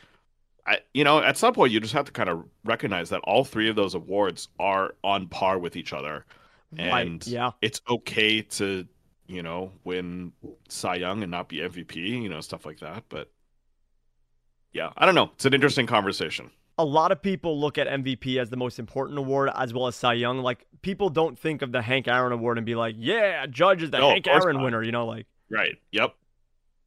I, 0.67 0.79
you 0.95 1.05
know, 1.05 1.19
at 1.21 1.37
some 1.37 1.53
point 1.53 1.73
you 1.73 1.81
just 1.81 1.93
have 1.93 2.07
to 2.07 2.13
kind 2.13 2.31
of 2.31 2.43
recognize 2.65 3.11
that 3.11 3.21
all 3.25 3.45
three 3.45 3.69
of 3.69 3.77
those 3.77 3.95
awards 3.95 4.49
are 4.59 4.95
on 5.05 5.27
par 5.29 5.59
with 5.59 5.77
each 5.77 5.93
other. 5.93 6.25
right. 6.73 7.07
and- 7.07 7.27
Yeah. 7.27 7.51
It's 7.61 7.83
okay 7.87 8.41
to, 8.41 8.87
you 9.27 9.43
know, 9.43 9.73
win 9.85 10.33
Cy 10.71 10.95
Young 10.97 11.23
and 11.23 11.31
not 11.31 11.49
be 11.51 11.59
MVP, 11.59 11.97
you 11.97 12.31
know, 12.31 12.41
stuff 12.41 12.65
like 12.65 12.81
that. 12.81 13.05
But 13.11 13.31
yeah, 14.73 14.91
I 14.97 15.07
don't 15.07 15.15
know. 15.15 15.31
It's 15.35 15.45
an 15.45 15.55
interesting 15.55 15.87
conversation. 15.87 16.51
A 16.79 16.85
lot 16.85 17.13
of 17.13 17.23
people 17.23 17.61
look 17.61 17.79
at 17.79 17.87
MVP 17.87 18.39
as 18.41 18.51
the 18.51 18.57
most 18.57 18.79
important 18.79 19.19
award 19.19 19.51
as 19.55 19.73
well 19.73 19.87
as 19.87 19.95
Cy 19.97 20.15
Young. 20.15 20.41
Like 20.41 20.67
people 20.83 21.09
don't 21.09 21.39
think 21.39 21.63
of 21.63 21.71
the 21.73 21.81
Hank 21.83 22.09
Aaron 22.09 22.33
award 22.33 22.59
and 22.59 22.67
be 22.67 22.75
like, 22.75 22.97
"Yeah, 22.99 23.47
Judge 23.47 23.83
is 23.83 23.91
the 23.91 23.99
No, 23.99 24.11
Hank 24.11 24.27
Aaron 24.27 24.57
not. 24.57 24.65
winner." 24.65 24.83
You 24.83 24.93
know, 24.93 25.07
like 25.07 25.27
Right. 25.51 25.77
Yep. 25.93 26.15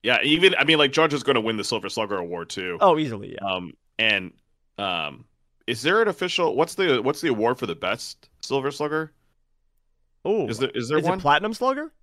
Yeah. 0.04 0.21
Even 0.23 0.56
I 0.60 0.63
mean, 0.65 0.78
like 0.78 0.91
Judge 0.91 1.13
is 1.13 1.23
going 1.23 1.36
to 1.36 1.41
win 1.41 1.58
the 1.58 1.63
Silver 1.63 1.89
Slugger 1.89 2.17
award 2.17 2.50
too. 2.50 2.78
oh, 2.82 2.97
easily, 2.97 3.34
yeah. 3.39 3.47
Um. 3.50 3.73
And 4.00 4.32
um, 4.78 5.26
is 5.67 5.82
there 5.82 6.02
an 6.02 6.08
official? 6.08 6.56
What's 6.56 6.76
the 6.76 7.02
what's 7.02 7.21
the 7.21 7.30
award 7.30 7.58
for 7.58 7.65
the 7.65 7.76
best 7.76 8.30
Silver 8.41 8.71
Slugger? 8.71 9.12
Oh, 10.26 10.47
Is 10.47 10.60
there 10.60 10.69
is 10.76 10.89
there 10.89 10.97
is 10.97 11.06
one? 11.06 11.17
it 11.19 11.21
Platinum 11.21 11.54
Slugger? 11.54 11.93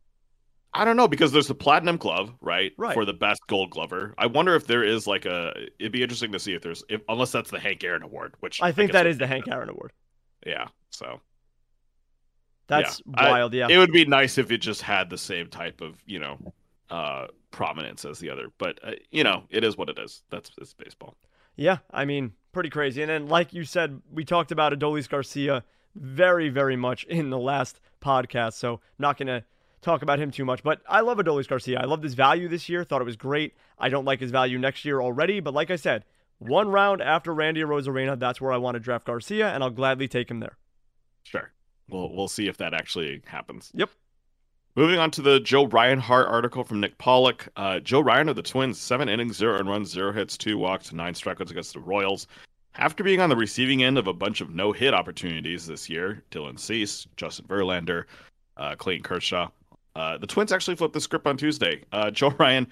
I 0.74 0.84
don't 0.84 0.96
know 0.96 1.06
because 1.08 1.30
there's 1.32 1.46
the 1.46 1.54
platinum 1.54 1.96
glove, 1.96 2.34
right? 2.40 2.72
Right. 2.76 2.94
For 2.94 3.04
the 3.04 3.12
best 3.12 3.46
gold 3.46 3.70
glover. 3.70 4.14
I 4.18 4.26
wonder 4.26 4.54
if 4.56 4.66
there 4.66 4.82
is 4.82 5.06
like 5.06 5.24
a. 5.24 5.52
It'd 5.78 5.92
be 5.92 6.02
interesting 6.02 6.32
to 6.32 6.38
see 6.40 6.52
if 6.54 6.62
there's, 6.62 6.82
if 6.88 7.00
unless 7.08 7.30
that's 7.32 7.50
the 7.50 7.60
Hank 7.60 7.84
Aaron 7.84 8.02
award, 8.02 8.34
which 8.40 8.60
I 8.60 8.72
think 8.72 8.92
that 8.92 9.18
the 9.18 9.26
Hank 9.26 9.46
Aaron 9.48 9.68
award. 9.68 9.92
Yeah. 10.44 10.68
So 10.90 11.20
That's 12.66 13.00
I- 13.14 13.30
wild. 13.30 13.54
yeah. 13.54 13.68
it 13.70 13.78
would 13.78 13.92
be 13.92 14.04
nice 14.04 14.36
if 14.38 14.50
it 14.50 14.58
just 14.58 14.82
had 14.82 15.10
the 15.10 15.18
same 15.18 15.48
type 15.48 15.80
of 15.80 16.02
you 16.06 16.18
know 16.18 16.52
uh 16.90 17.26
prominence 17.50 18.04
as 18.04 18.18
the 18.18 18.30
other, 18.30 18.48
but 18.58 18.78
uh, 18.82 18.92
you 19.10 19.22
know 19.24 19.44
it 19.50 19.64
is 19.64 19.76
what 19.76 19.88
it 19.88 19.98
is. 19.98 20.22
That's 20.30 20.50
it's 20.58 20.74
baseball. 20.74 21.16
Yeah, 21.56 21.78
I 21.92 22.04
mean, 22.04 22.32
pretty 22.52 22.68
crazy. 22.70 23.00
And 23.00 23.08
then, 23.10 23.28
like 23.28 23.52
you 23.52 23.64
said, 23.64 24.02
we 24.12 24.24
talked 24.24 24.50
about 24.50 24.72
Adolis 24.72 25.08
Garcia 25.08 25.62
very, 25.94 26.48
very 26.48 26.74
much 26.74 27.04
in 27.04 27.30
the 27.30 27.38
last 27.38 27.80
podcast. 28.02 28.54
So, 28.54 28.80
not 28.98 29.16
going 29.16 29.28
to 29.28 29.44
talk 29.84 30.02
about 30.02 30.18
him 30.18 30.30
too 30.30 30.44
much. 30.44 30.62
But 30.62 30.80
I 30.88 31.00
love 31.00 31.18
Adolis 31.18 31.48
Garcia. 31.48 31.80
I 31.80 31.84
love 31.84 32.02
his 32.02 32.14
value 32.14 32.48
this 32.48 32.68
year. 32.68 32.84
Thought 32.84 33.02
it 33.02 33.04
was 33.04 33.16
great. 33.16 33.54
I 33.78 33.88
don't 33.88 34.04
like 34.04 34.20
his 34.20 34.30
value 34.30 34.58
next 34.58 34.84
year 34.84 35.00
already. 35.00 35.40
But 35.40 35.54
like 35.54 35.70
I 35.70 35.76
said, 35.76 36.04
one 36.38 36.68
round 36.68 37.00
after 37.00 37.32
Randy 37.32 37.62
Arozarena, 37.62 38.18
that's 38.18 38.40
where 38.40 38.52
I 38.52 38.56
want 38.56 38.74
to 38.74 38.80
draft 38.80 39.06
Garcia, 39.06 39.52
and 39.52 39.62
I'll 39.62 39.70
gladly 39.70 40.08
take 40.08 40.30
him 40.30 40.40
there. 40.40 40.56
Sure. 41.22 41.52
We'll 41.88 42.14
we'll 42.14 42.28
see 42.28 42.48
if 42.48 42.56
that 42.58 42.74
actually 42.74 43.22
happens. 43.26 43.70
Yep. 43.74 43.90
Moving 44.76 44.98
on 44.98 45.12
to 45.12 45.22
the 45.22 45.38
Joe 45.38 45.66
Ryan 45.66 46.00
Hart 46.00 46.26
article 46.26 46.64
from 46.64 46.80
Nick 46.80 46.98
Pollack. 46.98 47.48
Uh, 47.56 47.78
Joe 47.78 48.00
Ryan 48.00 48.28
of 48.28 48.34
the 48.34 48.42
Twins, 48.42 48.80
seven 48.80 49.08
innings, 49.08 49.36
zero 49.36 49.58
and 49.58 49.68
runs, 49.68 49.90
zero 49.90 50.12
hits, 50.12 50.36
two 50.36 50.58
walks, 50.58 50.92
nine 50.92 51.14
strikeouts 51.14 51.52
against 51.52 51.74
the 51.74 51.80
Royals. 51.80 52.26
After 52.76 53.04
being 53.04 53.20
on 53.20 53.30
the 53.30 53.36
receiving 53.36 53.84
end 53.84 53.98
of 53.98 54.08
a 54.08 54.12
bunch 54.12 54.40
of 54.40 54.50
no 54.50 54.72
hit 54.72 54.92
opportunities 54.92 55.64
this 55.64 55.88
year, 55.88 56.24
Dylan 56.32 56.58
Cease, 56.58 57.06
Justin 57.16 57.46
Verlander, 57.46 58.04
uh, 58.56 58.74
Clayton 58.74 59.04
Kershaw, 59.04 59.48
uh, 59.96 60.18
the 60.18 60.26
Twins 60.26 60.52
actually 60.52 60.76
flipped 60.76 60.94
the 60.94 61.00
script 61.00 61.26
on 61.26 61.36
Tuesday. 61.36 61.82
Uh, 61.92 62.10
Joe 62.10 62.30
Ryan 62.38 62.66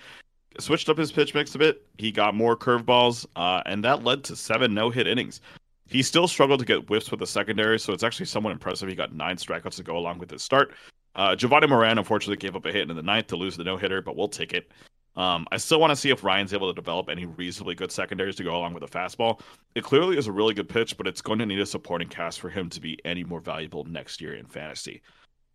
switched 0.58 0.88
up 0.88 0.98
his 0.98 1.12
pitch 1.12 1.34
mix 1.34 1.54
a 1.54 1.58
bit. 1.58 1.86
He 1.98 2.10
got 2.10 2.34
more 2.34 2.56
curveballs, 2.56 3.26
uh, 3.36 3.62
and 3.66 3.84
that 3.84 4.04
led 4.04 4.24
to 4.24 4.36
seven 4.36 4.74
no 4.74 4.90
hit 4.90 5.06
innings. 5.06 5.40
He 5.86 6.02
still 6.02 6.26
struggled 6.26 6.60
to 6.60 6.66
get 6.66 6.86
whiffs 6.86 7.10
with 7.10 7.20
the 7.20 7.26
secondary, 7.26 7.78
so 7.78 7.92
it's 7.92 8.02
actually 8.02 8.26
somewhat 8.26 8.52
impressive. 8.52 8.88
He 8.88 8.94
got 8.94 9.14
nine 9.14 9.36
strikeouts 9.36 9.76
to 9.76 9.82
go 9.82 9.96
along 9.96 10.18
with 10.18 10.30
his 10.30 10.42
start. 10.42 10.72
Uh, 11.14 11.36
Jovani 11.36 11.68
Moran 11.68 11.98
unfortunately 11.98 12.36
gave 12.36 12.56
up 12.56 12.64
a 12.64 12.72
hit 12.72 12.88
in 12.88 12.96
the 12.96 13.02
ninth 13.02 13.26
to 13.28 13.36
lose 13.36 13.56
the 13.56 13.64
no 13.64 13.76
hitter, 13.76 14.00
but 14.00 14.16
we'll 14.16 14.28
take 14.28 14.54
it. 14.54 14.70
Um, 15.14 15.46
I 15.52 15.58
still 15.58 15.78
want 15.78 15.90
to 15.90 15.96
see 15.96 16.08
if 16.08 16.24
Ryan's 16.24 16.54
able 16.54 16.72
to 16.72 16.74
develop 16.74 17.10
any 17.10 17.26
reasonably 17.26 17.74
good 17.74 17.92
secondaries 17.92 18.36
to 18.36 18.44
go 18.44 18.56
along 18.56 18.72
with 18.72 18.82
a 18.82 18.86
fastball. 18.86 19.40
It 19.74 19.84
clearly 19.84 20.16
is 20.16 20.26
a 20.26 20.32
really 20.32 20.54
good 20.54 20.70
pitch, 20.70 20.96
but 20.96 21.06
it's 21.06 21.20
going 21.20 21.38
to 21.38 21.46
need 21.46 21.60
a 21.60 21.66
supporting 21.66 22.08
cast 22.08 22.40
for 22.40 22.48
him 22.48 22.70
to 22.70 22.80
be 22.80 22.98
any 23.04 23.22
more 23.22 23.40
valuable 23.40 23.84
next 23.84 24.22
year 24.22 24.34
in 24.34 24.46
fantasy. 24.46 25.02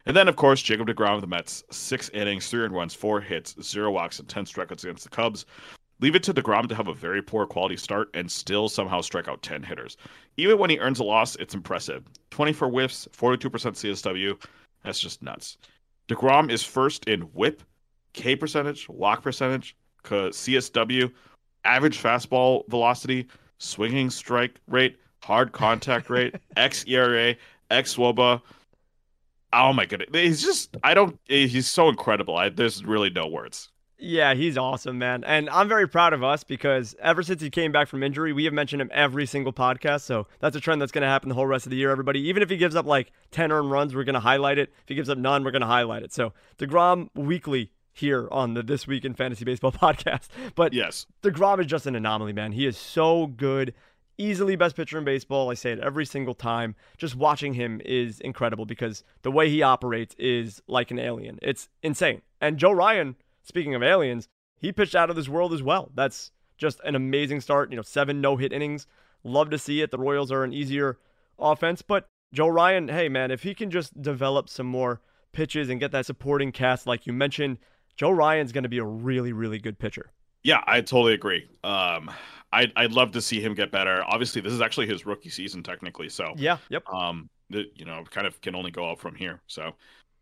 And 0.08 0.16
then, 0.16 0.30
of 0.30 0.38
course, 0.38 0.62
Jacob 0.62 0.88
DeGrom 0.88 1.16
of 1.16 1.22
the 1.22 1.28
Mets, 1.28 1.66
six 1.70 2.08
innings, 2.10 2.48
three 2.50 2.64
and 2.64 2.74
runs, 2.74 2.94
four 2.94 3.20
hits, 3.20 3.62
zero 3.62 3.92
walks, 3.92 4.20
and 4.20 4.28
ten 4.30 4.46
strikeouts 4.46 4.86
against 4.86 5.04
the 5.04 5.10
Cubs. 5.10 5.46
Leave 6.00 6.16
it 6.16 6.24
to 6.24 6.34
DeGrom 6.34 6.70
to 6.70 6.76
have 6.76 6.88
a 6.88 6.94
very 6.94 7.22
poor 7.22 7.46
quality 7.46 7.76
start 7.76 8.10
and 8.14 8.32
still 8.32 8.70
somehow 8.70 9.02
strike 9.02 9.28
out 9.28 9.42
10 9.42 9.64
hitters. 9.64 9.98
Even 10.38 10.60
when 10.60 10.70
he 10.70 10.80
earns 10.80 11.00
a 11.00 11.04
loss, 11.04 11.36
it's 11.38 11.56
impressive. 11.56 12.06
24 12.30 12.70
whiffs, 12.70 13.08
42% 13.12 13.50
CSW. 13.50 14.42
That's 14.84 15.00
just 15.00 15.22
nuts. 15.22 15.58
DeGrom 16.08 16.50
is 16.50 16.64
first 16.64 17.04
in 17.06 17.22
whip, 17.22 17.64
K 18.14 18.36
percentage, 18.36 18.88
walk 18.88 19.24
percentage, 19.24 19.76
CSW, 20.06 21.12
average 21.66 22.02
fastball 22.02 22.66
velocity, 22.70 23.28
swinging 23.58 24.10
strike 24.10 24.62
rate, 24.68 24.98
hard 25.22 25.52
contact 25.52 26.10
rate, 26.10 26.36
X 26.56 26.86
ERA, 26.88 27.36
X 27.70 27.96
WOBA. 27.96 28.42
Oh 29.54 29.74
my 29.74 29.86
goodness, 29.86 30.10
he's 30.14 30.42
just 30.44 30.76
I 30.84 30.94
don't. 30.94 31.20
Eh, 31.30 31.48
he's 31.48 31.70
so 31.70 31.90
incredible. 31.90 32.36
I, 32.36 32.50
there's 32.50 32.84
really 32.84 33.10
no 33.10 33.28
words. 33.28 33.70
Yeah, 34.00 34.36
he's 34.36 34.58
awesome, 34.58 35.00
man. 35.00 35.24
And 35.24 35.50
I'm 35.50 35.68
very 35.68 35.88
proud 35.88 36.14
of 36.14 36.24
us 36.24 36.44
because 36.44 36.96
ever 37.02 37.24
since 37.24 37.42
he 37.42 37.50
came 37.50 37.72
back 37.72 37.88
from 37.88 38.04
injury, 38.04 38.32
we 38.32 38.44
have 38.46 38.54
mentioned 38.54 38.80
him 38.80 38.92
every 38.94 39.26
single 39.26 39.52
podcast. 39.54 40.02
So 40.02 40.28
that's 40.40 40.56
a 40.56 40.60
trend 40.60 40.80
that's 40.80 40.92
going 40.92 41.02
to 41.02 41.08
happen 41.08 41.30
the 41.30 41.36
whole 41.36 41.48
rest 41.48 41.66
of 41.66 41.72
the 41.72 41.78
year, 41.78 41.90
everybody. 41.90 42.20
Even 42.28 42.44
if 42.44 42.50
he 42.50 42.58
gives 42.58 42.76
up 42.76 42.86
like 42.86 43.12
10 43.32 43.52
earned 43.52 43.72
runs, 43.72 43.96
we're 43.96 44.04
going 44.04 44.14
to 44.14 44.20
highlight 44.20 44.60
it. 44.60 44.72
If 44.84 44.90
he 44.90 44.94
gives 44.94 45.10
up 45.10 45.18
none, 45.18 45.44
we're 45.44 45.50
going 45.52 45.62
to 45.62 45.68
highlight 45.68 46.04
it. 46.04 46.14
So 46.14 46.34
DeGrom 46.60 47.10
weekly 47.16 47.72
here 47.92 48.28
on 48.32 48.54
the 48.54 48.62
This 48.62 48.86
Week 48.86 49.04
in 49.04 49.16
Fantasy 49.16 49.44
Baseball 49.46 49.72
podcast. 49.74 50.28
But 50.54 50.74
yes, 50.74 51.08
DeGrom 51.24 51.60
is 51.60 51.66
just 51.66 51.88
an 51.88 51.96
anomaly, 51.96 52.34
man. 52.34 52.52
He 52.52 52.68
is 52.68 52.78
so 52.78 53.26
good. 53.26 53.74
Easily 54.18 54.56
best 54.56 54.76
pitcher 54.76 54.98
in 54.98 55.04
baseball. 55.04 55.52
I 55.52 55.54
say 55.54 55.72
it 55.72 55.80
every 55.80 56.06
single 56.06 56.34
time. 56.34 56.76
Just 56.98 57.16
watching 57.16 57.54
him 57.54 57.82
is 57.86 58.20
incredible 58.20 58.66
because 58.66 59.04
the 59.22 59.32
way 59.32 59.50
he 59.50 59.62
operates 59.62 60.16
is 60.18 60.62
like 60.68 60.90
an 60.90 61.00
alien. 61.00 61.38
It's 61.42 61.70
insane. 61.84 62.22
And 62.42 62.58
Joe 62.58 62.72
Ryan 62.72 63.16
speaking 63.48 63.74
of 63.74 63.82
aliens, 63.82 64.28
he 64.58 64.72
pitched 64.72 64.96
out 64.96 65.10
of 65.10 65.16
this 65.16 65.30
world 65.30 65.54
as 65.54 65.64
well. 65.64 65.92
That's 65.96 66.32
just 66.58 66.80
an 66.84 66.96
amazing 66.96 67.42
start. 67.42 67.72
You 67.72 67.78
know, 67.78 67.82
seven 67.82 68.22
no 68.22 68.36
hit 68.36 68.52
innings. 68.52 68.86
Love 69.24 69.50
to 69.50 69.58
see 69.58 69.82
it. 69.82 69.92
The 69.92 69.98
Royals 69.98 70.32
are 70.32 70.44
an 70.44 70.54
easier 70.54 71.00
offense, 71.40 71.82
but 71.82 72.08
Joe 72.34 72.48
Ryan, 72.48 72.90
hey 72.90 73.10
man, 73.10 73.32
if 73.32 73.44
he 73.44 73.54
can 73.54 73.72
just 73.72 74.02
develop 74.02 74.50
some 74.50 74.68
more 74.68 75.02
pitches 75.32 75.70
and 75.70 75.80
get 75.80 75.92
that 75.92 76.06
supporting 76.06 76.52
cast 76.52 76.86
like 76.86 77.08
you 77.08 77.14
mentioned, 77.14 77.58
Joe 77.96 78.12
Ryan's 78.12 78.52
going 78.52 78.64
to 78.64 78.70
be 78.70 78.78
a 78.80 78.86
really, 78.86 79.32
really 79.32 79.60
good 79.60 79.80
pitcher. 79.80 80.12
Yeah, 80.44 80.62
I 80.66 80.82
totally 80.82 81.14
agree. 81.14 81.48
Um, 81.64 82.12
I'd 82.54 82.72
I'd 82.76 82.92
love 82.92 83.12
to 83.12 83.22
see 83.22 83.42
him 83.42 83.54
get 83.54 83.72
better. 83.72 84.04
Obviously, 84.08 84.42
this 84.42 84.54
is 84.54 84.62
actually 84.62 84.88
his 84.88 85.06
rookie 85.06 85.30
season 85.30 85.64
technically, 85.64 86.10
so 86.10 86.34
yeah, 86.38 86.58
yep. 86.70 86.88
Um, 86.88 87.30
the, 87.50 87.66
you 87.76 87.86
know, 87.86 88.04
kind 88.10 88.28
of 88.28 88.40
can 88.42 88.56
only 88.56 88.72
go 88.72 88.92
up 88.92 89.00
from 89.00 89.16
here. 89.16 89.42
So 89.48 89.74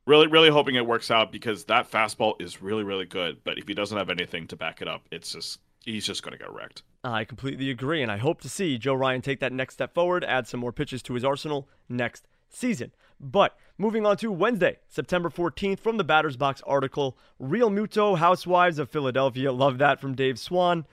really, 0.08 0.28
really 0.28 0.50
hoping 0.50 0.76
it 0.76 0.86
works 0.86 1.12
out 1.12 1.32
because 1.32 1.66
that 1.66 1.90
fastball 1.90 2.40
is 2.42 2.62
really, 2.62 2.84
really 2.84 3.06
good. 3.06 3.44
But 3.44 3.58
if 3.58 3.68
he 3.68 3.74
doesn't 3.74 3.98
have 3.98 4.10
anything 4.10 4.48
to 4.48 4.56
back 4.56 4.82
it 4.82 4.88
up, 4.88 5.04
it's 5.12 5.34
just 5.34 5.60
he's 5.84 6.06
just 6.06 6.24
going 6.24 6.34
to 6.34 6.38
get 6.38 6.54
wrecked. 6.54 6.84
I 7.04 7.24
completely 7.24 7.70
agree, 7.70 8.02
and 8.02 8.12
I 8.12 8.18
hope 8.18 8.42
to 8.42 8.50
see 8.50 8.78
Joe 8.78 8.96
Ryan 8.96 9.22
take 9.22 9.40
that 9.40 9.54
next 9.54 9.76
step 9.76 9.94
forward, 9.94 10.24
add 10.24 10.48
some 10.48 10.60
more 10.60 10.72
pitches 10.72 11.04
to 11.04 11.14
his 11.14 11.24
arsenal 11.24 11.70
next 11.88 12.28
season. 12.50 12.92
But 13.20 13.58
moving 13.78 14.06
on 14.06 14.18
to 14.18 14.32
Wednesday, 14.32 14.80
September 14.88 15.30
14th, 15.30 15.80
from 15.80 15.98
the 15.98 16.04
Batter's 16.04 16.38
Box 16.38 16.62
article, 16.66 17.18
Real 17.40 17.70
Muto 17.70 18.18
Housewives 18.18 18.80
of 18.80 18.90
Philadelphia. 18.90 19.52
Love 19.52 19.78
that 19.78 20.00
from 20.00 20.16
Dave 20.16 20.38
Swan. 20.40 20.86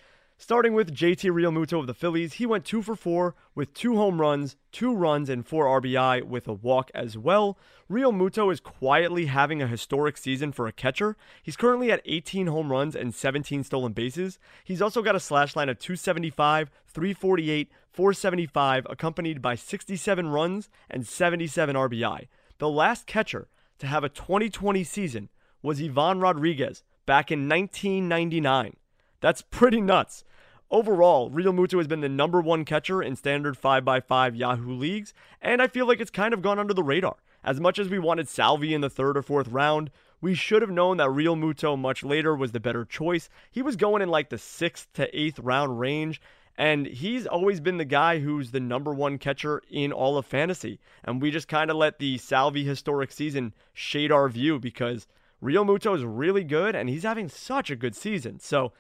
Starting 0.43 0.75
with 0.75 0.93
JT 0.93 1.31
Realmuto 1.31 1.79
of 1.79 1.87
the 1.87 1.95
Phillies, 1.95 2.33
he 2.33 2.47
went 2.47 2.65
two 2.65 2.83
for 2.83 2.97
four 2.97 3.37
with 3.55 3.73
two 3.75 3.95
home 3.95 4.21
runs, 4.21 4.57
two 4.73 4.93
runs, 4.93 5.29
and 5.29 5.47
four 5.47 5.67
RBI 5.81 6.25
with 6.25 6.49
a 6.49 6.53
walk 6.53 6.91
as 6.93 7.17
well. 7.17 7.57
Realmuto 7.89 8.53
is 8.53 8.59
quietly 8.59 9.27
having 9.27 9.63
a 9.63 9.69
historic 9.69 10.17
season 10.17 10.51
for 10.51 10.67
a 10.67 10.73
catcher. 10.73 11.17
He's 11.45 11.57
currently 11.57 11.93
at 11.93 12.03
18 12.07 12.49
home 12.49 12.73
runs 12.73 12.97
and 12.97 13.15
17 13.15 13.63
stolen 13.63 13.93
bases. 13.93 14.41
He's 14.65 14.83
also 14.83 15.01
got 15.01 15.15
a 15.15 15.21
slash 15.21 15.55
line 15.55 15.69
of 15.69 15.79
275, 15.79 16.71
348, 16.89 17.71
475, 17.93 18.87
accompanied 18.89 19.43
by 19.43 19.55
67 19.55 20.29
runs 20.29 20.71
and 20.89 21.07
77 21.07 21.77
RBI. 21.77 22.29
The 22.59 22.69
last 22.69 23.07
catcher 23.07 23.49
to 23.79 23.87
have 23.87 24.03
a 24.03 24.09
2020 24.09 24.83
season 24.85 25.29
was 25.63 25.83
Ivan 25.83 26.21
Rodriguez 26.21 26.83
back 27.05 27.31
in 27.31 27.49
1999. 27.49 28.77
That's 29.21 29.43
pretty 29.43 29.81
nuts. 29.81 30.25
Overall, 30.71 31.31
Realmuto 31.31 31.77
has 31.77 31.87
been 31.87 32.01
the 32.01 32.09
number 32.09 32.41
one 32.41 32.65
catcher 32.65 33.03
in 33.03 33.15
standard 33.15 33.61
5x5 33.61 34.39
Yahoo 34.39 34.73
leagues, 34.73 35.13
and 35.43 35.61
I 35.61 35.67
feel 35.67 35.87
like 35.87 36.01
it's 36.01 36.11
kind 36.11 36.33
of 36.33 36.41
gone 36.41 36.59
under 36.59 36.73
the 36.73 36.83
radar. 36.83 37.17
As 37.45 37.61
much 37.61 37.79
as 37.79 37.89
we 37.89 37.99
wanted 37.99 38.29
Salvy 38.29 38.73
in 38.73 38.81
the 38.81 38.89
third 38.89 39.19
or 39.19 39.23
fourth 39.23 39.49
round, 39.49 39.91
we 40.23 40.35
should 40.35 40.63
have 40.63 40.71
known 40.71 40.97
that 40.97 41.09
Realmuto 41.09 41.77
much 41.77 42.03
later 42.05 42.35
was 42.35 42.53
the 42.53 42.61
better 42.61 42.85
choice. 42.85 43.29
He 43.51 43.61
was 43.61 43.77
going 43.77 44.01
in 44.01 44.09
like 44.09 44.31
the 44.31 44.39
sixth 44.39 44.91
to 44.95 45.19
eighth 45.19 45.41
round 45.41 45.79
range, 45.79 46.23
and 46.63 46.87
he's 46.87 47.27
always 47.27 47.59
been 47.59 47.79
the 47.79 47.85
guy 47.85 48.21
who's 48.21 48.53
the 48.53 48.61
number 48.61 48.95
one 48.95 49.19
catcher 49.19 49.63
in 49.69 49.91
all 49.91 50.17
of 50.17 50.25
fantasy. 50.25 50.79
And 51.03 51.21
we 51.21 51.33
just 51.33 51.49
kind 51.49 51.73
of 51.73 51.77
let 51.77 51.99
the 51.99 52.19
Salvy 52.19 52.63
historic 52.63 53.11
season 53.11 53.53
shade 53.73 54.13
our 54.13 54.29
view 54.29 54.61
because 54.61 55.09
Realmuto 55.43 55.97
is 55.97 56.05
really 56.05 56.45
good 56.45 56.77
and 56.77 56.89
he's 56.89 57.03
having 57.03 57.29
such 57.29 57.69
a 57.69 57.75
good 57.75 57.97
season. 57.97 58.39
So 58.39 58.73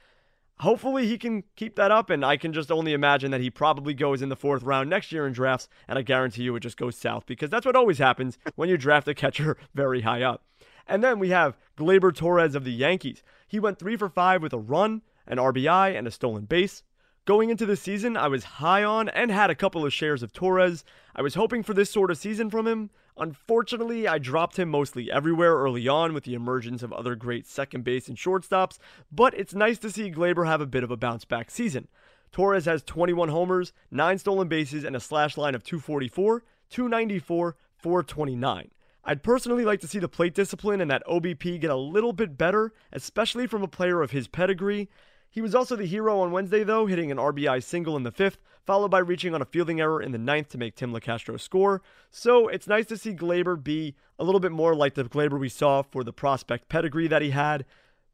hopefully 0.60 1.08
he 1.08 1.18
can 1.18 1.42
keep 1.56 1.74
that 1.74 1.90
up. 1.90 2.08
And 2.08 2.24
I 2.24 2.36
can 2.36 2.52
just 2.52 2.70
only 2.70 2.92
imagine 2.92 3.32
that 3.32 3.40
he 3.40 3.50
probably 3.50 3.94
goes 3.94 4.22
in 4.22 4.28
the 4.28 4.36
fourth 4.36 4.62
round 4.62 4.88
next 4.88 5.10
year 5.10 5.26
in 5.26 5.32
drafts. 5.32 5.68
And 5.88 5.98
I 5.98 6.02
guarantee 6.02 6.44
you 6.44 6.54
it 6.54 6.60
just 6.60 6.76
goes 6.76 6.96
south 6.96 7.26
because 7.26 7.50
that's 7.50 7.66
what 7.66 7.74
always 7.74 7.98
happens 7.98 8.38
when 8.54 8.68
you 8.68 8.76
draft 8.76 9.08
a 9.08 9.14
catcher 9.14 9.56
very 9.74 10.02
high 10.02 10.22
up. 10.22 10.44
And 10.86 11.02
then 11.02 11.18
we 11.18 11.30
have 11.30 11.58
Gleyber 11.76 12.14
Torres 12.14 12.54
of 12.54 12.62
the 12.62 12.70
Yankees. 12.70 13.24
He 13.48 13.58
went 13.58 13.80
three 13.80 13.96
for 13.96 14.08
five 14.08 14.40
with 14.40 14.52
a 14.52 14.58
run, 14.58 15.02
an 15.26 15.38
RBI, 15.38 15.98
and 15.98 16.06
a 16.06 16.12
stolen 16.12 16.44
base. 16.44 16.84
Going 17.24 17.50
into 17.50 17.66
the 17.66 17.76
season, 17.76 18.16
I 18.16 18.26
was 18.26 18.42
high 18.42 18.82
on 18.82 19.08
and 19.08 19.30
had 19.30 19.48
a 19.48 19.54
couple 19.54 19.86
of 19.86 19.92
shares 19.92 20.24
of 20.24 20.32
Torres. 20.32 20.84
I 21.14 21.22
was 21.22 21.36
hoping 21.36 21.62
for 21.62 21.72
this 21.72 21.88
sort 21.88 22.10
of 22.10 22.18
season 22.18 22.50
from 22.50 22.66
him. 22.66 22.90
Unfortunately, 23.16 24.08
I 24.08 24.18
dropped 24.18 24.58
him 24.58 24.70
mostly 24.70 25.08
everywhere 25.08 25.54
early 25.54 25.86
on 25.86 26.14
with 26.14 26.24
the 26.24 26.34
emergence 26.34 26.82
of 26.82 26.92
other 26.92 27.14
great 27.14 27.46
second 27.46 27.84
base 27.84 28.08
and 28.08 28.16
shortstops, 28.16 28.78
but 29.12 29.34
it's 29.34 29.54
nice 29.54 29.78
to 29.78 29.90
see 29.90 30.10
Gleyber 30.10 30.48
have 30.48 30.60
a 30.60 30.66
bit 30.66 30.82
of 30.82 30.90
a 30.90 30.96
bounce 30.96 31.24
back 31.24 31.48
season. 31.48 31.86
Torres 32.32 32.64
has 32.64 32.82
21 32.82 33.28
homers, 33.28 33.72
9 33.92 34.18
stolen 34.18 34.48
bases, 34.48 34.82
and 34.82 34.96
a 34.96 35.00
slash 35.00 35.36
line 35.36 35.54
of 35.54 35.62
244, 35.62 36.42
294, 36.70 37.56
429. 37.76 38.70
I'd 39.04 39.22
personally 39.22 39.64
like 39.64 39.80
to 39.80 39.88
see 39.88 40.00
the 40.00 40.08
plate 40.08 40.34
discipline 40.34 40.80
and 40.80 40.90
that 40.90 41.06
OBP 41.06 41.60
get 41.60 41.70
a 41.70 41.76
little 41.76 42.12
bit 42.12 42.36
better, 42.36 42.72
especially 42.92 43.46
from 43.46 43.62
a 43.62 43.68
player 43.68 44.02
of 44.02 44.10
his 44.10 44.26
pedigree. 44.26 44.88
He 45.32 45.40
was 45.40 45.54
also 45.54 45.76
the 45.76 45.86
hero 45.86 46.20
on 46.20 46.30
Wednesday, 46.30 46.62
though, 46.62 46.84
hitting 46.84 47.10
an 47.10 47.16
RBI 47.16 47.64
single 47.64 47.96
in 47.96 48.02
the 48.02 48.10
fifth, 48.10 48.36
followed 48.66 48.90
by 48.90 48.98
reaching 48.98 49.34
on 49.34 49.40
a 49.40 49.46
fielding 49.46 49.80
error 49.80 50.02
in 50.02 50.12
the 50.12 50.18
ninth 50.18 50.50
to 50.50 50.58
make 50.58 50.76
Tim 50.76 50.92
Locastro 50.92 51.40
score. 51.40 51.80
So 52.10 52.48
it's 52.48 52.66
nice 52.66 52.84
to 52.88 52.98
see 52.98 53.14
Gleyber 53.14 53.64
be 53.64 53.94
a 54.18 54.24
little 54.24 54.40
bit 54.40 54.52
more 54.52 54.74
like 54.74 54.92
the 54.92 55.04
Gleyber 55.04 55.40
we 55.40 55.48
saw 55.48 55.80
for 55.80 56.04
the 56.04 56.12
prospect 56.12 56.68
pedigree 56.68 57.08
that 57.08 57.22
he 57.22 57.30
had. 57.30 57.64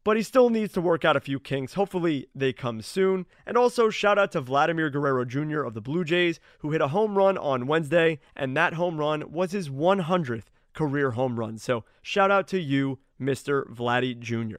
But 0.04 0.16
he 0.16 0.22
still 0.22 0.48
needs 0.48 0.72
to 0.74 0.80
work 0.80 1.04
out 1.04 1.16
a 1.16 1.20
few 1.20 1.40
kinks. 1.40 1.74
Hopefully, 1.74 2.28
they 2.36 2.52
come 2.52 2.82
soon. 2.82 3.26
And 3.44 3.56
also, 3.56 3.90
shout 3.90 4.16
out 4.16 4.30
to 4.32 4.40
Vladimir 4.40 4.88
Guerrero 4.88 5.24
Jr. 5.24 5.62
of 5.62 5.74
the 5.74 5.80
Blue 5.80 6.04
Jays, 6.04 6.38
who 6.60 6.70
hit 6.70 6.80
a 6.80 6.88
home 6.88 7.18
run 7.18 7.36
on 7.36 7.66
Wednesday, 7.66 8.20
and 8.36 8.56
that 8.56 8.74
home 8.74 8.96
run 8.96 9.32
was 9.32 9.50
his 9.50 9.68
100th 9.68 10.44
career 10.72 11.10
home 11.10 11.36
run. 11.36 11.58
So, 11.58 11.84
shout 12.00 12.30
out 12.30 12.46
to 12.48 12.60
you, 12.60 13.00
Mr. 13.20 13.68
Vladdy 13.68 14.16
Jr. 14.16 14.58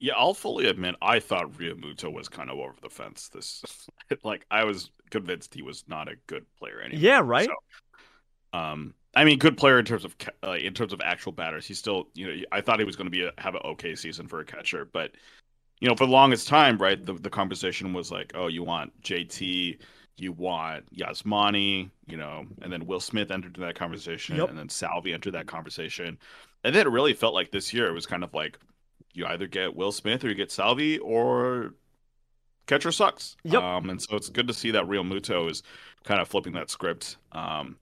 Yeah, 0.00 0.14
I'll 0.16 0.34
fully 0.34 0.66
admit 0.66 0.96
I 1.02 1.20
thought 1.20 1.52
Realmuto 1.52 2.12
was 2.12 2.28
kind 2.28 2.50
of 2.50 2.58
over 2.58 2.74
the 2.82 2.88
fence. 2.88 3.28
This, 3.28 3.62
like, 4.24 4.46
I 4.50 4.64
was 4.64 4.90
convinced 5.10 5.54
he 5.54 5.62
was 5.62 5.84
not 5.88 6.08
a 6.08 6.16
good 6.26 6.46
player 6.58 6.80
anymore. 6.80 7.02
Yeah, 7.02 7.20
right. 7.22 7.48
So, 7.48 8.58
um, 8.58 8.94
I 9.14 9.24
mean, 9.24 9.38
good 9.38 9.56
player 9.56 9.78
in 9.78 9.84
terms 9.84 10.04
of 10.04 10.16
uh, 10.44 10.52
in 10.52 10.72
terms 10.72 10.92
of 10.92 11.00
actual 11.02 11.32
batters. 11.32 11.66
He's 11.66 11.78
still, 11.78 12.08
you 12.14 12.26
know, 12.26 12.42
I 12.52 12.60
thought 12.60 12.78
he 12.78 12.84
was 12.84 12.96
going 12.96 13.06
to 13.06 13.10
be 13.10 13.24
a, 13.24 13.32
have 13.38 13.54
an 13.54 13.62
okay 13.64 13.94
season 13.94 14.28
for 14.28 14.40
a 14.40 14.44
catcher, 14.44 14.88
but 14.90 15.12
you 15.80 15.88
know, 15.88 15.96
for 15.96 16.06
the 16.06 16.12
longest 16.12 16.46
time, 16.48 16.78
right, 16.78 17.04
the 17.04 17.14
the 17.14 17.30
conversation 17.30 17.92
was 17.92 18.12
like, 18.12 18.32
oh, 18.34 18.46
you 18.46 18.62
want 18.62 18.92
JT, 19.02 19.78
you 20.16 20.32
want 20.32 20.84
Yasmani, 20.94 21.90
you 22.06 22.16
know, 22.16 22.46
and 22.62 22.72
then 22.72 22.86
Will 22.86 23.00
Smith 23.00 23.30
entered 23.30 23.56
that 23.56 23.74
conversation, 23.74 24.36
yep. 24.36 24.48
and 24.48 24.58
then 24.58 24.68
Salvy 24.68 25.12
entered 25.12 25.34
that 25.34 25.46
conversation, 25.46 26.18
and 26.62 26.74
then 26.74 26.86
it 26.86 26.90
really 26.90 27.14
felt 27.14 27.34
like 27.34 27.50
this 27.50 27.74
year 27.74 27.88
it 27.88 27.94
was 27.94 28.06
kind 28.06 28.22
of 28.22 28.32
like 28.32 28.58
you 29.12 29.26
either 29.26 29.46
get 29.46 29.74
Will 29.74 29.92
Smith 29.92 30.24
or 30.24 30.28
you 30.28 30.34
get 30.34 30.52
Salvy 30.52 30.98
or 30.98 31.74
catcher 32.66 32.92
sucks. 32.92 33.36
Yep. 33.44 33.62
Um, 33.62 33.90
and 33.90 34.00
so 34.00 34.16
it's 34.16 34.28
good 34.28 34.46
to 34.48 34.54
see 34.54 34.70
that 34.70 34.84
Realmuto 34.84 35.50
is 35.50 35.62
kind 36.04 36.20
of 36.20 36.28
flipping 36.28 36.52
that 36.54 36.70
script. 36.70 37.16
Um, 37.32 37.76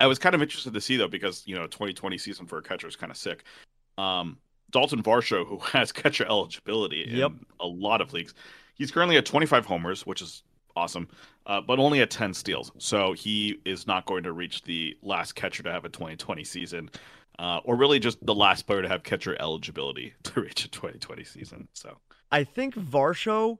I 0.00 0.06
was 0.06 0.18
kind 0.18 0.34
of 0.34 0.42
interested 0.42 0.74
to 0.74 0.80
see 0.80 0.96
though 0.96 1.08
because 1.08 1.42
you 1.46 1.54
know 1.54 1.66
2020 1.66 2.18
season 2.18 2.46
for 2.46 2.58
a 2.58 2.62
catcher 2.62 2.86
is 2.86 2.96
kind 2.96 3.10
of 3.10 3.16
sick. 3.16 3.44
Um, 3.98 4.38
Dalton 4.70 5.02
Varsho, 5.02 5.46
who 5.46 5.58
has 5.72 5.92
catcher 5.92 6.24
eligibility 6.24 7.06
yep. 7.08 7.30
in 7.30 7.46
a 7.60 7.66
lot 7.66 8.00
of 8.00 8.12
leagues, 8.12 8.34
he's 8.74 8.90
currently 8.90 9.16
at 9.16 9.26
25 9.26 9.66
homers, 9.66 10.06
which 10.06 10.22
is 10.22 10.42
awesome, 10.76 11.08
uh, 11.46 11.60
but 11.60 11.78
only 11.78 12.00
at 12.00 12.10
10 12.10 12.34
steals. 12.34 12.70
So 12.78 13.12
he 13.12 13.58
is 13.64 13.86
not 13.86 14.04
going 14.04 14.22
to 14.24 14.32
reach 14.32 14.62
the 14.62 14.96
last 15.02 15.34
catcher 15.34 15.62
to 15.62 15.72
have 15.72 15.84
a 15.84 15.88
2020 15.88 16.44
season 16.44 16.90
uh, 17.38 17.60
or 17.64 17.76
really 17.76 17.98
just 17.98 18.24
the 18.24 18.34
last 18.34 18.66
player 18.66 18.82
to 18.82 18.88
have 18.88 19.02
catcher 19.02 19.36
eligibility 19.40 20.14
to 20.24 20.40
reach 20.40 20.64
a 20.64 20.68
2020 20.68 21.24
season. 21.24 21.68
So 21.72 21.98
I 22.30 22.44
think 22.44 22.74
Varsho 22.74 23.58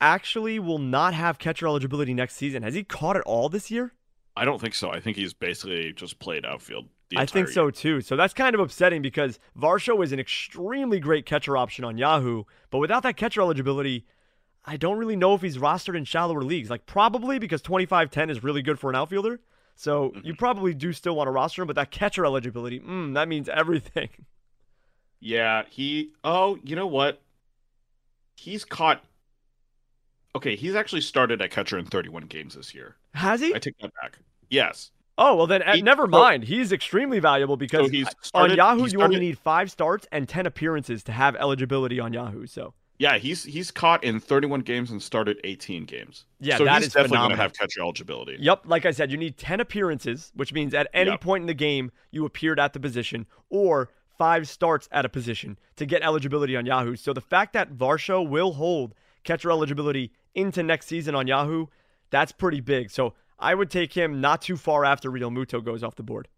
actually 0.00 0.58
will 0.58 0.78
not 0.78 1.14
have 1.14 1.38
catcher 1.38 1.66
eligibility 1.66 2.14
next 2.14 2.36
season. 2.36 2.62
Has 2.62 2.74
he 2.74 2.84
caught 2.84 3.16
it 3.16 3.22
all 3.24 3.48
this 3.48 3.70
year? 3.70 3.92
I 4.36 4.44
don't 4.44 4.60
think 4.60 4.74
so. 4.74 4.90
I 4.90 5.00
think 5.00 5.16
he's 5.16 5.32
basically 5.32 5.92
just 5.92 6.18
played 6.18 6.44
outfield. 6.44 6.88
I 7.16 7.24
think 7.24 7.48
so 7.48 7.70
too. 7.70 8.00
So 8.00 8.16
that's 8.16 8.34
kind 8.34 8.54
of 8.54 8.60
upsetting 8.60 9.00
because 9.00 9.38
Varsho 9.58 10.02
is 10.02 10.12
an 10.12 10.18
extremely 10.18 10.98
great 10.98 11.24
catcher 11.24 11.56
option 11.56 11.84
on 11.84 11.96
Yahoo, 11.96 12.44
but 12.70 12.78
without 12.78 13.04
that 13.04 13.16
catcher 13.16 13.40
eligibility, 13.40 14.04
I 14.64 14.76
don't 14.76 14.98
really 14.98 15.14
know 15.14 15.34
if 15.34 15.42
he's 15.42 15.56
rostered 15.56 15.96
in 15.96 16.04
shallower 16.04 16.42
leagues. 16.42 16.68
Like 16.68 16.84
probably 16.84 17.38
because 17.38 17.62
25-10 17.62 18.30
is 18.30 18.42
really 18.42 18.62
good 18.62 18.78
for 18.78 18.90
an 18.90 18.96
outfielder. 18.96 19.40
So 19.78 20.12
you 20.24 20.32
Mhm. 20.34 20.38
probably 20.38 20.72
do 20.74 20.92
still 20.92 21.14
want 21.14 21.26
to 21.28 21.30
roster 21.30 21.60
him, 21.62 21.66
but 21.66 21.76
that 21.76 21.90
catcher 21.90 22.24
eligibility, 22.24 22.80
mm, 22.80 23.14
that 23.14 23.28
means 23.28 23.48
everything. 23.48 24.08
Yeah, 25.18 25.64
he. 25.70 26.12
Oh, 26.24 26.58
you 26.62 26.76
know 26.76 26.86
what? 26.86 27.22
He's 28.36 28.66
caught. 28.66 29.02
Okay, 30.36 30.56
he's 30.56 30.74
actually 30.74 31.00
started 31.00 31.40
at 31.40 31.50
catcher 31.50 31.78
in 31.78 31.86
31 31.86 32.24
games 32.26 32.54
this 32.54 32.74
year. 32.74 32.96
Has 33.14 33.40
he? 33.40 33.54
I 33.54 33.58
take 33.58 33.78
that 33.78 33.92
back. 34.00 34.18
Yes. 34.50 34.90
Oh 35.16 35.34
well, 35.34 35.46
then 35.46 35.62
He- 35.72 35.80
never 35.80 36.06
mind. 36.06 36.44
He's 36.44 36.70
extremely 36.70 37.18
valuable 37.18 37.56
because 37.56 37.86
So 37.86 37.90
he's 37.90 38.06
on 38.34 38.54
Yahoo 38.54 38.84
he 38.84 38.92
you 38.92 39.00
only 39.02 39.18
need 39.18 39.38
five 39.38 39.70
starts 39.70 40.06
and 40.12 40.28
ten 40.28 40.44
appearances 40.44 41.02
to 41.04 41.12
have 41.12 41.34
eligibility 41.36 41.98
on 41.98 42.12
Yahoo. 42.12 42.46
So 42.46 42.74
Yeah, 42.98 43.18
he's 43.18 43.44
he's 43.44 43.70
caught 43.70 44.02
in 44.04 44.20
31 44.20 44.60
games 44.60 44.90
and 44.90 45.02
started 45.02 45.38
18 45.44 45.84
games. 45.84 46.24
Yeah, 46.40 46.56
so 46.56 46.64
that 46.64 46.78
he's 46.78 46.88
is 46.88 46.92
definitely 46.94 47.18
gonna 47.18 47.36
have 47.36 47.52
catcher 47.52 47.80
eligibility. 47.80 48.36
Yep, 48.40 48.62
like 48.64 48.86
I 48.86 48.90
said, 48.90 49.10
you 49.10 49.18
need 49.18 49.36
10 49.36 49.60
appearances, 49.60 50.32
which 50.34 50.52
means 50.52 50.72
at 50.74 50.88
any 50.94 51.10
Yep. 51.10 51.20
point 51.20 51.42
in 51.42 51.46
the 51.46 51.54
game 51.54 51.90
you 52.10 52.24
appeared 52.24 52.58
at 52.58 52.72
the 52.72 52.80
position, 52.80 53.26
or 53.50 53.90
five 54.16 54.48
starts 54.48 54.88
at 54.92 55.04
a 55.04 55.08
position 55.10 55.58
to 55.76 55.84
get 55.84 56.02
eligibility 56.02 56.56
on 56.56 56.64
Yahoo. 56.64 56.96
So 56.96 57.12
the 57.12 57.20
fact 57.20 57.52
that 57.52 57.74
Varsho 57.74 58.26
will 58.26 58.54
hold 58.54 58.94
catcher 59.24 59.50
eligibility 59.50 60.10
into 60.34 60.62
next 60.62 60.86
season 60.86 61.14
on 61.14 61.26
Yahoo, 61.26 61.66
that's 62.10 62.32
pretty 62.32 62.60
big. 62.60 62.90
So 62.90 63.12
I 63.38 63.54
would 63.54 63.70
take 63.70 63.92
him 63.92 64.20
not 64.22 64.40
too 64.40 64.56
far 64.56 64.86
after 64.86 65.10
Realmuto 65.10 65.62
goes 65.62 65.82
off 65.82 65.96
the 65.96 66.02
board. 66.02 66.28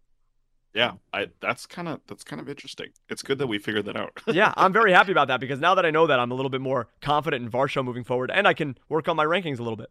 Yeah, 0.73 0.93
I 1.11 1.27
that's 1.39 1.65
kind 1.65 1.87
of 1.87 2.01
that's 2.07 2.23
kind 2.23 2.39
of 2.39 2.47
interesting. 2.47 2.89
It's 3.09 3.23
good 3.23 3.39
that 3.39 3.47
we 3.47 3.57
figured 3.57 3.85
that 3.85 3.97
out. 3.97 4.21
yeah, 4.27 4.53
I'm 4.57 4.71
very 4.71 4.93
happy 4.93 5.11
about 5.11 5.27
that 5.29 5.39
because 5.39 5.59
now 5.59 5.73
that 5.75 5.85
I 5.85 5.91
know 5.91 6.05
that, 6.07 6.19
I'm 6.19 6.31
a 6.31 6.35
little 6.35 6.49
bit 6.49 6.61
more 6.61 6.87
confident 7.01 7.43
in 7.43 7.51
Varsho 7.51 7.83
moving 7.83 8.03
forward, 8.03 8.29
and 8.31 8.47
I 8.47 8.53
can 8.53 8.77
work 8.87 9.07
on 9.07 9.15
my 9.15 9.25
rankings 9.25 9.59
a 9.59 9.63
little 9.63 9.77
bit. 9.77 9.89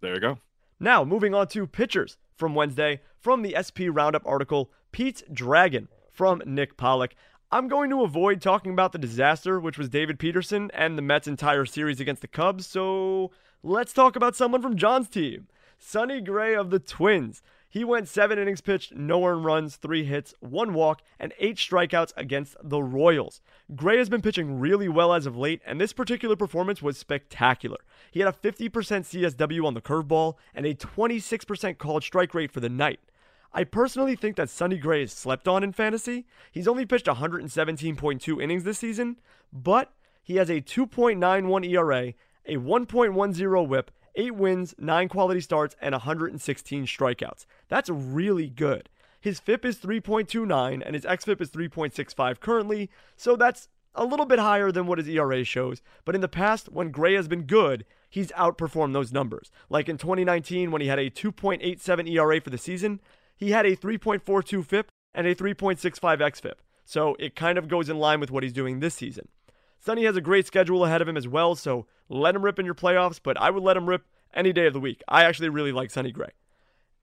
there 0.00 0.14
you 0.14 0.20
go. 0.20 0.38
Now, 0.78 1.04
moving 1.04 1.34
on 1.34 1.48
to 1.48 1.66
pitchers 1.66 2.16
from 2.36 2.54
Wednesday 2.54 3.00
from 3.18 3.42
the 3.42 3.54
SP 3.56 3.88
Roundup 3.90 4.22
article, 4.26 4.70
Pete's 4.92 5.22
Dragon 5.32 5.88
from 6.10 6.42
Nick 6.46 6.76
Pollack. 6.76 7.14
I'm 7.52 7.68
going 7.68 7.90
to 7.90 8.02
avoid 8.02 8.40
talking 8.40 8.72
about 8.72 8.92
the 8.92 8.98
disaster, 8.98 9.58
which 9.58 9.76
was 9.76 9.88
David 9.88 10.18
Peterson 10.18 10.70
and 10.72 10.96
the 10.96 11.02
Mets' 11.02 11.26
entire 11.26 11.66
series 11.66 12.00
against 12.00 12.22
the 12.22 12.28
Cubs, 12.28 12.66
so 12.66 13.30
let's 13.62 13.92
talk 13.92 14.16
about 14.16 14.36
someone 14.36 14.62
from 14.62 14.76
John's 14.76 15.08
team. 15.08 15.48
Sonny 15.78 16.20
Gray 16.20 16.54
of 16.54 16.70
the 16.70 16.78
Twins. 16.78 17.42
He 17.72 17.84
went 17.84 18.08
seven 18.08 18.36
innings 18.36 18.60
pitched, 18.60 18.96
no 18.96 19.24
earned 19.24 19.44
runs, 19.44 19.76
three 19.76 20.04
hits, 20.04 20.34
one 20.40 20.74
walk, 20.74 21.02
and 21.20 21.32
eight 21.38 21.56
strikeouts 21.56 22.12
against 22.16 22.56
the 22.60 22.82
Royals. 22.82 23.40
Gray 23.76 23.98
has 23.98 24.08
been 24.08 24.22
pitching 24.22 24.58
really 24.58 24.88
well 24.88 25.14
as 25.14 25.24
of 25.24 25.36
late, 25.36 25.62
and 25.64 25.80
this 25.80 25.92
particular 25.92 26.34
performance 26.34 26.82
was 26.82 26.98
spectacular. 26.98 27.78
He 28.10 28.18
had 28.18 28.28
a 28.28 28.36
50% 28.36 28.70
CSW 28.70 29.64
on 29.64 29.74
the 29.74 29.80
curveball 29.80 30.34
and 30.52 30.66
a 30.66 30.74
26% 30.74 31.78
called 31.78 32.02
strike 32.02 32.34
rate 32.34 32.50
for 32.50 32.58
the 32.58 32.68
night. 32.68 32.98
I 33.52 33.62
personally 33.62 34.16
think 34.16 34.34
that 34.34 34.50
Sonny 34.50 34.76
Gray 34.76 35.04
is 35.04 35.12
slept 35.12 35.46
on 35.46 35.62
in 35.62 35.72
fantasy. 35.72 36.26
He's 36.50 36.66
only 36.66 36.86
pitched 36.86 37.06
117.2 37.06 38.42
innings 38.42 38.64
this 38.64 38.78
season, 38.78 39.20
but 39.52 39.92
he 40.24 40.36
has 40.36 40.50
a 40.50 40.60
2.91 40.60 41.68
ERA, 41.70 42.14
a 42.46 42.56
1.10 42.56 43.68
whip, 43.68 43.92
8 44.14 44.34
wins, 44.34 44.74
9 44.78 45.08
quality 45.08 45.40
starts, 45.40 45.76
and 45.80 45.92
116 45.92 46.86
strikeouts. 46.86 47.46
That's 47.68 47.88
really 47.88 48.48
good. 48.48 48.88
His 49.20 49.38
FIP 49.38 49.64
is 49.64 49.78
3.29 49.78 50.82
and 50.84 50.94
his 50.94 51.04
XFIP 51.04 51.40
is 51.42 51.50
3.65 51.50 52.40
currently, 52.40 52.90
so 53.16 53.36
that's 53.36 53.68
a 53.94 54.04
little 54.04 54.26
bit 54.26 54.38
higher 54.38 54.72
than 54.72 54.86
what 54.86 54.98
his 54.98 55.08
ERA 55.08 55.44
shows. 55.44 55.82
But 56.04 56.14
in 56.14 56.20
the 56.20 56.28
past, 56.28 56.70
when 56.70 56.90
Gray 56.90 57.14
has 57.14 57.28
been 57.28 57.42
good, 57.42 57.84
he's 58.08 58.32
outperformed 58.32 58.92
those 58.92 59.12
numbers. 59.12 59.50
Like 59.68 59.88
in 59.88 59.98
2019, 59.98 60.70
when 60.70 60.80
he 60.80 60.88
had 60.88 60.98
a 60.98 61.10
2.87 61.10 62.10
ERA 62.10 62.40
for 62.40 62.50
the 62.50 62.58
season, 62.58 63.00
he 63.36 63.50
had 63.50 63.66
a 63.66 63.76
3.42 63.76 64.64
FIP 64.64 64.88
and 65.14 65.26
a 65.26 65.34
3.65 65.34 66.18
XFIP. 66.18 66.54
So 66.84 67.14
it 67.18 67.36
kind 67.36 67.58
of 67.58 67.68
goes 67.68 67.88
in 67.88 67.98
line 67.98 68.20
with 68.20 68.30
what 68.30 68.42
he's 68.42 68.52
doing 68.52 68.80
this 68.80 68.94
season. 68.94 69.28
Sonny 69.80 70.04
has 70.04 70.16
a 70.16 70.20
great 70.20 70.46
schedule 70.46 70.84
ahead 70.84 71.00
of 71.00 71.08
him 71.08 71.16
as 71.16 71.26
well, 71.26 71.54
so 71.54 71.86
let 72.08 72.36
him 72.36 72.44
rip 72.44 72.58
in 72.58 72.66
your 72.66 72.74
playoffs, 72.74 73.18
but 73.22 73.40
I 73.40 73.50
would 73.50 73.62
let 73.62 73.78
him 73.78 73.88
rip 73.88 74.04
any 74.34 74.52
day 74.52 74.66
of 74.66 74.74
the 74.74 74.80
week. 74.80 75.02
I 75.08 75.24
actually 75.24 75.48
really 75.48 75.72
like 75.72 75.90
Sonny 75.90 76.12
Gray. 76.12 76.30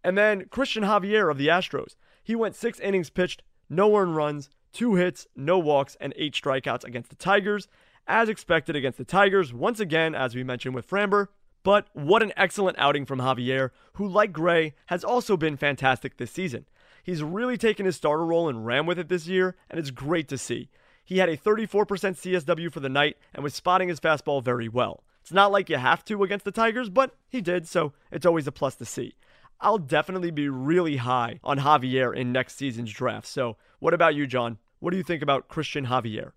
And 0.03 0.17
then 0.17 0.45
Cristian 0.45 0.85
Javier 0.85 1.29
of 1.31 1.37
the 1.37 1.47
Astros. 1.47 1.95
He 2.23 2.35
went 2.35 2.55
six 2.55 2.79
innings 2.79 3.09
pitched, 3.09 3.41
no 3.67 3.95
earned 3.95 4.15
runs, 4.15 4.49
two 4.71 4.95
hits, 4.95 5.27
no 5.35 5.57
walks, 5.57 5.97
and 5.99 6.13
eight 6.15 6.33
strikeouts 6.33 6.83
against 6.83 7.09
the 7.09 7.15
Tigers. 7.15 7.67
As 8.05 8.29
expected 8.29 8.75
against 8.75 8.97
the 8.97 9.03
Tigers, 9.03 9.53
once 9.53 9.79
again, 9.79 10.13
as 10.13 10.35
we 10.35 10.43
mentioned 10.43 10.75
with 10.75 10.89
Framber. 10.89 11.27
But 11.63 11.87
what 11.93 12.23
an 12.23 12.31
excellent 12.37 12.77
outing 12.79 13.05
from 13.05 13.19
Javier, 13.19 13.71
who, 13.93 14.07
like 14.07 14.31
Gray, 14.31 14.75
has 14.85 15.03
also 15.03 15.35
been 15.35 15.57
fantastic 15.57 16.15
this 16.15 16.31
season. 16.31 16.65
He's 17.03 17.23
really 17.23 17.57
taken 17.57 17.85
his 17.85 17.95
starter 17.95 18.25
role 18.25 18.47
and 18.47 18.65
ran 18.65 18.85
with 18.85 18.99
it 18.99 19.09
this 19.09 19.27
year, 19.27 19.55
and 19.69 19.79
it's 19.79 19.91
great 19.91 20.27
to 20.29 20.37
see. 20.37 20.69
He 21.07 21.19
had 21.19 21.29
a 21.29 21.37
34% 21.37 21.85
CSW 21.85 22.69
for 22.69 22.81
the 22.81 22.89
night 22.89 23.15
and 23.33 23.41
was 23.41 23.53
spotting 23.53 23.87
his 23.87 24.01
fastball 24.01 24.43
very 24.43 24.67
well. 24.67 25.05
It's 25.21 25.31
not 25.31 25.53
like 25.53 25.69
you 25.69 25.77
have 25.77 26.03
to 26.05 26.21
against 26.21 26.43
the 26.43 26.51
Tigers, 26.51 26.89
but 26.89 27.15
he 27.29 27.39
did, 27.39 27.65
so 27.65 27.93
it's 28.11 28.25
always 28.25 28.45
a 28.45 28.51
plus 28.51 28.75
to 28.75 28.85
see. 28.85 29.15
I'll 29.61 29.77
definitely 29.77 30.31
be 30.31 30.49
really 30.49 30.97
high 30.97 31.39
on 31.45 31.59
Javier 31.59 32.13
in 32.13 32.33
next 32.33 32.57
season's 32.57 32.91
draft. 32.91 33.25
So, 33.25 33.55
what 33.79 33.93
about 33.93 34.15
you, 34.15 34.27
John? 34.27 34.57
What 34.79 34.91
do 34.91 34.97
you 34.97 35.03
think 35.03 35.23
about 35.23 35.47
Cristian 35.47 35.87
Javier? 35.87 36.33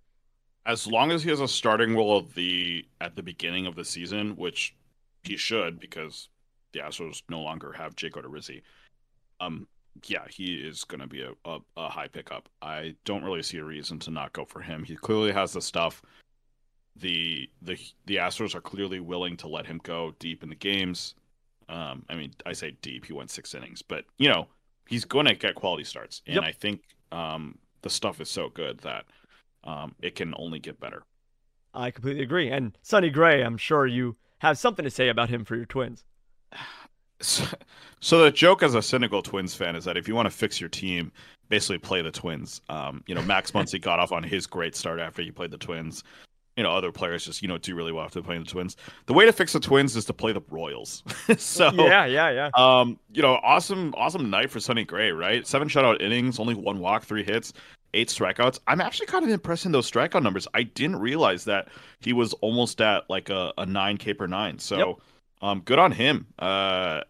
As 0.65 0.87
long 0.87 1.11
as 1.11 1.25
he 1.25 1.31
has 1.31 1.41
a 1.41 1.49
starting 1.49 1.97
role 1.97 2.19
at 2.19 2.35
the 2.35 2.87
at 3.01 3.17
the 3.17 3.25
beginning 3.25 3.67
of 3.67 3.75
the 3.75 3.85
season, 3.85 4.37
which 4.37 4.77
he 5.25 5.37
should 5.37 5.81
because 5.81 6.29
the 6.73 6.79
Astros 6.79 7.23
no 7.29 7.41
longer 7.41 7.73
have 7.73 7.97
Jake 7.97 8.15
Odorizzi. 8.15 8.63
Um, 9.41 9.67
yeah, 10.09 10.25
he 10.29 10.55
is 10.55 10.85
going 10.85 11.01
to 11.01 11.07
be 11.07 11.23
a, 11.23 11.33
a, 11.45 11.59
a 11.77 11.89
high 11.89 12.09
pickup. 12.09 12.49
I 12.63 12.95
don't 13.05 13.25
really 13.25 13.43
see 13.43 13.59
a 13.59 13.65
reason 13.65 13.99
to 14.01 14.11
not 14.11 14.33
go 14.33 14.45
for 14.45 14.61
him. 14.61 14.85
He 14.85 14.97
clearly 14.97 15.33
has 15.33 15.53
the 15.53 15.61
stuff. 15.61 16.03
The 16.97 17.49
the 17.63 17.79
the 18.07 18.17
Astros 18.17 18.55
are 18.55 18.61
clearly 18.61 19.01
willing 19.01 19.37
to 19.39 19.49
let 19.49 19.67
him 19.67 19.81
go 19.83 20.15
deep 20.19 20.43
in 20.43 20.49
the 20.49 20.55
games. 20.55 21.15
Um, 21.69 22.05
I 22.09 22.15
mean, 22.15 22.33
I 22.45 22.53
say 22.53 22.77
deep. 22.83 23.07
He 23.07 23.13
went 23.13 23.31
six 23.31 23.55
innings, 23.55 23.83
but 23.83 24.05
you 24.19 24.29
know 24.29 24.49
he's 24.89 25.05
going 25.05 25.27
to 25.27 25.35
get 25.35 25.55
quality 25.55 25.85
starts, 25.85 26.23
and 26.27 26.37
Yep. 26.37 26.45
I 26.45 26.53
think 26.53 26.83
um, 27.13 27.59
the 27.83 27.91
stuff 27.91 28.21
is 28.21 28.29
so 28.29 28.49
good 28.49 28.79
that 28.79 29.05
um, 29.65 29.95
it 30.03 30.15
can 30.15 30.35
only 30.37 30.59
get 30.59 30.81
better. 30.81 31.05
I 31.73 31.91
completely 31.91 32.23
agree. 32.23 32.51
And 32.51 32.77
Sonny 32.83 33.11
Gray, 33.11 33.43
I'm 33.43 33.57
sure 33.57 33.87
you 33.87 34.17
have 34.39 34.59
something 34.59 34.85
to 34.85 34.91
say 34.91 35.09
about 35.09 35.31
him 35.31 35.45
for 35.45 35.55
your 35.57 35.67
Twins. 35.67 36.05
So, 37.23 37.45
so 38.01 38.25
the 38.25 38.31
joke 38.31 38.63
as 38.63 38.75
a 38.75 38.83
cynical 38.83 39.23
Twins 39.23 39.55
fan 39.55 39.77
is 39.77 39.85
that 39.85 39.97
if 39.97 40.09
you 40.09 40.15
want 40.15 40.27
to 40.27 40.31
fix 40.35 40.59
your 40.61 40.71
team, 40.71 41.13
basically 41.51 41.79
play 41.79 42.01
the 42.01 42.11
Twins. 42.11 42.63
Um, 42.71 43.05
you 43.07 43.15
know, 43.15 43.23
Max 43.23 43.51
Muncy 43.51 43.81
got 43.83 43.99
off 44.01 44.13
on 44.13 44.23
his 44.23 44.47
great 44.47 44.75
start 44.75 45.01
after 45.01 45.23
he 45.23 45.31
played 45.31 45.51
the 45.51 45.59
Twins. 45.59 46.03
You 46.57 46.65
know, 46.65 46.73
other 46.73 46.93
players 46.93 47.25
just 47.25 47.43
you 47.43 47.49
know 47.49 47.59
do 47.59 47.75
really 47.75 47.93
well 47.93 48.05
after 48.05 48.21
playing 48.23 48.45
the 48.45 48.51
Twins. 48.51 48.77
The 49.07 49.13
way 49.13 49.25
to 49.25 49.33
fix 49.33 49.53
the 49.53 49.61
Twins 49.61 49.97
is 49.97 50.05
to 50.07 50.13
play 50.13 50.33
the 50.33 50.43
Royals. 50.51 51.03
so 51.39 51.71
yeah, 51.75 52.07
yeah, 52.07 52.31
yeah. 52.31 52.51
um, 52.55 52.99
you 53.13 53.23
know, 53.23 53.39
awesome, 53.43 53.95
awesome 53.97 54.31
night 54.31 54.51
for 54.51 54.61
Sonny 54.61 54.85
Gray, 54.85 55.11
right? 55.13 55.47
Seven 55.47 55.69
shutout 55.69 56.01
innings, 56.03 56.39
only 56.39 56.55
one 56.55 56.79
walk, 56.81 57.05
three 57.05 57.23
hits, 57.25 57.53
eight 57.95 58.09
strikeouts. 58.09 58.59
I'm 58.67 58.81
actually 58.81 59.07
kind 59.07 59.25
of 59.25 59.31
impressed 59.31 59.65
in 59.65 59.73
those 59.73 59.91
strikeout 59.91 60.23
numbers. 60.23 60.49
I 60.53 60.65
didn't 60.65 60.97
realize 60.97 61.45
that 61.45 61.69
he 62.01 62.13
was 62.13 62.33
almost 62.35 62.81
at 62.81 63.09
like 63.09 63.31
a, 63.31 63.53
a 63.57 63.65
nine 63.65 63.97
K 63.97 64.13
per 64.13 64.27
nine. 64.27 64.59
So, 64.59 64.77
Yep. 64.79 64.97
Um, 65.41 65.61
good 65.61 65.79
on 65.79 65.93
him. 65.93 66.27
Uh, 66.39 67.03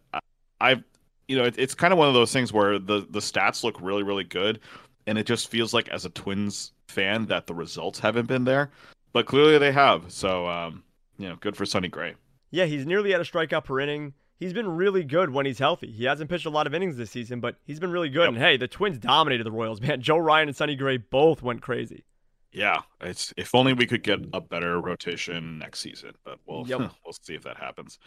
I've, 0.60 0.82
you 1.28 1.36
know, 1.36 1.44
it, 1.44 1.54
it's 1.58 1.74
kind 1.74 1.92
of 1.92 1.98
one 1.98 2.08
of 2.08 2.14
those 2.14 2.32
things 2.32 2.52
where 2.52 2.78
the 2.78 3.06
the 3.10 3.20
stats 3.20 3.64
look 3.64 3.80
really, 3.80 4.02
really 4.02 4.24
good, 4.24 4.60
and 5.06 5.18
it 5.18 5.26
just 5.26 5.48
feels 5.48 5.72
like 5.72 5.88
as 5.88 6.04
a 6.04 6.10
Twins 6.10 6.72
fan 6.88 7.26
that 7.26 7.46
the 7.46 7.54
results 7.54 7.98
haven't 7.98 8.26
been 8.26 8.44
there, 8.44 8.70
but 9.12 9.26
clearly 9.26 9.58
they 9.58 9.72
have. 9.72 10.10
So, 10.12 10.46
um, 10.46 10.82
you 11.18 11.28
know, 11.28 11.36
good 11.36 11.56
for 11.56 11.64
Sonny 11.64 11.88
Gray. 11.88 12.14
Yeah, 12.50 12.64
he's 12.64 12.84
nearly 12.84 13.14
at 13.14 13.20
a 13.20 13.24
strikeout 13.24 13.64
per 13.64 13.80
inning. 13.80 14.14
He's 14.38 14.52
been 14.52 14.68
really 14.68 15.04
good 15.04 15.30
when 15.30 15.44
he's 15.44 15.58
healthy. 15.58 15.92
He 15.92 16.04
hasn't 16.04 16.30
pitched 16.30 16.46
a 16.46 16.50
lot 16.50 16.66
of 16.66 16.74
innings 16.74 16.96
this 16.96 17.10
season, 17.10 17.40
but 17.40 17.56
he's 17.64 17.78
been 17.78 17.90
really 17.90 18.08
good. 18.08 18.22
Yep. 18.22 18.28
And 18.30 18.38
hey, 18.38 18.56
the 18.56 18.66
Twins 18.66 18.98
dominated 18.98 19.44
the 19.44 19.52
Royals, 19.52 19.80
man. 19.80 20.00
Joe 20.00 20.16
Ryan 20.16 20.48
and 20.48 20.56
Sonny 20.56 20.76
Gray 20.76 20.96
both 20.96 21.42
went 21.42 21.60
crazy. 21.60 22.04
Yeah, 22.52 22.80
it's 23.00 23.32
if 23.36 23.54
only 23.54 23.72
we 23.72 23.86
could 23.86 24.02
get 24.02 24.20
a 24.32 24.40
better 24.40 24.80
rotation 24.80 25.58
next 25.58 25.80
season, 25.80 26.12
but 26.24 26.38
we'll 26.46 26.66
Yep. 26.66 26.78
we'll 27.04 27.12
see 27.22 27.34
if 27.34 27.42
that 27.42 27.56
happens. 27.56 27.98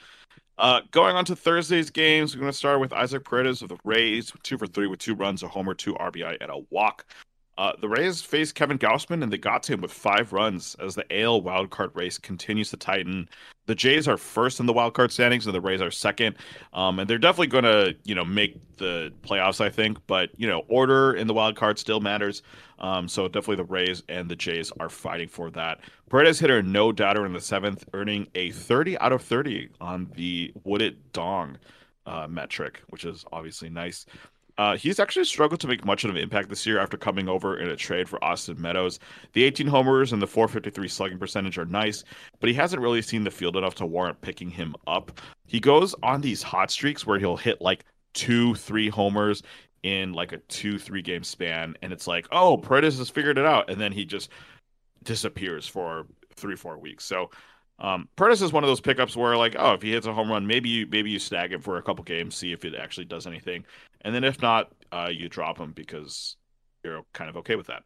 Uh, 0.57 0.81
going 0.91 1.15
on 1.15 1.25
to 1.25 1.35
Thursday's 1.35 1.89
games, 1.89 2.35
we're 2.35 2.41
going 2.41 2.51
to 2.51 2.57
start 2.57 2.79
with 2.79 2.93
Isaac 2.93 3.23
Paredes 3.23 3.61
of 3.61 3.69
the 3.69 3.77
Rays, 3.83 4.31
two 4.43 4.57
for 4.57 4.67
three 4.67 4.87
with 4.87 4.99
two 4.99 5.15
runs, 5.15 5.43
a 5.43 5.47
homer, 5.47 5.73
two 5.73 5.93
RBI, 5.95 6.37
and 6.41 6.51
a 6.51 6.59
walk. 6.69 7.05
Uh, 7.56 7.74
the 7.80 7.88
Rays 7.88 8.22
faced 8.22 8.56
Kevin 8.56 8.80
Gausman 8.80 9.22
and 9.22 9.32
they 9.32 9.38
got 9.38 9.62
to 9.64 9.74
him 9.74 9.82
with 9.82 9.91
five 9.91 10.34
runs 10.34 10.76
as 10.80 10.95
the 10.95 11.06
AL 11.22 11.43
wildcard 11.43 11.95
race 11.95 12.18
continues 12.18 12.72
to 12.72 12.78
tighten. 12.78 13.30
The 13.68 13.76
Jays 13.76 14.08
are 14.08 14.18
first 14.18 14.60
in 14.60 14.66
the 14.66 14.74
wildcard 14.74 15.12
standings 15.12 15.45
and 15.45 15.54
the 15.54 15.62
Rays 15.62 15.82
are 15.82 15.91
second. 15.91 16.36
Um, 16.74 16.99
and 16.99 17.08
they're 17.08 17.20
definitely 17.20 17.47
going 17.47 17.64
to, 17.66 17.95
you 18.06 18.16
know, 18.16 18.26
make 18.26 18.60
the 18.78 19.14
playoffs, 19.22 19.62
I 19.62 19.70
think. 19.70 19.99
But, 20.08 20.32
you 20.36 20.47
know, 20.47 20.64
order 20.68 21.14
in 21.14 21.28
the 21.28 21.34
wildcard 21.34 21.78
still 21.78 21.99
matters. 21.99 22.41
Um, 22.80 23.08
so 23.08 23.28
definitely 23.28 23.58
the 23.58 23.72
Rays 23.72 24.01
and 24.10 24.30
the 24.30 24.36
Jays 24.36 24.72
are 24.80 24.89
fighting 24.89 25.28
for 25.28 25.51
that. 25.51 25.80
Paredes 26.10 26.39
hit 26.39 26.49
a 26.49 26.64
no 26.64 26.91
doubter 26.91 27.24
in 27.26 27.34
the 27.34 27.41
seventh, 27.41 27.86
earning 27.93 28.28
a 28.34 28.49
30 28.49 28.97
out 28.97 29.14
of 29.14 29.22
30 29.22 29.70
on 29.80 30.12
the 30.16 30.51
Wooded 30.64 31.14
Dong 31.14 31.58
uh, 32.06 32.28
metric, 32.28 32.82
which 32.89 33.06
is 33.06 33.26
obviously 33.32 33.70
nice. 33.70 34.06
Uh, 34.58 34.78
he's 34.78 34.99
actually 34.99 35.26
struggled 35.26 35.60
to 35.60 35.68
make 35.68 35.84
much 35.86 36.04
of 36.04 36.12
an 36.12 36.18
impact 36.18 36.49
this 36.49 36.66
year 36.66 36.80
after 36.80 36.95
coming 36.97 37.28
over 37.28 37.58
in 37.58 37.70
a 37.70 37.76
trade 37.76 38.08
for 38.08 38.24
Austin 38.24 38.62
Meadows. 38.62 38.99
The 39.34 39.43
18 39.43 39.68
homers 39.68 40.14
and 40.14 40.22
the 40.22 40.28
453 40.28 40.88
slugging 40.88 41.18
percentage 41.18 41.58
are 41.58 41.66
nice, 41.66 42.04
but 42.39 42.49
he 42.49 42.56
hasn't 42.56 42.82
really 42.82 43.01
seen 43.01 43.24
the 43.24 43.32
field 43.32 43.58
enough 43.58 43.76
to 43.76 43.86
warrant 43.86 44.22
picking 44.22 44.49
him 44.49 44.76
up. 44.86 45.20
He 45.47 45.60
goes 45.60 45.95
on 46.04 46.22
these 46.22 46.43
hot 46.43 46.70
streaks 46.70 47.06
where 47.06 47.18
he'll 47.20 47.38
hit 47.38 47.62
like 47.62 47.86
two, 48.14 48.54
three 48.56 48.89
homers 48.89 49.41
in 49.82 50.14
like 50.14 50.32
a 50.32 50.38
two, 50.38 50.78
three 50.78 51.01
game 51.01 51.24
span, 51.24 51.76
and 51.82 51.91
it's 51.91 52.08
like, 52.08 52.28
oh, 52.32 52.58
Paredes 52.58 52.97
has 52.99 53.10
figured 53.10 53.38
it 53.38 53.45
out, 53.45 53.70
and 53.70 53.82
then 53.82 53.91
he 53.91 54.06
just 54.06 54.30
disappears 55.04 55.68
for 55.68 56.06
three, 56.36 56.56
four 56.56 56.78
weeks. 56.78 57.06
So 57.06 57.30
um, 57.84 58.07
Paredes 58.15 58.41
is 58.41 58.53
one 58.53 58.63
of 58.63 58.69
those 58.69 58.81
pickups 58.81 59.15
where, 59.15 59.36
like, 59.36 59.55
oh, 59.59 59.73
if 59.73 59.81
he 59.81 59.91
hits 59.91 60.07
a 60.07 60.13
home 60.13 60.31
run, 60.31 60.47
maybe 60.47 60.69
you 60.69 60.88
maybe 60.89 61.11
you 61.11 61.19
snag 61.19 61.51
him 61.51 61.61
for 61.61 61.77
a 61.77 61.84
couple 61.84 62.03
games, 62.05 62.36
see 62.36 62.53
if 62.53 62.63
it 62.63 62.73
actually 62.73 63.05
does 63.05 63.27
anything, 63.27 63.65
and 64.01 64.15
then 64.15 64.23
if 64.23 64.41
not, 64.41 64.71
uh, 64.93 65.09
you 65.11 65.27
drop 65.27 65.57
him 65.57 65.73
because 65.73 66.38
you're 66.84 67.03
kind 67.13 67.29
of 67.29 67.38
okay 67.38 67.55
with 67.55 67.67
that. 67.67 67.84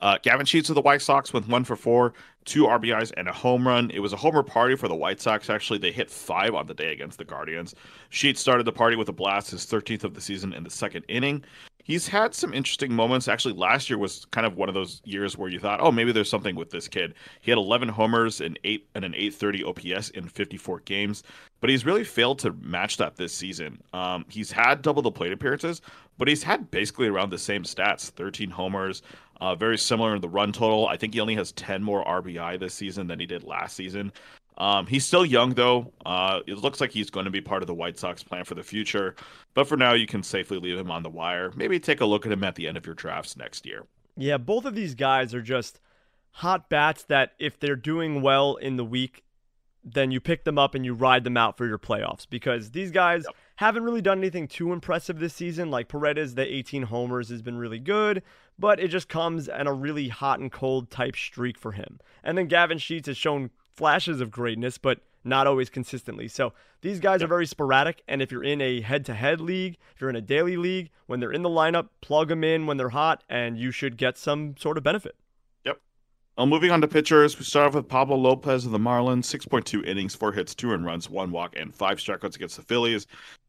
Uh, 0.00 0.18
Gavin 0.22 0.44
Sheets 0.44 0.68
of 0.68 0.74
the 0.74 0.82
White 0.82 1.00
Sox 1.00 1.32
with 1.32 1.48
one 1.48 1.64
for 1.64 1.74
four, 1.74 2.12
two 2.44 2.64
RBIs, 2.64 3.12
and 3.16 3.28
a 3.28 3.32
home 3.32 3.66
run. 3.66 3.90
It 3.94 4.00
was 4.00 4.12
a 4.12 4.16
homer 4.16 4.42
party 4.42 4.76
for 4.76 4.88
the 4.88 4.94
White 4.94 5.20
Sox. 5.20 5.48
Actually, 5.48 5.78
they 5.78 5.92
hit 5.92 6.10
five 6.10 6.54
on 6.54 6.66
the 6.66 6.74
day 6.74 6.92
against 6.92 7.16
the 7.16 7.24
Guardians. 7.24 7.74
Sheets 8.10 8.40
started 8.40 8.66
the 8.66 8.72
party 8.72 8.96
with 8.96 9.08
a 9.08 9.12
blast, 9.12 9.52
his 9.52 9.64
13th 9.64 10.04
of 10.04 10.12
the 10.12 10.20
season 10.20 10.52
in 10.52 10.64
the 10.64 10.70
second 10.70 11.04
inning 11.08 11.44
he's 11.86 12.08
had 12.08 12.34
some 12.34 12.52
interesting 12.52 12.92
moments. 12.92 13.28
Actually, 13.28 13.54
last 13.54 13.88
year 13.88 13.96
was 13.96 14.26
kind 14.32 14.44
of 14.44 14.56
one 14.56 14.68
of 14.68 14.74
those 14.74 15.00
years 15.04 15.38
where 15.38 15.48
you 15.48 15.60
thought, 15.60 15.80
oh, 15.80 15.92
maybe 15.92 16.10
there's 16.10 16.28
something 16.28 16.56
with 16.56 16.70
this 16.70 16.88
kid. 16.88 17.14
He 17.40 17.50
had 17.50 17.58
11 17.58 17.88
homers 17.88 18.40
and 18.40 18.58
eight 18.64 18.88
and 18.96 19.04
an 19.04 19.14
830 19.14 19.64
OPS 19.94 20.10
in 20.10 20.28
54 20.28 20.80
games, 20.80 21.22
but 21.60 21.70
he's 21.70 21.86
really 21.86 22.02
failed 22.02 22.40
to 22.40 22.52
match 22.54 22.96
that 22.96 23.14
this 23.14 23.32
season. 23.32 23.80
Um, 23.92 24.24
he's 24.28 24.50
had 24.50 24.82
double 24.82 25.00
the 25.00 25.12
plate 25.12 25.32
appearances, 25.32 25.80
but 26.18 26.26
he's 26.26 26.42
had 26.42 26.70
basically 26.72 27.06
around 27.06 27.30
the 27.30 27.38
same 27.38 27.62
stats: 27.62 28.10
13 28.10 28.50
homers, 28.50 29.02
uh, 29.40 29.54
very 29.54 29.78
similar 29.78 30.16
in 30.16 30.20
the 30.20 30.28
run 30.28 30.52
total. 30.52 30.88
I 30.88 30.96
think 30.96 31.14
he 31.14 31.20
only 31.20 31.36
has 31.36 31.52
10 31.52 31.82
more 31.82 32.04
RBI 32.04 32.58
this 32.58 32.74
season 32.74 33.06
than 33.06 33.20
he 33.20 33.26
did 33.26 33.44
last 33.44 33.76
season. 33.76 34.12
Um, 34.58 34.86
he's 34.86 35.04
still 35.04 35.26
young, 35.26 35.54
though. 35.54 35.92
Uh, 36.04 36.40
it 36.46 36.58
looks 36.58 36.80
like 36.80 36.90
he's 36.90 37.10
going 37.10 37.24
to 37.24 37.30
be 37.30 37.40
part 37.40 37.62
of 37.62 37.66
the 37.66 37.74
White 37.74 37.98
Sox 37.98 38.22
plan 38.22 38.44
for 38.44 38.54
the 38.54 38.62
future. 38.62 39.14
But 39.54 39.68
for 39.68 39.76
now, 39.76 39.92
you 39.92 40.06
can 40.06 40.22
safely 40.22 40.58
leave 40.58 40.78
him 40.78 40.90
on 40.90 41.02
the 41.02 41.10
wire. 41.10 41.52
Maybe 41.54 41.78
take 41.78 42.00
a 42.00 42.06
look 42.06 42.26
at 42.26 42.32
him 42.32 42.44
at 42.44 42.54
the 42.54 42.66
end 42.66 42.76
of 42.76 42.86
your 42.86 42.94
drafts 42.94 43.36
next 43.36 43.66
year. 43.66 43.84
Yeah, 44.16 44.38
both 44.38 44.64
of 44.64 44.74
these 44.74 44.94
guys 44.94 45.34
are 45.34 45.42
just 45.42 45.80
hot 46.30 46.68
bats 46.68 47.04
that 47.04 47.32
if 47.38 47.58
they're 47.58 47.76
doing 47.76 48.22
well 48.22 48.56
in 48.56 48.76
the 48.76 48.84
week, 48.84 49.24
then 49.84 50.10
you 50.10 50.20
pick 50.20 50.44
them 50.44 50.58
up 50.58 50.74
and 50.74 50.84
you 50.84 50.92
ride 50.92 51.22
them 51.22 51.36
out 51.36 51.56
for 51.56 51.66
your 51.66 51.78
playoffs 51.78 52.26
because 52.28 52.72
these 52.72 52.90
guys 52.90 53.24
yep. 53.24 53.36
haven't 53.54 53.84
really 53.84 54.02
done 54.02 54.18
anything 54.18 54.48
too 54.48 54.72
impressive 54.72 55.18
this 55.18 55.32
season. 55.32 55.70
Like 55.70 55.88
Paredes, 55.88 56.34
the 56.34 56.42
18 56.42 56.82
homers 56.82 57.28
has 57.28 57.40
been 57.40 57.56
really 57.56 57.78
good, 57.78 58.22
but 58.58 58.80
it 58.80 58.88
just 58.88 59.08
comes 59.08 59.48
in 59.48 59.66
a 59.66 59.72
really 59.72 60.08
hot 60.08 60.40
and 60.40 60.50
cold 60.50 60.90
type 60.90 61.14
streak 61.14 61.56
for 61.56 61.72
him. 61.72 62.00
And 62.24 62.36
then 62.36 62.48
Gavin 62.48 62.78
Sheets 62.78 63.06
has 63.06 63.16
shown 63.16 63.50
flashes 63.76 64.20
of 64.20 64.30
greatness, 64.30 64.78
but 64.78 65.00
not 65.26 65.46
always 65.46 65.68
consistently. 65.68 66.28
So 66.28 66.52
these 66.80 67.00
guys 67.00 67.20
yep. 67.20 67.26
are 67.26 67.28
very 67.28 67.46
sporadic. 67.46 68.02
And 68.08 68.22
if 68.22 68.30
you're 68.30 68.44
in 68.44 68.60
a 68.60 68.80
head 68.80 69.04
to 69.06 69.14
head 69.14 69.40
league, 69.40 69.76
if 69.94 70.00
you're 70.00 70.10
in 70.10 70.16
a 70.16 70.20
daily 70.20 70.56
league, 70.56 70.90
when 71.06 71.20
they're 71.20 71.32
in 71.32 71.42
the 71.42 71.50
lineup, 71.50 71.88
plug 72.00 72.28
them 72.28 72.44
in 72.44 72.66
when 72.66 72.76
they're 72.76 72.90
hot, 72.90 73.24
and 73.28 73.58
you 73.58 73.70
should 73.70 73.96
get 73.96 74.16
some 74.16 74.56
sort 74.56 74.78
of 74.78 74.84
benefit. 74.84 75.16
Yep. 75.64 75.80
Well, 76.38 76.46
moving 76.46 76.70
on 76.70 76.80
to 76.80 76.88
pitchers, 76.88 77.38
we 77.38 77.44
start 77.44 77.68
off 77.68 77.74
with 77.74 77.88
Pablo 77.88 78.16
Lopez 78.16 78.64
of 78.64 78.72
the 78.72 78.78
Marlins, 78.78 79.24
6.2 79.24 79.84
innings, 79.84 80.14
four 80.14 80.32
hits, 80.32 80.54
two 80.54 80.72
and 80.72 80.84
runs, 80.84 81.10
one 81.10 81.30
walk, 81.30 81.54
and 81.56 81.74
five 81.74 81.98
strikeouts 81.98 82.36
against 82.36 82.56
the 82.56 82.62
Phillies. 82.62 83.06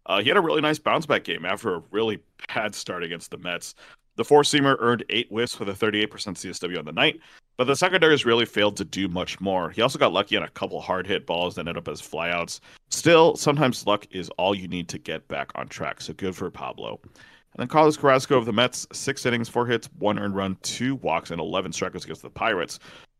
Uh, 0.07 0.21
he 0.21 0.30
had 0.30 0.38
a 0.38 0.41
really 0.41 0.61
nice 0.61 0.80
bounce 0.80 1.05
back 1.05 1.23
game 1.23 1.45
after 1.45 1.75
a 1.75 1.84
really 1.91 2.19
bad 2.53 2.73
start 2.73 3.03
against 3.03 3.30
the 3.30 3.38
Mets. 3.38 3.75
The 4.15 4.23
four 4.25 4.41
seamer 4.41 4.78
earned 4.80 5.05
eight 5.09 5.28
whiffs 5.30 5.59
with 5.59 5.69
a 5.69 5.73
38% 5.73 6.07
CSW 6.07 6.80
on 6.80 6.86
the 6.86 6.91
night, 6.91 7.19
but 7.57 7.65
the 7.65 7.75
secondaries 7.75 8.25
really 8.25 8.45
failed 8.45 8.77
to 8.77 8.85
do 8.85 9.07
much 9.07 9.41
more. 9.41 9.71
He 9.71 9.81
also 9.81 9.99
got 9.99 10.13
lucky 10.13 10.37
on 10.37 10.43
a 10.43 10.49
couple 10.49 10.79
hard 10.79 11.07
hit 11.07 11.25
balls 11.25 11.55
that 11.55 11.61
ended 11.61 11.77
up 11.77 11.87
as 11.87 12.01
flyouts. 12.01 12.59
Still, 12.89 13.35
sometimes 13.35 13.85
luck 13.87 14.05
is 14.11 14.29
all 14.37 14.55
you 14.55 14.67
need 14.67 14.87
to 14.89 14.99
get 14.99 15.27
back 15.27 15.51
on 15.55 15.67
track, 15.67 16.01
so 16.01 16.13
good 16.13 16.35
for 16.35 16.49
Pablo. 16.51 16.99
And 17.03 17.11
then 17.57 17.67
Carlos 17.67 17.97
Carrasco 17.97 18.37
of 18.37 18.45
the 18.45 18.53
Mets, 18.53 18.85
six 18.93 19.25
innings, 19.25 19.49
four 19.49 19.65
hits, 19.65 19.89
one 19.97 20.19
earned 20.19 20.35
run, 20.35 20.57
two 20.61 20.95
walks, 20.95 21.31
and 21.31 21.41
11 21.41 21.71
strikeouts 21.71 22.03
against 22.03 22.21
the 22.21 22.29
Pirates. 22.29 22.79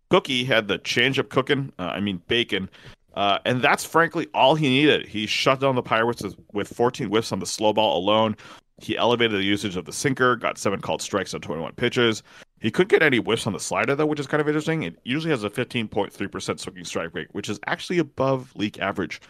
Cookie 0.10 0.44
had 0.44 0.68
the 0.68 0.80
changeup 0.80 1.30
cooking, 1.30 1.74
uh, 1.80 1.84
I 1.84 2.00
mean, 2.00 2.22
bacon. 2.28 2.70
Uh, 3.16 3.40
and 3.46 3.64
that's 3.64 3.84
frankly 3.84 4.28
all 4.36 4.54
he 4.54 4.70
needed. 4.70 5.08
He 5.08 5.26
shut 5.26 5.60
down 5.60 5.74
the 5.74 5.82
Pirates 5.82 6.24
with 6.54 6.68
14 6.68 7.08
whiffs 7.08 7.32
on 7.32 7.40
the 7.40 7.48
slow 7.48 7.74
ball 7.74 7.98
alone. 7.98 8.36
He 8.80 8.96
elevated 8.96 9.40
the 9.40 9.44
usage 9.44 9.76
of 9.76 9.86
the 9.86 9.92
sinker, 9.92 10.36
got 10.36 10.60
seven 10.60 10.80
called 10.80 11.02
strikes 11.02 11.34
on 11.34 11.42
21 11.42 11.74
pitches. 11.74 12.22
He 12.60 12.72
couldn't 12.72 12.90
get 12.90 13.04
any 13.04 13.18
whiffs 13.18 13.46
on 13.46 13.54
the 13.54 13.60
slider, 13.60 13.96
though, 13.96 14.06
which 14.06 14.20
is 14.20 14.28
kind 14.28 14.42
of 14.42 14.48
interesting. 14.48 14.84
It 14.84 14.98
usually 15.04 15.32
has 15.32 15.44
a 15.44 15.50
15.3% 15.50 16.60
swinging 16.60 16.86
strike 16.86 17.14
rate, 17.14 17.28
which 17.32 17.50
is 17.50 17.60
actually 17.68 18.00
above 18.00 18.56
league 18.56 18.80
average. 18.80 19.22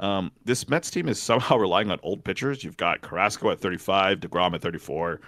Um, 0.00 0.32
this 0.44 0.68
Mets 0.68 0.90
team 0.90 1.08
is 1.08 1.20
somehow 1.22 1.56
relying 1.56 1.90
on 1.90 1.98
old 2.02 2.24
pitchers. 2.24 2.62
You've 2.62 2.76
got 2.76 3.00
Carrasco 3.00 3.50
at 3.50 3.60
35, 3.60 4.20
DeGrom 4.20 4.54
at 4.54 4.62
34. 4.62 5.20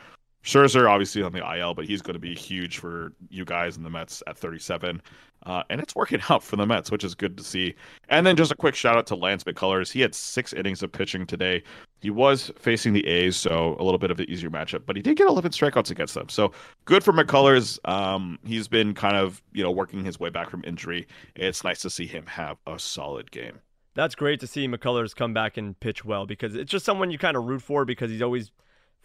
Scherzer 0.45 0.89
obviously 0.89 1.23
on 1.23 1.33
the 1.33 1.59
IL, 1.59 1.75
but 1.75 1.87
he's 1.87 2.03
going 2.03 2.15
to 2.15 2.21
be 2.21 2.35
huge 2.35 2.79
for 2.79 3.13
you 3.31 3.45
guys 3.45 3.77
in 3.77 3.83
the 3.83 3.91
Mets 3.91 4.23
at 4.29 4.39
37. 4.39 5.03
Uh, 5.45 5.63
and 5.71 5.81
it's 5.81 5.95
working 5.97 6.21
out 6.31 6.43
for 6.43 6.57
the 6.57 6.67
Mets, 6.67 6.91
which 6.91 7.05
is 7.05 7.15
good 7.15 7.37
to 7.37 7.43
see. 7.43 7.75
And 8.11 8.27
then 8.27 8.37
just 8.37 8.53
a 8.53 8.57
quick 8.57 8.75
shout 8.75 8.97
out 8.97 9.07
to 9.09 9.17
Lance 9.17 9.45
McCullers. 9.45 9.91
He 9.91 10.01
had 10.01 10.15
six 10.15 10.53
innings 10.53 10.83
of 10.83 10.93
pitching 10.93 11.27
today. 11.27 11.63
He 12.01 12.11
was 12.11 12.53
facing 12.59 12.93
the 12.93 13.07
A's, 13.07 13.37
so 13.37 13.77
a 13.81 13.83
little 13.83 13.99
bit 13.99 14.11
of 14.11 14.21
an 14.21 14.31
easier 14.31 14.51
matchup, 14.51 14.83
but 14.87 14.97
he 14.97 15.03
did 15.03 15.17
get 15.17 15.27
11 15.27 15.51
strikeouts 15.51 15.91
against 15.91 16.15
them. 16.15 16.29
So 16.29 16.53
good 16.85 17.03
for 17.03 17.13
McCullers. 17.13 17.79
Um, 17.89 18.39
he's 18.45 18.69
been 18.69 18.95
kind 18.95 19.17
of 19.17 19.43
you 19.53 19.63
know 19.63 19.71
working 19.71 20.05
his 20.05 20.21
way 20.21 20.31
back 20.31 20.51
from 20.51 20.63
injury. 20.65 21.07
It's 21.35 21.65
nice 21.65 21.81
to 21.81 21.91
see 21.91 22.07
him 22.07 22.27
have 22.27 22.59
a 22.67 22.79
solid 22.79 23.31
game. 23.31 23.61
That's 23.95 24.15
great 24.15 24.41
to 24.41 24.47
see 24.47 24.69
McCullers 24.69 25.17
come 25.17 25.33
back 25.33 25.57
and 25.57 25.79
pitch 25.81 26.05
well 26.05 26.27
because 26.27 26.55
it's 26.55 26.71
just 26.71 26.85
someone 26.85 27.11
you 27.11 27.19
kind 27.19 27.37
of 27.37 27.45
root 27.45 27.63
for 27.63 27.87
because 27.87 28.11
he's 28.11 28.21
always 28.21 28.53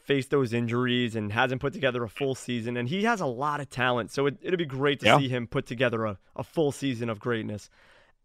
faced 0.03 0.31
those 0.31 0.51
injuries 0.51 1.15
and 1.15 1.31
hasn't 1.31 1.61
put 1.61 1.71
together 1.71 2.03
a 2.03 2.09
full 2.09 2.35
season. 2.35 2.75
And 2.75 2.89
he 2.89 3.03
has 3.05 3.21
a 3.21 3.25
lot 3.25 3.61
of 3.61 3.69
talent. 3.69 4.11
So 4.11 4.25
it, 4.25 4.37
would 4.43 4.57
be 4.57 4.65
great 4.65 4.99
to 4.99 5.05
yeah. 5.05 5.17
see 5.17 5.29
him 5.29 5.47
put 5.47 5.65
together 5.65 6.05
a, 6.05 6.17
a 6.35 6.43
full 6.43 6.73
season 6.73 7.09
of 7.09 7.19
greatness. 7.19 7.69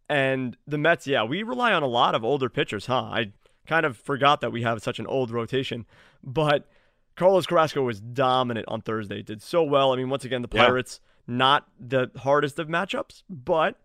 And 0.08 0.56
the 0.66 0.78
Mets, 0.78 1.06
yeah, 1.06 1.22
we 1.22 1.44
rely 1.44 1.72
on 1.72 1.82
a 1.82 1.88
lot 1.88 2.14
of 2.14 2.24
older 2.24 2.48
pitchers, 2.48 2.86
huh? 2.86 3.02
I 3.02 3.32
kind 3.66 3.86
of 3.86 3.96
forgot 3.96 4.40
that 4.40 4.52
we 4.52 4.62
have 4.62 4.82
such 4.82 4.98
an 4.98 5.06
old 5.06 5.30
rotation. 5.30 5.86
But 6.22 6.68
Carlos 7.16 7.46
Carrasco 7.46 7.82
was 7.82 8.00
dominant 8.00 8.66
on 8.68 8.82
Thursday, 8.82 9.22
did 9.22 9.42
so 9.42 9.62
well. 9.62 9.92
I 9.92 9.96
mean, 9.96 10.10
once 10.10 10.24
again, 10.24 10.42
the 10.42 10.48
Pirates, 10.48 11.00
yeah. 11.26 11.36
not 11.36 11.68
the 11.80 12.10
hardest 12.16 12.58
of 12.58 12.68
matchups, 12.68 13.22
but 13.28 13.78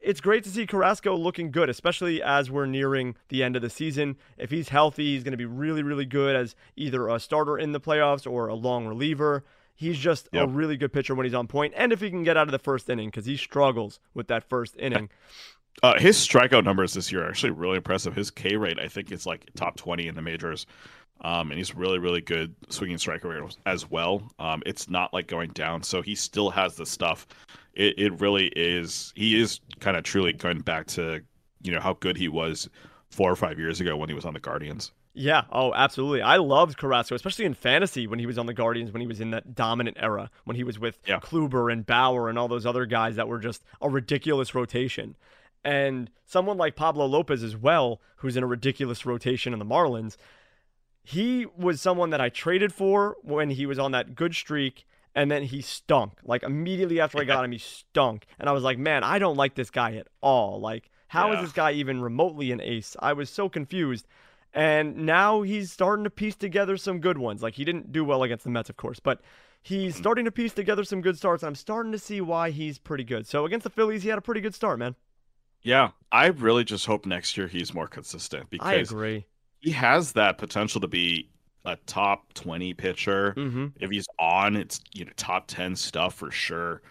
it's 0.00 0.20
great 0.20 0.44
to 0.44 0.50
see 0.50 0.66
Carrasco 0.66 1.16
looking 1.16 1.50
good, 1.50 1.68
especially 1.68 2.22
as 2.22 2.50
we're 2.50 2.66
nearing 2.66 3.16
the 3.28 3.42
end 3.42 3.56
of 3.56 3.62
the 3.62 3.70
season. 3.70 4.16
If 4.38 4.50
he's 4.50 4.68
healthy, 4.70 5.14
he's 5.14 5.24
going 5.24 5.32
to 5.32 5.38
be 5.38 5.44
really, 5.44 5.82
really 5.82 6.06
good 6.06 6.36
as 6.36 6.54
either 6.76 7.08
a 7.08 7.18
starter 7.20 7.58
in 7.58 7.72
the 7.72 7.80
playoffs 7.80 8.30
or 8.30 8.48
a 8.48 8.54
long 8.54 8.86
reliever. 8.86 9.44
He's 9.74 9.98
just 9.98 10.28
yep. 10.32 10.44
a 10.44 10.48
really 10.48 10.76
good 10.76 10.92
pitcher 10.92 11.14
when 11.14 11.24
he's 11.24 11.34
on 11.34 11.46
point, 11.46 11.72
and 11.76 11.92
if 11.92 12.00
he 12.00 12.10
can 12.10 12.24
get 12.24 12.36
out 12.36 12.48
of 12.48 12.52
the 12.52 12.58
first 12.58 12.88
inning 12.90 13.08
because 13.08 13.26
he 13.26 13.36
struggles 13.36 14.00
with 14.12 14.26
that 14.28 14.48
first 14.48 14.76
inning. 14.76 15.08
Uh, 15.82 15.98
his 15.98 16.16
strikeout 16.16 16.64
numbers 16.64 16.94
this 16.94 17.12
year 17.12 17.24
are 17.24 17.28
actually 17.28 17.50
really 17.50 17.76
impressive. 17.76 18.14
His 18.14 18.30
K 18.30 18.56
rate, 18.56 18.78
I 18.78 18.88
think, 18.88 19.12
is 19.12 19.26
like 19.26 19.48
top 19.54 19.76
twenty 19.76 20.08
in 20.08 20.14
the 20.14 20.22
majors. 20.22 20.66
Um, 21.20 21.50
and 21.50 21.58
he's 21.58 21.74
really, 21.74 21.98
really 21.98 22.20
good 22.20 22.54
swinging 22.68 22.98
strike 22.98 23.24
rate 23.24 23.42
as 23.66 23.90
well. 23.90 24.22
Um, 24.38 24.62
it's 24.64 24.88
not 24.88 25.12
like 25.12 25.26
going 25.26 25.50
down, 25.50 25.82
so 25.82 26.00
he 26.00 26.14
still 26.14 26.50
has 26.50 26.76
the 26.76 26.86
stuff. 26.86 27.26
It, 27.74 27.98
it 27.98 28.20
really 28.20 28.52
is. 28.54 29.12
He 29.16 29.40
is 29.40 29.60
kind 29.80 29.96
of 29.96 30.04
truly 30.04 30.32
going 30.32 30.60
back 30.60 30.86
to 30.88 31.20
you 31.62 31.72
know 31.72 31.80
how 31.80 31.94
good 31.94 32.16
he 32.16 32.28
was 32.28 32.68
four 33.10 33.30
or 33.30 33.36
five 33.36 33.58
years 33.58 33.80
ago 33.80 33.96
when 33.96 34.08
he 34.08 34.14
was 34.14 34.24
on 34.24 34.34
the 34.34 34.40
Guardians. 34.40 34.92
Yeah. 35.14 35.42
Oh, 35.50 35.72
absolutely. 35.74 36.22
I 36.22 36.36
loved 36.36 36.76
Carrasco, 36.76 37.16
especially 37.16 37.44
in 37.44 37.54
fantasy 37.54 38.06
when 38.06 38.20
he 38.20 38.26
was 38.26 38.38
on 38.38 38.46
the 38.46 38.54
Guardians, 38.54 38.92
when 38.92 39.00
he 39.00 39.08
was 39.08 39.20
in 39.20 39.32
that 39.32 39.56
dominant 39.56 39.96
era, 39.98 40.30
when 40.44 40.54
he 40.54 40.62
was 40.62 40.78
with 40.78 41.00
yeah. 41.06 41.18
Kluber 41.18 41.72
and 41.72 41.84
Bauer 41.84 42.28
and 42.28 42.38
all 42.38 42.46
those 42.46 42.64
other 42.64 42.86
guys 42.86 43.16
that 43.16 43.26
were 43.26 43.40
just 43.40 43.64
a 43.80 43.88
ridiculous 43.88 44.54
rotation. 44.54 45.16
And 45.64 46.10
someone 46.24 46.56
like 46.56 46.76
Pablo 46.76 47.06
Lopez 47.06 47.42
as 47.42 47.56
well, 47.56 48.00
who's 48.16 48.36
in 48.36 48.42
a 48.42 48.46
ridiculous 48.46 49.04
rotation 49.04 49.52
in 49.52 49.58
the 49.58 49.64
Marlins, 49.64 50.16
he 51.02 51.46
was 51.56 51.80
someone 51.80 52.10
that 52.10 52.20
I 52.20 52.28
traded 52.28 52.72
for 52.72 53.16
when 53.22 53.50
he 53.50 53.66
was 53.66 53.78
on 53.78 53.92
that 53.92 54.14
good 54.14 54.34
streak 54.34 54.86
and 55.14 55.30
then 55.30 55.42
he 55.42 55.60
stunk. 55.62 56.12
Like 56.22 56.42
immediately 56.42 57.00
after 57.00 57.18
I 57.18 57.24
got 57.24 57.44
him, 57.44 57.52
he 57.52 57.58
stunk. 57.58 58.26
And 58.38 58.48
I 58.48 58.52
was 58.52 58.62
like, 58.62 58.78
man, 58.78 59.02
I 59.02 59.18
don't 59.18 59.36
like 59.36 59.54
this 59.54 59.70
guy 59.70 59.96
at 59.96 60.06
all. 60.20 60.60
Like, 60.60 60.90
how 61.08 61.32
yeah. 61.32 61.38
is 61.38 61.46
this 61.46 61.52
guy 61.52 61.72
even 61.72 62.00
remotely 62.00 62.52
an 62.52 62.60
ace? 62.60 62.96
I 63.00 63.14
was 63.14 63.30
so 63.30 63.48
confused. 63.48 64.06
And 64.54 64.98
now 64.98 65.42
he's 65.42 65.72
starting 65.72 66.04
to 66.04 66.10
piece 66.10 66.36
together 66.36 66.76
some 66.76 67.00
good 67.00 67.18
ones. 67.18 67.42
Like 67.42 67.54
he 67.54 67.64
didn't 67.64 67.90
do 67.90 68.04
well 68.04 68.22
against 68.22 68.44
the 68.44 68.50
Mets, 68.50 68.70
of 68.70 68.76
course, 68.76 69.00
but 69.00 69.20
he's 69.62 69.94
mm-hmm. 69.94 70.02
starting 70.02 70.24
to 70.24 70.30
piece 70.30 70.52
together 70.52 70.84
some 70.84 71.00
good 71.00 71.16
starts. 71.16 71.42
And 71.42 71.48
I'm 71.48 71.54
starting 71.54 71.92
to 71.92 71.98
see 71.98 72.20
why 72.20 72.50
he's 72.50 72.78
pretty 72.78 73.04
good. 73.04 73.26
So 73.26 73.44
against 73.44 73.64
the 73.64 73.70
Phillies, 73.70 74.02
he 74.02 74.08
had 74.08 74.18
a 74.18 74.22
pretty 74.22 74.40
good 74.40 74.54
start, 74.54 74.78
man. 74.78 74.94
Yeah, 75.62 75.90
I 76.12 76.26
really 76.26 76.64
just 76.64 76.86
hope 76.86 77.06
next 77.06 77.36
year 77.36 77.48
he's 77.48 77.74
more 77.74 77.88
consistent 77.88 78.48
because 78.50 78.68
I 78.68 78.74
agree. 78.74 79.26
He 79.60 79.70
has 79.72 80.12
that 80.12 80.38
potential 80.38 80.80
to 80.80 80.88
be 80.88 81.28
a 81.64 81.76
top 81.86 82.32
20 82.34 82.74
pitcher. 82.74 83.34
Mm-hmm. 83.36 83.66
If 83.80 83.90
he's 83.90 84.06
on, 84.18 84.56
it's 84.56 84.80
you 84.94 85.04
know 85.04 85.12
top 85.16 85.46
10 85.48 85.76
stuff 85.76 86.14
for 86.14 86.30
sure. 86.30 86.82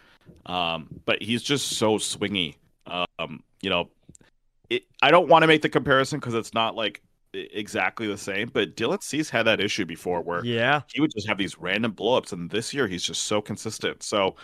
Um, 0.45 0.88
but 1.05 1.22
he's 1.22 1.43
just 1.43 1.78
so 1.78 1.97
swingy. 1.97 2.55
Um, 2.86 3.43
you 3.61 3.70
know, 3.70 3.89
it, 4.70 4.84
I 5.01 5.11
don't 5.11 5.28
want 5.28 5.43
to 5.43 5.47
make 5.47 5.61
the 5.61 5.70
comparison 5.70 6.20
because 6.20 6.34
it's 6.34 6.53
not 6.53 6.76
like 6.76 7.01
exactly 7.34 8.07
the 8.07 8.18
same. 8.18 8.49
But 8.51 8.76
Dylan 8.76 9.01
Cease 9.01 9.30
had 9.30 9.43
that 9.43 9.59
issue 9.59 9.86
before 9.86 10.22
where 10.22 10.43
yeah 10.45 10.82
he 10.93 11.01
would 11.01 11.11
just 11.11 11.28
have 11.28 11.38
these 11.38 11.57
random 11.57 11.93
blowups, 11.93 12.34
and 12.34 12.49
this 12.49 12.74
year 12.74 12.88
he's 12.88 13.03
just 13.03 13.24
so 13.24 13.41
consistent. 13.41 14.03
So 14.03 14.36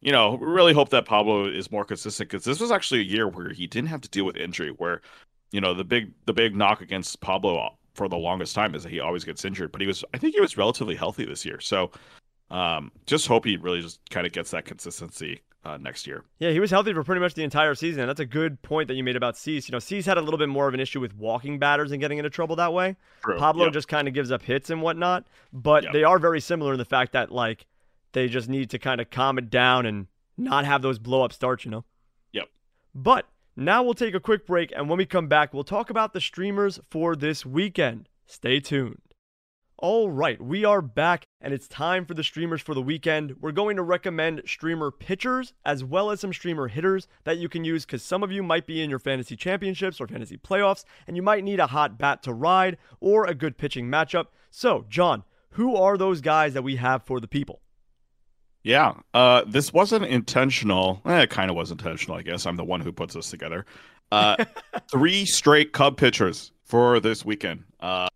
you 0.00 0.12
know, 0.12 0.36
really 0.38 0.72
hope 0.72 0.90
that 0.90 1.04
Pablo 1.04 1.46
is 1.46 1.70
more 1.70 1.84
consistent 1.84 2.30
because 2.30 2.44
this 2.44 2.60
was 2.60 2.70
actually 2.70 3.00
a 3.00 3.04
year 3.04 3.28
where 3.28 3.50
he 3.50 3.66
didn't 3.66 3.88
have 3.88 4.00
to 4.02 4.08
deal 4.08 4.24
with 4.24 4.36
injury. 4.36 4.70
Where 4.70 5.00
you 5.50 5.60
know 5.60 5.74
the 5.74 5.84
big 5.84 6.12
the 6.26 6.32
big 6.32 6.54
knock 6.54 6.80
against 6.80 7.20
Pablo 7.20 7.76
for 7.94 8.08
the 8.08 8.16
longest 8.16 8.54
time 8.54 8.74
is 8.74 8.82
that 8.82 8.92
he 8.92 9.00
always 9.00 9.24
gets 9.24 9.44
injured, 9.44 9.72
but 9.72 9.80
he 9.80 9.86
was 9.86 10.04
I 10.14 10.18
think 10.18 10.34
he 10.34 10.40
was 10.40 10.56
relatively 10.56 10.94
healthy 10.94 11.24
this 11.24 11.44
year. 11.44 11.60
So 11.60 11.90
um, 12.50 12.92
just 13.06 13.26
hope 13.26 13.44
he 13.44 13.56
really 13.56 13.80
just 13.80 14.00
kind 14.10 14.26
of 14.26 14.32
gets 14.32 14.50
that 14.52 14.64
consistency 14.64 15.40
uh, 15.66 15.76
next 15.78 16.06
year. 16.06 16.22
Yeah, 16.38 16.50
he 16.50 16.60
was 16.60 16.70
healthy 16.70 16.92
for 16.94 17.02
pretty 17.02 17.20
much 17.20 17.34
the 17.34 17.42
entire 17.42 17.74
season. 17.74 18.02
And 18.02 18.08
that's 18.08 18.20
a 18.20 18.26
good 18.26 18.62
point 18.62 18.88
that 18.88 18.94
you 18.94 19.02
made 19.02 19.16
about 19.16 19.36
Cease. 19.36 19.68
You 19.68 19.72
know, 19.72 19.78
Cease 19.78 20.06
had 20.06 20.16
a 20.16 20.20
little 20.20 20.38
bit 20.38 20.48
more 20.48 20.68
of 20.68 20.74
an 20.74 20.80
issue 20.80 21.00
with 21.00 21.16
walking 21.16 21.58
batters 21.58 21.90
and 21.90 22.00
getting 22.00 22.18
into 22.18 22.30
trouble 22.30 22.56
that 22.56 22.72
way. 22.72 22.96
True. 23.24 23.36
Pablo 23.36 23.64
yep. 23.64 23.72
just 23.72 23.88
kind 23.88 24.06
of 24.06 24.14
gives 24.14 24.30
up 24.30 24.42
hits 24.42 24.70
and 24.70 24.80
whatnot. 24.80 25.26
But 25.52 25.84
yep. 25.84 25.92
they 25.92 26.04
are 26.04 26.18
very 26.18 26.40
similar 26.40 26.72
in 26.72 26.78
the 26.78 26.84
fact 26.84 27.12
that 27.12 27.32
like 27.32 27.66
they 28.16 28.28
just 28.28 28.48
need 28.48 28.70
to 28.70 28.78
kind 28.78 28.98
of 28.98 29.10
calm 29.10 29.36
it 29.36 29.50
down 29.50 29.84
and 29.84 30.06
not 30.38 30.64
have 30.64 30.80
those 30.80 30.98
blow 30.98 31.22
up 31.22 31.34
starts. 31.34 31.66
You 31.66 31.70
know. 31.70 31.84
Yep. 32.32 32.48
But 32.94 33.28
now 33.54 33.82
we'll 33.82 33.92
take 33.92 34.14
a 34.14 34.20
quick 34.20 34.46
break, 34.46 34.72
and 34.74 34.88
when 34.88 34.96
we 34.96 35.04
come 35.04 35.28
back, 35.28 35.52
we'll 35.52 35.64
talk 35.64 35.90
about 35.90 36.14
the 36.14 36.20
streamers 36.20 36.80
for 36.88 37.14
this 37.14 37.44
weekend. 37.44 38.08
Stay 38.24 38.58
tuned. 38.58 39.02
All 39.78 40.10
right, 40.10 40.40
we 40.40 40.64
are 40.64 40.80
back, 40.80 41.26
and 41.42 41.52
it's 41.52 41.68
time 41.68 42.06
for 42.06 42.14
the 42.14 42.24
streamers 42.24 42.62
for 42.62 42.72
the 42.72 42.80
weekend. 42.80 43.36
We're 43.42 43.52
going 43.52 43.76
to 43.76 43.82
recommend 43.82 44.40
streamer 44.46 44.90
pitchers 44.90 45.52
as 45.66 45.84
well 45.84 46.10
as 46.10 46.20
some 46.20 46.32
streamer 46.32 46.68
hitters 46.68 47.08
that 47.24 47.36
you 47.36 47.50
can 47.50 47.64
use 47.64 47.84
because 47.84 48.02
some 48.02 48.22
of 48.22 48.32
you 48.32 48.42
might 48.42 48.66
be 48.66 48.80
in 48.80 48.88
your 48.88 48.98
fantasy 48.98 49.36
championships 49.36 50.00
or 50.00 50.08
fantasy 50.08 50.38
playoffs, 50.38 50.84
and 51.06 51.16
you 51.16 51.22
might 51.22 51.44
need 51.44 51.60
a 51.60 51.66
hot 51.66 51.98
bat 51.98 52.22
to 52.22 52.32
ride 52.32 52.78
or 53.00 53.26
a 53.26 53.34
good 53.34 53.58
pitching 53.58 53.90
matchup. 53.90 54.28
So, 54.50 54.86
John, 54.88 55.24
who 55.50 55.76
are 55.76 55.98
those 55.98 56.22
guys 56.22 56.54
that 56.54 56.64
we 56.64 56.76
have 56.76 57.02
for 57.02 57.20
the 57.20 57.28
people? 57.28 57.60
Yeah, 58.66 58.94
uh, 59.14 59.44
this 59.46 59.72
wasn't 59.72 60.06
intentional. 60.06 61.00
Eh, 61.06 61.20
it 61.20 61.30
kind 61.30 61.50
of 61.50 61.56
was 61.56 61.70
intentional, 61.70 62.16
I 62.16 62.22
guess. 62.22 62.46
I'm 62.46 62.56
the 62.56 62.64
one 62.64 62.80
who 62.80 62.90
puts 62.90 63.14
this 63.14 63.30
together. 63.30 63.64
Uh, 64.10 64.44
three 64.90 65.24
straight 65.24 65.72
Cub 65.72 65.96
pitchers 65.96 66.50
for 66.64 66.98
this 66.98 67.24
weekend. 67.24 67.62
Uh, 67.78 68.08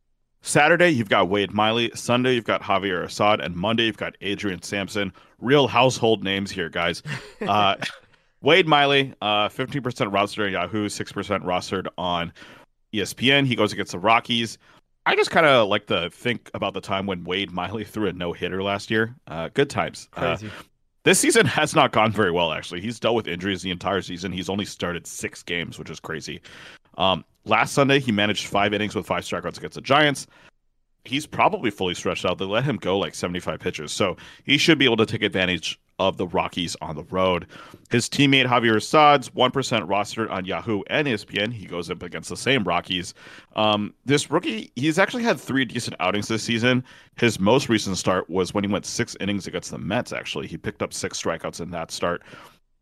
Saturday, 0.43 0.89
you've 0.91 1.09
got 1.09 1.29
Wade 1.29 1.53
Miley. 1.53 1.93
Sunday, 1.95 2.35
you've 2.35 2.47
got 2.47 2.63
Javier 2.63 3.05
Assad. 3.05 3.41
And 3.41 3.55
Monday, 3.55 3.85
you've 3.85 3.97
got 3.97 4.17
Adrian 4.23 4.61
Sampson. 4.61 5.13
Real 5.39 5.69
household 5.69 6.25
names 6.25 6.51
here, 6.51 6.69
guys. 6.69 7.05
Uh, 7.41 7.77
Wade 8.43 8.67
Miley, 8.67 9.15
uh, 9.23 9.49
15% 9.51 9.83
rostered 9.83 10.47
on 10.47 10.53
Yahoo, 10.53 10.89
6% 10.89 11.45
rostered 11.45 11.87
on 11.97 12.33
ESPN. 12.93 13.47
He 13.47 13.55
goes 13.55 13.73
against 13.73 13.93
the 13.93 14.01
Rockies. 14.01 14.59
I 15.07 15.17
just 15.17 15.31
kind 15.31 15.47
of 15.47 15.69
like 15.69 15.87
to 15.87 16.11
think 16.11 16.51
about 16.55 16.75
the 16.75 16.81
time 16.81 17.07
when 17.07 17.25
Wade 17.25 17.51
Miley 17.51 17.85
threw 17.87 18.09
a 18.09 18.13
no 18.13 18.33
hitter 18.33 18.63
last 18.63 18.91
year. 18.91 19.15
Uh, 19.27 19.49
good 19.53 19.71
times. 19.71 20.09
Uh, 20.15 20.37
this 21.05 21.19
season 21.19 21.47
has 21.59 21.75
not 21.75 21.93
gone 21.93 22.13
very 22.13 22.31
well, 22.31 22.53
actually. 22.53 22.81
He's 22.81 23.01
dealt 23.01 23.15
with 23.15 23.27
injuries 23.27 23.63
the 23.63 23.71
entire 23.71 24.03
season. 24.03 24.33
He's 24.33 24.49
only 24.49 24.65
started 24.65 25.07
six 25.07 25.43
games, 25.43 25.79
which 25.79 25.91
is 25.91 26.01
crazy. 26.01 26.41
Um, 26.99 27.25
last 27.45 27.73
Sunday, 27.73 28.01
he 28.01 28.13
managed 28.13 28.47
five 28.47 28.75
innings 28.75 28.95
with 28.95 29.07
five 29.07 29.25
strikeouts 29.25 29.59
against 29.59 29.75
the 29.75 29.81
Giants. 29.81 30.27
He's 31.05 31.27
probably 31.27 31.71
fully 31.71 31.95
stretched 31.95 32.25
out. 32.25 32.39
They 32.39 32.45
let 32.45 32.65
him 32.65 32.77
go 32.77 32.99
like 32.99 33.15
75 33.15 33.59
pitches. 33.61 33.93
So 33.93 34.17
he 34.45 34.59
should 34.59 34.79
be 34.79 34.85
able 34.85 34.99
to 34.99 35.07
take 35.07 35.23
advantage 35.23 35.81
of 35.99 36.17
the 36.17 36.27
Rockies 36.27 36.77
on 36.81 36.97
the 36.97 37.05
road. 37.05 37.47
His 37.91 38.09
teammate 38.09 38.47
Javier 38.47 38.77
Assad's 38.77 39.29
1% 39.31 39.53
rostered 39.87 40.31
on 40.31 40.47
Yahoo 40.47 40.83
and 40.89 41.07
ESPN. 41.07 41.53
He 41.53 41.67
goes 41.67 41.91
up 41.91 42.03
against 42.03 42.31
the 42.31 42.37
same 42.37 42.65
Rockies. 42.65 43.13
Um, 43.55 43.93
this 44.07 44.31
rookie, 44.31 44.73
he's 44.77 44.99
actually 44.99 45.25
had 45.25 45.39
three 45.39 45.67
decent 45.67 45.97
outings 46.01 46.29
this 46.29 46.43
season. 46.43 46.85
His 47.17 47.39
most 47.39 47.69
recent 47.69 47.99
start 47.99 48.31
was 48.31 48.55
when 48.55 48.65
he 48.65 48.73
went 48.73 48.87
six 48.87 49.15
innings 49.21 49.47
against 49.47 49.71
the 49.71 49.79
Mets, 49.79 50.13
actually. 50.13 50.47
He 50.47 50.57
picked 50.57 50.83
up 50.83 50.95
six 50.95 51.23
strikeouts 51.23 51.61
in 51.61 51.71
that 51.73 51.91
start 51.91 52.23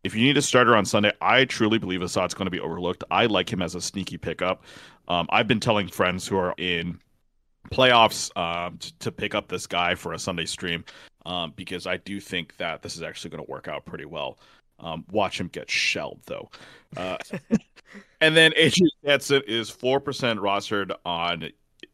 if 0.03 0.15
you 0.15 0.23
need 0.23 0.37
a 0.37 0.41
starter 0.41 0.75
on 0.75 0.85
Sunday, 0.85 1.11
I 1.21 1.45
truly 1.45 1.77
believe 1.77 2.01
Assad's 2.01 2.33
going 2.33 2.45
to 2.45 2.51
be 2.51 2.59
overlooked. 2.59 3.03
I 3.11 3.25
like 3.25 3.51
him 3.51 3.61
as 3.61 3.75
a 3.75 3.81
sneaky 3.81 4.17
pickup. 4.17 4.63
Um, 5.07 5.27
I've 5.29 5.47
been 5.47 5.59
telling 5.59 5.87
friends 5.87 6.27
who 6.27 6.37
are 6.37 6.55
in 6.57 6.99
playoffs 7.71 8.35
um, 8.37 8.77
to, 8.77 8.99
to, 8.99 9.11
pick 9.11 9.35
up 9.35 9.47
this 9.47 9.67
guy 9.67 9.95
for 9.95 10.13
a 10.13 10.19
Sunday 10.19 10.45
stream 10.45 10.83
um, 11.25 11.53
because 11.55 11.85
I 11.85 11.97
do 11.97 12.19
think 12.19 12.55
that 12.57 12.81
this 12.81 12.95
is 12.95 13.03
actually 13.03 13.31
going 13.31 13.45
to 13.45 13.51
work 13.51 13.67
out 13.67 13.85
pretty 13.85 14.05
well. 14.05 14.39
Um, 14.79 15.05
watch 15.11 15.39
him 15.39 15.47
get 15.47 15.69
shelled 15.69 16.21
though. 16.25 16.49
Uh, 16.95 17.17
and 18.21 18.35
then 18.35 18.53
Adrian 18.55 18.89
Sampson 19.05 19.43
is 19.47 19.69
four 19.69 19.99
percent 19.99 20.39
rostered 20.39 20.91
on 21.05 21.49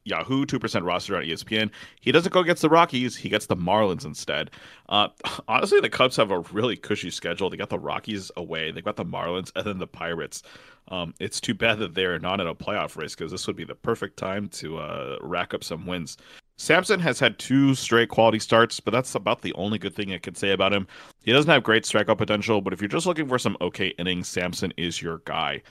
Yahoo, 0.05 0.45
2% 0.45 0.85
roster 0.85 1.17
on 1.17 1.23
ESPN. 1.23 1.69
He 1.99 2.11
doesn't 2.11 2.31
go 2.31 2.39
against 2.39 2.61
the 2.61 2.69
Rockies. 2.69 3.15
He 3.15 3.27
gets 3.27 3.47
the 3.47 3.57
Marlins 3.57 4.05
instead. 4.05 4.51
Uh, 4.87 5.09
honestly, 5.47 5.81
the 5.81 5.89
Cubs 5.89 6.15
have 6.15 6.31
a 6.31 6.39
really 6.39 6.77
cushy 6.77 7.09
schedule. 7.11 7.49
They 7.49 7.57
got 7.57 7.69
the 7.69 7.79
Rockies 7.79 8.31
away, 8.37 8.71
they 8.71 8.81
got 8.81 8.95
the 8.95 9.05
Marlins, 9.05 9.51
and 9.55 9.65
then 9.65 9.79
the 9.79 9.87
Pirates. 9.87 10.43
Um, 10.89 11.13
it's 11.19 11.41
too 11.41 11.55
bad 11.55 11.79
that 11.79 11.95
they're 11.95 12.19
not 12.19 12.39
in 12.39 12.47
a 12.47 12.53
playoff 12.53 12.95
race 12.95 13.15
because 13.15 13.31
this 13.31 13.47
would 13.47 13.55
be 13.55 13.63
the 13.63 13.75
perfect 13.75 14.17
time 14.17 14.47
to 14.49 14.77
uh, 14.77 15.17
rack 15.21 15.53
up 15.53 15.63
some 15.63 15.85
wins. 15.87 16.17
Sampson 16.57 16.99
has 17.01 17.19
had 17.19 17.37
two 17.37 17.75
straight 17.75 18.09
quality 18.09 18.39
starts, 18.39 18.79
but 18.79 18.91
that's 18.91 19.15
about 19.15 19.41
the 19.41 19.53
only 19.53 19.77
good 19.77 19.93
thing 19.93 20.13
I 20.13 20.19
can 20.19 20.35
say 20.35 20.51
about 20.51 20.73
him. 20.73 20.87
He 21.23 21.33
doesn't 21.33 21.51
have 21.51 21.63
great 21.63 21.83
strikeout 21.83 22.17
potential, 22.17 22.61
but 22.61 22.71
if 22.71 22.81
you're 22.81 22.87
just 22.87 23.05
looking 23.05 23.27
for 23.27 23.39
some 23.39 23.57
okay 23.59 23.87
innings, 23.97 24.29
Sampson 24.29 24.71
is 24.77 25.01
your 25.01 25.21
guy. 25.25 25.61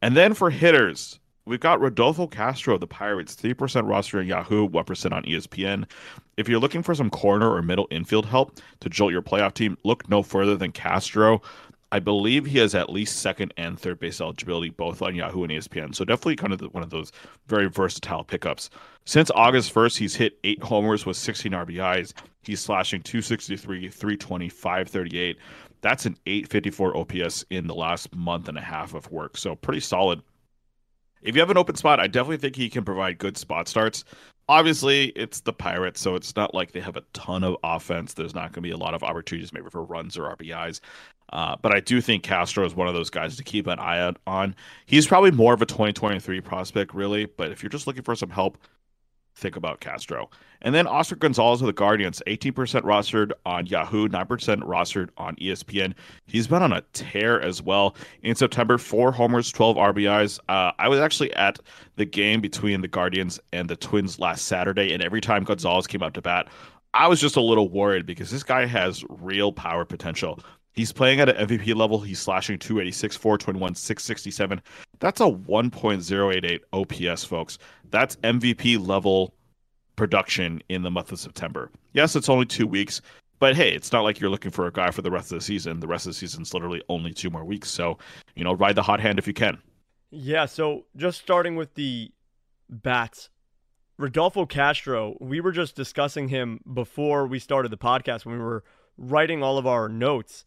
And 0.00 0.16
then 0.16 0.32
for 0.32 0.50
hitters, 0.50 1.18
We've 1.46 1.60
got 1.60 1.78
Rodolfo 1.78 2.26
Castro 2.26 2.74
of 2.74 2.80
the 2.80 2.86
Pirates, 2.86 3.36
3% 3.36 3.86
roster 3.86 4.18
in 4.18 4.26
Yahoo, 4.26 4.66
1% 4.66 5.12
on 5.12 5.24
ESPN. 5.24 5.84
If 6.38 6.48
you're 6.48 6.58
looking 6.58 6.82
for 6.82 6.94
some 6.94 7.10
corner 7.10 7.50
or 7.50 7.60
middle 7.60 7.86
infield 7.90 8.24
help 8.24 8.58
to 8.80 8.88
jolt 8.88 9.12
your 9.12 9.20
playoff 9.20 9.52
team, 9.52 9.76
look 9.84 10.08
no 10.08 10.22
further 10.22 10.56
than 10.56 10.72
Castro. 10.72 11.42
I 11.92 12.00
believe 12.00 12.46
he 12.46 12.58
has 12.58 12.74
at 12.74 12.88
least 12.88 13.18
second 13.18 13.52
and 13.58 13.78
third 13.78 14.00
base 14.00 14.22
eligibility, 14.22 14.70
both 14.70 15.02
on 15.02 15.14
Yahoo 15.14 15.44
and 15.44 15.52
ESPN. 15.52 15.94
So 15.94 16.06
definitely 16.06 16.36
kind 16.36 16.54
of 16.54 16.60
the, 16.60 16.70
one 16.70 16.82
of 16.82 16.88
those 16.88 17.12
very 17.46 17.68
versatile 17.68 18.24
pickups. 18.24 18.70
Since 19.04 19.30
August 19.34 19.72
1st, 19.74 19.98
he's 19.98 20.16
hit 20.16 20.38
eight 20.44 20.62
homers 20.62 21.04
with 21.04 21.18
16 21.18 21.52
RBIs. 21.52 22.14
He's 22.42 22.60
slashing 22.60 23.02
263, 23.02 23.90
320, 23.90 24.48
538. 24.48 25.36
That's 25.82 26.06
an 26.06 26.16
854 26.24 26.96
OPS 26.96 27.44
in 27.50 27.66
the 27.66 27.74
last 27.74 28.14
month 28.14 28.48
and 28.48 28.56
a 28.56 28.62
half 28.62 28.94
of 28.94 29.10
work. 29.12 29.36
So 29.36 29.54
pretty 29.54 29.80
solid 29.80 30.22
if 31.24 31.34
you 31.34 31.40
have 31.40 31.50
an 31.50 31.56
open 31.56 31.74
spot, 31.74 31.98
I 31.98 32.06
definitely 32.06 32.36
think 32.36 32.54
he 32.54 32.68
can 32.68 32.84
provide 32.84 33.18
good 33.18 33.36
spot 33.36 33.66
starts. 33.66 34.04
Obviously, 34.46 35.06
it's 35.16 35.40
the 35.40 35.54
Pirates, 35.54 36.00
so 36.00 36.14
it's 36.14 36.36
not 36.36 36.54
like 36.54 36.72
they 36.72 36.80
have 36.80 36.96
a 36.96 37.02
ton 37.14 37.42
of 37.42 37.56
offense. 37.64 38.12
There's 38.12 38.34
not 38.34 38.52
going 38.52 38.56
to 38.56 38.60
be 38.60 38.70
a 38.70 38.76
lot 38.76 38.92
of 38.92 39.02
opportunities 39.02 39.52
maybe 39.52 39.70
for 39.70 39.82
runs 39.82 40.18
or 40.18 40.36
RBIs. 40.36 40.80
Uh, 41.32 41.56
but 41.62 41.74
I 41.74 41.80
do 41.80 42.02
think 42.02 42.22
Castro 42.22 42.66
is 42.66 42.74
one 42.74 42.86
of 42.86 42.94
those 42.94 43.08
guys 43.08 43.36
to 43.38 43.42
keep 43.42 43.66
an 43.66 43.78
eye 43.78 43.98
out 44.00 44.18
on. 44.26 44.54
He's 44.84 45.06
probably 45.06 45.30
more 45.30 45.54
of 45.54 45.62
a 45.62 45.66
2023 45.66 46.42
prospect, 46.42 46.94
really. 46.94 47.24
But 47.24 47.52
if 47.52 47.62
you're 47.62 47.70
just 47.70 47.86
looking 47.86 48.02
for 48.02 48.14
some 48.14 48.28
help, 48.28 48.58
think 49.34 49.56
about 49.56 49.80
Castro. 49.80 50.28
And 50.64 50.74
then 50.74 50.86
Oscar 50.86 51.16
Gonzalez 51.16 51.60
of 51.60 51.66
the 51.66 51.74
Guardians, 51.74 52.22
18% 52.26 52.54
rostered 52.82 53.32
on 53.44 53.66
Yahoo, 53.66 54.08
9% 54.08 54.26
rostered 54.62 55.10
on 55.18 55.36
ESPN. 55.36 55.92
He's 56.26 56.46
been 56.46 56.62
on 56.62 56.72
a 56.72 56.80
tear 56.94 57.38
as 57.40 57.60
well. 57.60 57.94
In 58.22 58.34
September, 58.34 58.78
four 58.78 59.12
homers, 59.12 59.52
12 59.52 59.76
RBIs. 59.76 60.40
Uh, 60.48 60.72
I 60.78 60.88
was 60.88 61.00
actually 61.00 61.34
at 61.34 61.58
the 61.96 62.06
game 62.06 62.40
between 62.40 62.80
the 62.80 62.88
Guardians 62.88 63.38
and 63.52 63.68
the 63.68 63.76
Twins 63.76 64.18
last 64.18 64.46
Saturday, 64.46 64.94
and 64.94 65.02
every 65.02 65.20
time 65.20 65.44
Gonzalez 65.44 65.86
came 65.86 66.02
out 66.02 66.14
to 66.14 66.22
bat, 66.22 66.48
I 66.94 67.08
was 67.08 67.20
just 67.20 67.36
a 67.36 67.42
little 67.42 67.68
worried 67.68 68.06
because 68.06 68.30
this 68.30 68.42
guy 68.42 68.64
has 68.64 69.04
real 69.10 69.52
power 69.52 69.84
potential. 69.84 70.40
He's 70.72 70.92
playing 70.92 71.20
at 71.20 71.28
an 71.28 71.46
MVP 71.46 71.74
level. 71.76 72.00
He's 72.00 72.18
slashing 72.18 72.58
286, 72.58 73.16
421, 73.16 73.74
667. 73.74 74.62
That's 74.98 75.20
a 75.20 75.24
1.088 75.24 76.60
OPS, 76.72 77.24
folks. 77.24 77.58
That's 77.90 78.16
MVP 78.16 78.84
level 78.84 79.34
production 79.96 80.62
in 80.68 80.82
the 80.82 80.90
month 80.90 81.12
of 81.12 81.18
September. 81.18 81.70
Yes, 81.92 82.16
it's 82.16 82.28
only 82.28 82.46
two 82.46 82.66
weeks, 82.66 83.00
But 83.40 83.56
hey, 83.56 83.72
it's 83.74 83.92
not 83.92 84.02
like 84.02 84.20
you're 84.20 84.30
looking 84.30 84.50
for 84.52 84.66
a 84.66 84.72
guy 84.72 84.90
for 84.90 85.02
the 85.02 85.10
rest 85.10 85.30
of 85.32 85.38
the 85.38 85.44
season. 85.44 85.80
The 85.80 85.86
rest 85.86 86.06
of 86.06 86.10
the 86.10 86.14
season's 86.18 86.54
literally 86.54 86.82
only 86.88 87.12
two 87.12 87.30
more 87.30 87.44
weeks. 87.44 87.70
So, 87.70 87.98
you 88.34 88.44
know, 88.44 88.54
ride 88.54 88.74
the 88.76 88.82
hot 88.82 89.00
hand 89.00 89.18
if 89.18 89.26
you 89.26 89.34
can. 89.34 89.58
Yeah. 90.10 90.46
So 90.46 90.84
just 90.96 91.20
starting 91.20 91.56
with 91.56 91.74
the 91.74 92.10
bats, 92.70 93.28
Rodolfo 93.98 94.46
Castro, 94.46 95.16
we 95.20 95.40
were 95.40 95.52
just 95.52 95.76
discussing 95.76 96.28
him 96.28 96.60
before 96.72 97.26
we 97.26 97.38
started 97.38 97.70
the 97.70 97.76
podcast 97.76 98.24
when 98.24 98.36
we 98.38 98.44
were 98.44 98.64
writing 98.96 99.42
all 99.42 99.58
of 99.58 99.66
our 99.66 99.88
notes. 99.88 100.44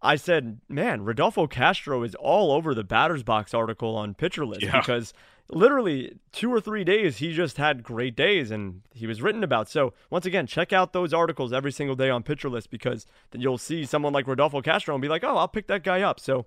I 0.00 0.14
said, 0.16 0.60
man, 0.68 1.04
Rodolfo 1.04 1.46
Castro 1.48 2.02
is 2.04 2.14
all 2.14 2.52
over 2.52 2.72
the 2.74 2.84
batter's 2.84 3.24
box 3.24 3.52
article 3.52 3.96
on 3.96 4.14
Pitcher 4.14 4.46
List 4.46 4.62
Yeah. 4.62 4.78
because 4.80 5.12
literally 5.50 6.18
two 6.30 6.52
or 6.52 6.60
three 6.60 6.84
days 6.84 7.18
he 7.18 7.32
just 7.32 7.56
had 7.56 7.82
great 7.82 8.14
days 8.14 8.50
and 8.50 8.82
he 8.92 9.06
was 9.06 9.22
written 9.22 9.42
about. 9.42 9.68
So 9.68 9.94
once 10.10 10.26
again, 10.26 10.46
check 10.46 10.72
out 10.72 10.92
those 10.92 11.14
articles 11.14 11.52
every 11.52 11.72
single 11.72 11.96
day 11.96 12.10
on 12.10 12.22
Pitcher 12.22 12.50
List 12.50 12.70
because 12.70 13.06
then 13.30 13.40
you'll 13.40 13.58
see 13.58 13.84
someone 13.84 14.12
like 14.12 14.26
Rodolfo 14.26 14.60
Castro 14.60 14.94
and 14.94 15.02
be 15.02 15.08
like, 15.08 15.24
oh, 15.24 15.36
I'll 15.36 15.48
pick 15.48 15.66
that 15.68 15.84
guy 15.84 16.02
up. 16.02 16.20
So 16.20 16.46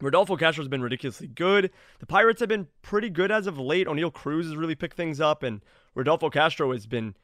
Rodolfo 0.00 0.36
Castro's 0.36 0.68
been 0.68 0.82
ridiculously 0.82 1.28
good. 1.28 1.70
The 2.00 2.06
Pirates 2.06 2.40
have 2.40 2.48
been 2.48 2.68
pretty 2.82 3.08
good 3.08 3.30
as 3.30 3.46
of 3.46 3.58
late. 3.58 3.86
Oneil 3.86 4.12
Cruz 4.12 4.46
has 4.46 4.56
really 4.56 4.74
picked 4.74 4.96
things 4.96 5.20
up, 5.20 5.42
and 5.42 5.60
Rodolfo 5.94 6.28
Castro 6.28 6.72
has 6.72 6.86
been 6.86 7.14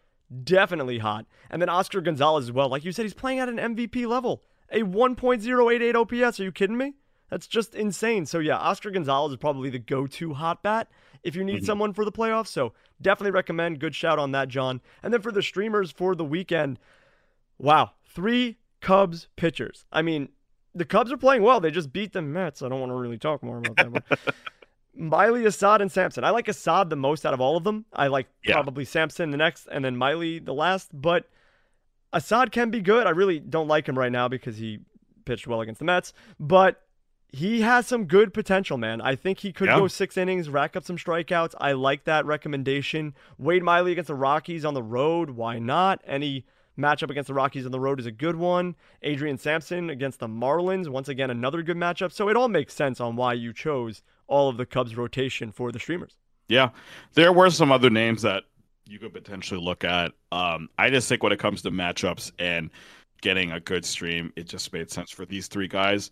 definitely 0.44 0.98
hot. 0.98 1.26
And 1.50 1.60
then 1.60 1.68
Oscar 1.68 2.00
Gonzalez 2.00 2.44
as 2.44 2.52
well. 2.52 2.68
Like 2.68 2.84
you 2.84 2.92
said, 2.92 3.02
he's 3.02 3.14
playing 3.14 3.40
at 3.40 3.48
an 3.48 3.56
MVP 3.56 4.06
level. 4.06 4.44
A 4.70 4.82
1.088 4.82 5.94
OPS. 5.94 6.38
Are 6.38 6.44
you 6.44 6.52
kidding 6.52 6.76
me? 6.76 6.94
That's 7.30 7.46
just 7.46 7.74
insane. 7.74 8.26
So 8.26 8.38
yeah, 8.38 8.56
Oscar 8.56 8.90
Gonzalez 8.90 9.32
is 9.32 9.36
probably 9.38 9.70
the 9.70 9.78
go-to 9.78 10.34
hot 10.34 10.62
bat 10.62 10.88
if 11.22 11.34
you 11.36 11.44
need 11.44 11.62
Mhm. 11.62 11.66
someone 11.66 11.92
for 11.92 12.04
the 12.04 12.12
playoffs. 12.12 12.46
So 12.48 12.72
definitely 13.02 13.32
recommend. 13.32 13.80
Good 13.80 13.94
shout 13.94 14.18
on 14.18 14.32
that, 14.32 14.48
John. 14.48 14.80
And 15.02 15.12
then 15.12 15.20
for 15.20 15.32
the 15.32 15.42
streamers 15.42 15.90
for 15.90 16.14
the 16.14 16.24
weekend, 16.24 16.78
wow, 17.58 17.92
three 18.06 18.56
Cubs 18.80 19.28
pitchers. 19.36 19.84
I 19.92 20.02
mean, 20.02 20.28
the 20.74 20.84
Cubs 20.84 21.10
are 21.12 21.16
playing 21.16 21.42
well. 21.42 21.60
They 21.60 21.70
just 21.70 21.92
beat 21.92 22.12
the 22.12 22.22
Mets. 22.22 22.62
I 22.62 22.68
don't 22.68 22.80
want 22.80 22.90
to 22.90 22.96
really 22.96 23.18
talk 23.18 23.42
more 23.42 23.58
about 23.58 23.76
that. 23.76 23.92
But 23.92 24.18
Miley, 24.94 25.44
Assad, 25.44 25.80
and 25.80 25.90
Sampson. 25.92 26.24
I 26.24 26.30
like 26.30 26.48
Assad 26.48 26.90
the 26.90 26.96
most 26.96 27.24
out 27.26 27.34
of 27.34 27.40
all 27.40 27.56
of 27.56 27.64
them. 27.64 27.84
I 27.92 28.06
like 28.08 28.28
Yeah. 28.44 28.54
probably 28.54 28.84
Sampson 28.84 29.30
the 29.30 29.36
next, 29.36 29.66
and 29.70 29.84
then 29.84 29.96
Miley 29.96 30.38
the 30.38 30.54
last. 30.54 30.90
But 30.92 31.28
Assad 32.12 32.52
can 32.52 32.70
be 32.70 32.80
good. 32.80 33.06
I 33.06 33.10
really 33.10 33.38
don't 33.38 33.68
like 33.68 33.88
him 33.88 33.98
right 33.98 34.10
now 34.12 34.28
because 34.28 34.56
he 34.56 34.80
pitched 35.24 35.46
well 35.46 35.60
against 35.60 35.78
the 35.80 35.84
Mets. 35.84 36.12
But 36.40 36.82
he 37.30 37.60
has 37.60 37.86
some 37.86 38.06
good 38.06 38.32
potential, 38.32 38.78
man. 38.78 39.00
I 39.00 39.14
think 39.14 39.40
he 39.40 39.52
could 39.52 39.68
Yeah. 39.68 39.78
go 39.78 39.88
six 39.88 40.16
innings, 40.16 40.48
rack 40.48 40.76
up 40.76 40.84
some 40.84 40.96
strikeouts. 40.96 41.54
I 41.60 41.72
like 41.72 42.04
that 42.04 42.24
recommendation. 42.24 43.14
Wade 43.38 43.62
Miley 43.62 43.92
against 43.92 44.08
the 44.08 44.14
Rockies 44.14 44.64
on 44.64 44.74
the 44.74 44.82
road. 44.82 45.30
Why 45.30 45.58
not? 45.58 46.00
Any 46.06 46.44
matchup 46.78 47.10
against 47.10 47.28
the 47.28 47.34
Rockies 47.34 47.66
on 47.66 47.72
the 47.72 47.80
road 47.80 48.00
is 48.00 48.06
a 48.06 48.12
good 48.12 48.36
one. 48.36 48.76
Adrian 49.02 49.36
Sampson 49.36 49.90
against 49.90 50.20
the 50.20 50.28
Marlins, 50.28 50.88
once 50.88 51.08
again, 51.08 51.28
another 51.28 51.62
good 51.62 51.76
matchup. 51.76 52.12
So 52.12 52.28
it 52.28 52.36
all 52.36 52.48
makes 52.48 52.72
sense 52.74 53.00
on 53.00 53.16
why 53.16 53.34
you 53.34 53.52
chose 53.52 54.02
all 54.26 54.48
of 54.48 54.56
the 54.56 54.64
Cubs 54.66 54.96
rotation 54.96 55.50
for 55.52 55.70
the 55.72 55.78
streamers. 55.80 56.16
Yeah, 56.48 56.70
there 57.14 57.32
were 57.32 57.50
some 57.50 57.70
other 57.72 57.90
names 57.90 58.22
that 58.22 58.44
you 58.86 58.98
could 58.98 59.12
potentially 59.12 59.60
look 59.60 59.84
at. 59.84 60.12
Um, 60.32 60.70
I 60.78 60.88
just 60.88 61.08
think 61.08 61.22
when 61.22 61.32
it 61.32 61.38
comes 61.38 61.60
to 61.62 61.70
matchups 61.70 62.32
and 62.38 62.70
getting 63.20 63.50
a 63.52 63.60
good 63.60 63.84
stream, 63.84 64.32
it 64.36 64.48
just 64.48 64.72
made 64.72 64.90
sense 64.90 65.10
for 65.10 65.26
these 65.26 65.48
three 65.48 65.68
guys. 65.68 66.10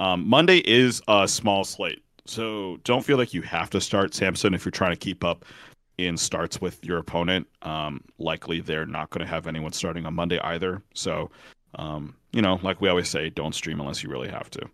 Um, 0.00 0.28
Monday 0.28 0.58
is 0.58 1.02
a 1.08 1.28
small 1.28 1.64
slate, 1.64 2.02
so 2.26 2.78
don't 2.84 3.04
feel 3.04 3.18
like 3.18 3.34
you 3.34 3.42
have 3.42 3.70
to 3.70 3.80
start 3.80 4.14
Sampson 4.14 4.54
if 4.54 4.64
you're 4.64 4.72
trying 4.72 4.92
to 4.92 4.96
keep 4.96 5.24
up 5.24 5.44
in 5.98 6.16
starts 6.16 6.60
with 6.60 6.84
your 6.84 6.98
opponent. 6.98 7.46
Um, 7.62 8.02
likely 8.18 8.60
they're 8.60 8.86
not 8.86 9.10
going 9.10 9.24
to 9.24 9.30
have 9.30 9.46
anyone 9.46 9.72
starting 9.72 10.06
on 10.06 10.14
Monday 10.14 10.40
either. 10.40 10.82
So, 10.94 11.30
um, 11.76 12.16
you 12.32 12.42
know, 12.42 12.58
like 12.62 12.80
we 12.80 12.88
always 12.88 13.08
say, 13.08 13.30
don't 13.30 13.54
stream 13.54 13.80
unless 13.80 14.02
you 14.02 14.10
really 14.10 14.28
have 14.28 14.50
to. 14.50 14.68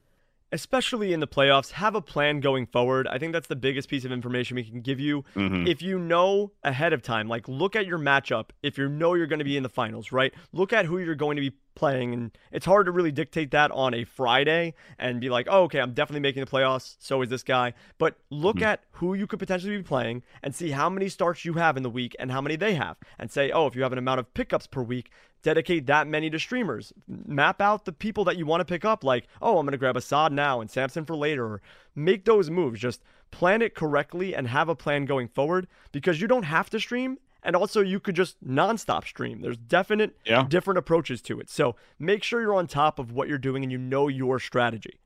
Especially 0.53 1.13
in 1.13 1.21
the 1.21 1.29
playoffs, 1.29 1.73
have 1.73 1.95
a 1.95 2.01
plan 2.03 2.41
going 2.41 2.67
forward. 2.67 3.07
I 3.07 3.19
think 3.19 3.33
that's 3.33 3.47
the 3.47 3.55
biggest 3.57 3.89
piece 3.89 4.05
of 4.05 4.11
information 4.11 4.57
we 4.57 4.65
can 4.65 4.81
give 4.81 4.99
you. 4.99 5.25
Mhm. 5.37 5.69
if 5.69 5.81
you 5.83 5.99
know 5.99 6.53
ahead 6.65 6.93
of 6.93 7.03
time, 7.03 7.29
like 7.29 7.47
look 7.49 7.77
at 7.77 7.87
your 7.87 7.99
matchup, 7.99 8.47
if 8.63 8.77
you 8.79 8.89
know 8.89 9.15
you're 9.15 9.27
going 9.27 9.39
to 9.39 9.45
be 9.45 9.57
in 9.57 9.63
the 9.63 9.69
finals, 9.69 10.11
right? 10.13 10.33
Look 10.53 10.73
at 10.73 10.87
who 10.87 10.99
you're 10.99 11.15
going 11.15 11.37
to 11.37 11.41
be 11.43 11.53
playing. 11.77 12.13
And 12.13 12.31
it's 12.53 12.67
hard 12.67 12.87
to 12.87 12.93
really 12.93 13.13
dictate 13.13 13.53
that 13.53 13.71
on 13.71 13.95
a 13.95 14.05
Friday 14.05 14.75
and 14.99 15.21
be 15.21 15.31
like, 15.31 15.47
oh, 15.49 15.63
okay, 15.65 15.81
I'm 15.81 15.93
definitely 15.95 16.21
making 16.21 16.45
the 16.45 16.51
playoffs. 16.51 16.97
So 16.99 17.23
is 17.23 17.29
this 17.31 17.43
guy. 17.45 17.73
But 17.99 18.17
look 18.31 18.57
Mhm. 18.57 18.63
at 18.63 18.85
who 18.93 19.15
you 19.15 19.27
could 19.27 19.39
potentially 19.39 19.77
be 19.77 19.83
playing 19.83 20.23
and 20.43 20.55
see 20.55 20.71
how 20.71 20.91
many 20.91 21.09
starts 21.09 21.45
you 21.45 21.55
have 21.55 21.77
in 21.77 21.83
the 21.83 21.91
week 21.91 22.15
and 22.19 22.31
how 22.33 22.41
many 22.41 22.57
they 22.57 22.75
have. 22.75 22.97
And 23.19 23.31
say, 23.31 23.51
oh, 23.51 23.67
if 23.67 23.77
you 23.77 23.83
have 23.83 23.93
an 23.93 23.99
amount 23.99 24.21
of 24.21 24.35
pickups 24.35 24.67
per 24.67 24.83
week, 24.83 25.11
dedicate 25.43 25.87
that 25.87 26.07
many 26.07 26.31
to 26.31 26.39
streamers. 26.39 26.93
Map 27.09 27.61
out 27.61 27.85
the 27.85 27.93
people 27.93 28.25
that 28.25 28.37
you 28.37 28.47
want 28.47 28.61
to 28.61 28.65
pick 28.65 28.85
up, 28.85 29.05
like, 29.05 29.27
oh, 29.41 29.59
I'm 29.59 29.67
going 29.67 29.73
to 29.73 29.79
grab 29.79 29.97
Assad 29.97 30.33
now 30.33 30.61
and 30.61 30.71
Sampson 30.71 31.05
for 31.05 31.17
later. 31.17 31.45
Or 31.47 31.63
make 31.95 32.25
those 32.25 32.51
moves. 32.51 32.81
Just 32.81 33.03
plan 33.31 33.63
it 33.63 33.75
correctly 33.75 34.35
and 34.35 34.49
have 34.49 34.69
a 34.69 34.75
plan 34.75 35.05
going 35.05 35.29
forward 35.29 35.67
because 35.93 36.21
you 36.21 36.27
don't 36.27 36.43
have 36.45 36.71
to 36.71 36.81
stream. 36.81 37.19
And 37.43 37.57
also, 37.57 37.81
you 37.81 38.01
could 38.01 38.17
just 38.17 38.37
nonstop 38.45 39.07
stream. 39.07 39.41
There's 39.41 39.57
definite 39.57 40.15
Yeah. 40.27 40.45
different 40.49 40.77
approaches 40.77 41.23
to 41.23 41.41
it. 41.41 41.49
So 41.49 41.75
make 41.99 42.23
sure 42.23 42.41
you're 42.43 42.55
on 42.55 42.67
top 42.67 42.99
of 42.99 43.13
what 43.13 43.29
you're 43.29 43.39
doing 43.39 43.63
and 43.63 43.73
you 43.73 43.79
know 43.79 44.09
your 44.09 44.39
strategy. 44.39 45.01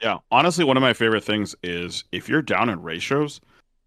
Yeah, 0.00 0.18
honestly, 0.32 0.64
one 0.64 0.76
of 0.76 0.80
my 0.80 0.92
favorite 0.92 1.22
things 1.22 1.54
is 1.62 2.02
if 2.10 2.28
you're 2.28 2.42
down 2.42 2.68
in 2.68 2.82
ratios, 2.82 3.40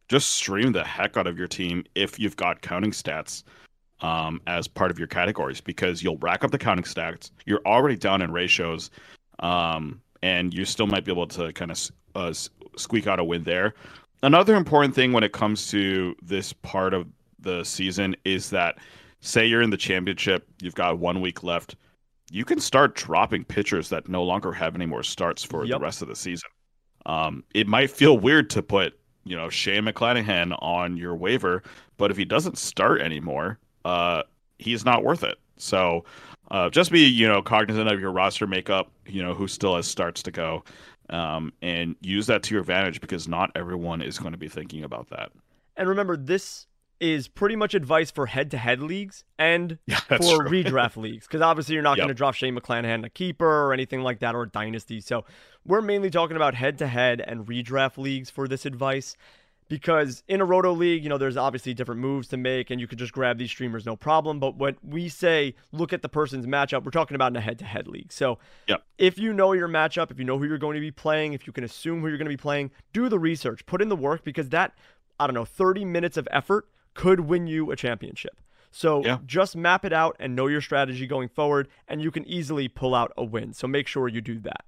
just 0.07 0.31
stream 0.31 0.71
the 0.71 0.85
heck 0.85 1.17
out 1.17 1.27
of 1.27 1.37
your 1.37 1.47
team 1.49 1.83
if 1.95 2.17
you've 2.17 2.37
got 2.37 2.61
counting 2.61 2.91
stats 2.91 3.43
um, 4.01 4.41
as 4.47 4.67
part 4.67 4.91
of 4.91 4.99
your 4.99 5.07
categories 5.07 5.61
because 5.61 6.03
you'll 6.03 6.17
rack 6.17 6.43
up 6.43 6.51
the 6.51 6.57
counting 6.57 6.85
stats. 6.85 7.31
You're 7.45 7.61
already 7.65 7.95
down 7.95 8.21
in 8.21 8.31
ratios, 8.31 8.91
um, 9.39 10.01
and 10.21 10.53
you 10.53 10.65
still 10.65 10.87
might 10.87 11.05
be 11.05 11.11
able 11.11 11.27
to 11.27 11.51
kind 11.53 11.71
of 11.71 11.79
uh, 12.15 12.33
squeak 12.77 13.07
out 13.07 13.19
a 13.19 13.23
win 13.23 13.43
there. 13.43 13.73
Another 14.23 14.55
important 14.55 14.95
thing 14.95 15.13
when 15.13 15.23
it 15.23 15.33
comes 15.33 15.69
to 15.71 16.15
this 16.21 16.53
part 16.53 16.93
of 16.93 17.07
the 17.39 17.63
season 17.63 18.15
is 18.25 18.49
that, 18.49 18.77
say 19.21 19.45
you're 19.45 19.61
in 19.61 19.69
the 19.69 19.77
championship, 19.77 20.47
you've 20.61 20.75
got 20.75 20.99
one 20.99 21.21
week 21.21 21.43
left 21.43 21.75
you 22.31 22.45
can 22.45 22.59
start 22.59 22.95
dropping 22.95 23.43
pitchers 23.43 23.89
that 23.89 24.07
no 24.09 24.23
longer 24.23 24.51
have 24.51 24.75
any 24.75 24.85
more 24.85 25.03
starts 25.03 25.43
for 25.43 25.65
Yep. 25.65 25.77
the 25.77 25.83
rest 25.83 26.01
of 26.01 26.07
the 26.07 26.15
season. 26.15 26.49
Um, 27.05 27.43
it 27.53 27.67
might 27.67 27.91
feel 27.91 28.17
weird 28.17 28.49
to 28.51 28.63
put, 28.63 28.97
you 29.25 29.35
know, 29.35 29.49
Shane 29.49 29.83
McClanahan 29.83 30.57
on 30.61 30.97
your 30.97 31.15
waiver, 31.15 31.61
but 31.97 32.09
if 32.09 32.17
he 32.17 32.25
doesn't 32.25 32.57
start 32.57 33.01
anymore, 33.01 33.59
uh, 33.85 34.23
he's 34.59 34.83
not 34.83 35.03
worth 35.03 35.23
it. 35.23 35.37
So 35.57 36.03
uh, 36.51 36.69
just 36.69 36.91
be, 36.91 37.05
you 37.07 37.27
know, 37.27 37.41
cognizant 37.41 37.89
of 37.89 37.99
your 37.99 38.11
roster 38.11 38.45
makeup, 38.47 38.91
you 39.07 39.23
know, 39.23 39.33
who 39.33 39.47
still 39.47 39.75
has 39.77 39.87
starts 39.87 40.21
to 40.23 40.31
go, 40.31 40.63
um, 41.09 41.53
and 41.61 41.95
use 42.01 42.27
that 42.27 42.43
to 42.43 42.53
your 42.55 42.61
advantage 42.61 42.99
because 42.99 43.27
not 43.27 43.51
everyone 43.55 44.01
is 44.01 44.17
going 44.19 44.33
to 44.33 44.37
be 44.37 44.49
thinking 44.49 44.83
about 44.83 45.09
that. 45.11 45.31
And 45.77 45.87
remember, 45.87 46.17
this 46.17 46.67
is 47.01 47.27
pretty 47.27 47.55
much 47.57 47.73
advice 47.73 48.09
for 48.09 48.25
head 48.25 48.49
to 48.51 48.57
head 48.57 48.81
leagues 48.81 49.23
and 49.37 49.77
Yeah, 49.87 49.99
for 49.99 50.17
true. 50.17 50.49
redraft 50.49 50.95
leagues 50.97 51.27
because 51.27 51.41
obviously 51.41 51.73
you're 51.73 51.83
not 51.83 51.97
Yep. 51.97 52.03
going 52.05 52.07
to 52.09 52.13
drop 52.13 52.33
Shane 52.35 52.57
McClanahan 52.57 53.05
a 53.05 53.09
keeper 53.09 53.45
or 53.67 53.73
anything 53.73 54.01
like 54.01 54.19
that 54.19 54.33
or 54.35 54.43
a 54.43 54.49
dynasty. 54.49 55.01
So 55.01 55.25
we're 55.65 55.81
mainly 55.81 56.09
talking 56.09 56.35
about 56.37 56.55
head 56.55 56.77
to 56.79 56.87
head 56.87 57.21
and 57.25 57.45
redraft 57.45 57.97
leagues 57.97 58.29
for 58.29 58.47
this 58.47 58.65
advice 58.65 59.15
because 59.67 60.23
in 60.27 60.41
a 60.41 60.45
roto 60.45 60.71
league, 60.71 61.03
you 61.03 61.09
know, 61.09 61.17
there's 61.17 61.37
obviously 61.37 61.73
different 61.73 61.99
moves 62.01 62.27
to 62.29 62.37
make 62.37 62.69
and 62.69 62.79
you 62.79 62.87
could 62.87 62.99
just 62.99 63.11
grab 63.13 63.37
these 63.37 63.49
streamers 63.49 63.85
no 63.85 63.95
problem. 63.95 64.39
But 64.39 64.57
when 64.57 64.77
we 64.83 65.09
say 65.09 65.55
look 65.71 65.91
at 65.93 66.01
the 66.01 66.09
person's 66.09 66.45
matchup, 66.45 66.83
we're 66.83 66.91
talking 66.91 67.15
about 67.15 67.31
in 67.31 67.35
a 67.35 67.41
head 67.41 67.57
to 67.59 67.65
head 67.65 67.87
league. 67.87 68.11
So 68.11 68.37
Yep. 68.67 68.83
if 68.97 69.17
you 69.17 69.33
know 69.33 69.53
your 69.53 69.67
matchup, 69.67 70.11
if 70.11 70.19
you 70.19 70.25
know 70.25 70.37
who 70.37 70.45
you're 70.45 70.57
going 70.57 70.75
to 70.75 70.81
be 70.81 70.91
playing, 70.91 71.33
if 71.33 71.47
you 71.47 71.53
can 71.53 71.63
assume 71.63 72.01
who 72.01 72.07
you're 72.07 72.17
going 72.17 72.25
to 72.27 72.29
be 72.29 72.37
playing, 72.37 72.71
do 72.93 73.09
the 73.09 73.19
research, 73.19 73.65
put 73.65 73.81
in 73.81 73.89
the 73.89 73.95
work 73.95 74.23
because 74.23 74.49
that, 74.49 74.73
I 75.19 75.25
don't 75.27 75.33
know, 75.33 75.45
30 75.45 75.83
minutes 75.85 76.17
of 76.17 76.27
effort 76.31 76.67
could 76.93 77.21
win 77.21 77.47
you 77.47 77.71
a 77.71 77.75
championship. 77.75 78.39
So 78.71 79.03
Yeah. 79.03 79.19
just 79.25 79.55
map 79.55 79.83
it 79.85 79.93
out 79.93 80.15
and 80.19 80.35
know 80.35 80.47
your 80.47 80.61
strategy 80.61 81.07
going 81.07 81.29
forward, 81.29 81.69
and 81.87 82.01
you 82.01 82.11
can 82.11 82.25
easily 82.27 82.67
pull 82.67 82.93
out 82.93 83.11
a 83.17 83.23
win. 83.23 83.53
So 83.53 83.67
make 83.67 83.87
sure 83.87 84.07
you 84.09 84.21
do 84.21 84.37
that. 84.39 84.65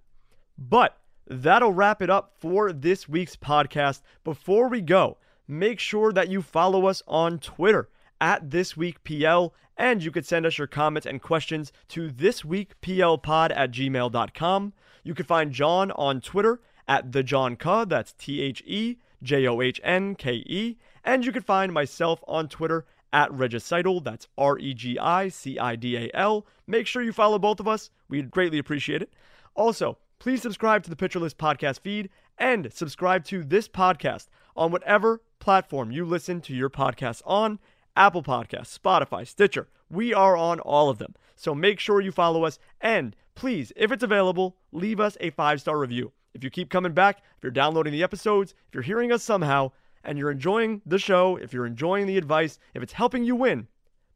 But 0.58 0.98
that'll 1.30 1.74
wrap 1.74 2.02
it 2.02 2.10
up 2.10 2.34
for 2.40 2.72
this 2.72 3.08
week's 3.08 3.36
podcast. 3.36 4.02
Before 4.24 4.68
we 4.70 4.82
go, 4.82 5.18
make 5.48 5.80
sure 5.80 6.12
that 6.14 6.30
you 6.30 6.42
follow 6.42 6.86
us 6.88 7.04
on 7.08 7.40
Twitter 7.40 7.90
at 8.20 8.50
this 8.50 8.76
week 8.76 9.04
PL, 9.04 9.54
and 9.78 10.04
you 10.04 10.12
could 10.12 10.26
send 10.26 10.46
us 10.46 10.58
your 10.58 10.68
comments 10.68 11.06
and 11.06 11.22
questions 11.22 11.72
to 11.90 12.10
this 12.10 12.44
week 12.44 12.80
PL 12.82 13.18
pod 13.18 13.52
at 13.52 13.72
gmail.com. 13.72 14.74
You 15.04 15.14
can 15.14 15.26
find 15.26 15.52
John 15.52 15.92
on 15.92 16.22
Twitter 16.22 16.62
at 16.88 17.12
the 17.12 17.24
John 17.24 17.56
K, 17.56 17.86
that's 17.86 18.14
T 18.14 18.42
H 18.42 18.64
E 18.66 18.98
J 19.22 19.48
O 19.48 19.62
H 19.62 19.80
N 19.84 20.16
K 20.16 20.44
E, 20.46 20.78
and 21.04 21.26
you 21.26 21.32
can 21.32 21.44
find 21.44 21.72
myself 21.74 22.24
on 22.28 22.48
Twitter 22.48 22.86
at 23.14 23.32
Regicidal, 23.32 24.04
that's 24.04 24.28
R 24.38 24.58
E 24.58 24.74
G 24.74 24.98
I 25.00 25.30
C 25.30 25.58
I 25.60 25.76
D 25.76 25.98
A 25.98 26.10
L. 26.14 26.46
Make 26.66 26.88
sure 26.88 27.02
you 27.02 27.14
follow 27.14 27.40
both 27.40 27.60
of 27.60 27.68
us, 27.68 27.90
we'd 28.10 28.32
greatly 28.32 28.58
appreciate 28.58 29.02
it. 29.02 29.14
Also, 29.56 29.98
please 30.20 30.42
subscribe 30.42 30.84
to 30.84 30.90
the 30.90 30.96
Pitcher 30.96 31.20
List 31.20 31.38
podcast 31.38 31.80
feed 31.80 32.10
and 32.38 32.72
subscribe 32.74 33.24
to 33.26 33.44
this 33.44 33.68
podcast 33.68 34.28
on 34.56 34.72
whatever 34.72 35.22
platform 35.40 35.92
you 35.92 36.06
listen 36.06 36.42
to 36.42 36.54
your 36.54 36.70
podcasts 36.70 37.22
on 37.26 37.60
Apple 37.96 38.24
Podcasts, 38.24 38.78
Spotify, 38.78 39.26
Stitcher, 39.28 39.68
We 39.90 40.14
are 40.14 40.36
on 40.36 40.60
all 40.60 40.90
of 40.90 40.98
them. 40.98 41.16
So 41.36 41.56
make 41.56 41.80
sure 41.80 42.02
you 42.02 42.12
follow 42.12 42.44
us 42.44 42.60
and 42.82 43.16
please, 43.36 43.72
if 43.76 43.92
it's 43.92 44.04
available, 44.04 44.58
leave 44.72 45.00
us 45.00 45.18
a 45.20 45.30
five 45.32 45.62
star 45.62 45.78
review. 45.78 46.12
If 46.34 46.44
you 46.44 46.50
keep 46.50 46.70
coming 46.70 46.94
back, 46.94 47.20
if 47.38 47.44
you're 47.44 47.52
downloading 47.52 47.94
the 47.94 48.04
episodes, 48.04 48.54
if 48.68 48.74
you're 48.74 48.84
hearing 48.84 49.12
us 49.12 49.24
somehow, 49.24 49.72
and 50.04 50.18
you're 50.18 50.32
enjoying 50.32 50.82
the 50.86 51.00
show, 51.00 51.36
if 51.36 51.54
you're 51.54 51.66
enjoying 51.66 52.08
the 52.08 52.18
advice, 52.18 52.60
if 52.74 52.82
it's 52.82 52.94
helping 52.94 53.24
you 53.24 53.36
win, 53.36 53.68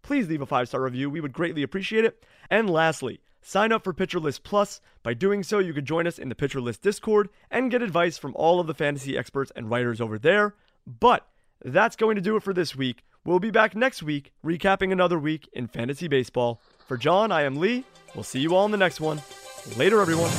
please 0.01 0.27
leave 0.27 0.41
a 0.41 0.45
five 0.45 0.67
star 0.67 0.81
review. 0.81 1.09
We 1.09 1.21
would 1.21 1.33
greatly 1.33 1.63
appreciate 1.63 2.05
it. 2.05 2.23
And 2.49 2.69
lastly, 2.69 3.19
sign 3.41 3.71
up 3.71 3.83
for 3.83 3.93
Pitcher 3.93 4.19
List 4.19 4.43
Plus. 4.43 4.81
By 5.03 5.13
doing 5.13 5.43
so, 5.43 5.59
you 5.59 5.73
can 5.73 5.85
join 5.85 6.07
us 6.07 6.19
in 6.19 6.29
the 6.29 6.35
Pitcher 6.35 6.61
List 6.61 6.81
Discord 6.81 7.29
and 7.49 7.71
get 7.71 7.81
advice 7.81 8.17
from 8.17 8.35
all 8.35 8.59
of 8.59 8.67
the 8.67 8.73
fantasy 8.73 9.17
experts 9.17 9.51
and 9.55 9.69
writers 9.69 9.99
over 9.99 10.17
there. 10.17 10.55
But 10.85 11.27
that's 11.63 11.95
going 11.95 12.15
to 12.15 12.21
do 12.21 12.35
it 12.35 12.43
for 12.43 12.53
this 12.53 12.75
week. 12.75 13.03
We'll 13.23 13.39
be 13.39 13.51
back 13.51 13.75
next 13.75 14.01
week, 14.01 14.31
recapping 14.43 14.91
another 14.91 15.19
week 15.19 15.47
in 15.53 15.67
fantasy 15.67 16.07
baseball. 16.07 16.61
For 16.87 16.97
John, 16.97 17.31
I 17.31 17.43
am 17.43 17.57
Lee. 17.57 17.83
We'll 18.15 18.23
see 18.23 18.39
you 18.39 18.55
all 18.55 18.65
in 18.65 18.71
the 18.71 18.77
next 18.77 18.99
one. 18.99 19.21
Later, 19.77 20.01
everyone. 20.01 20.31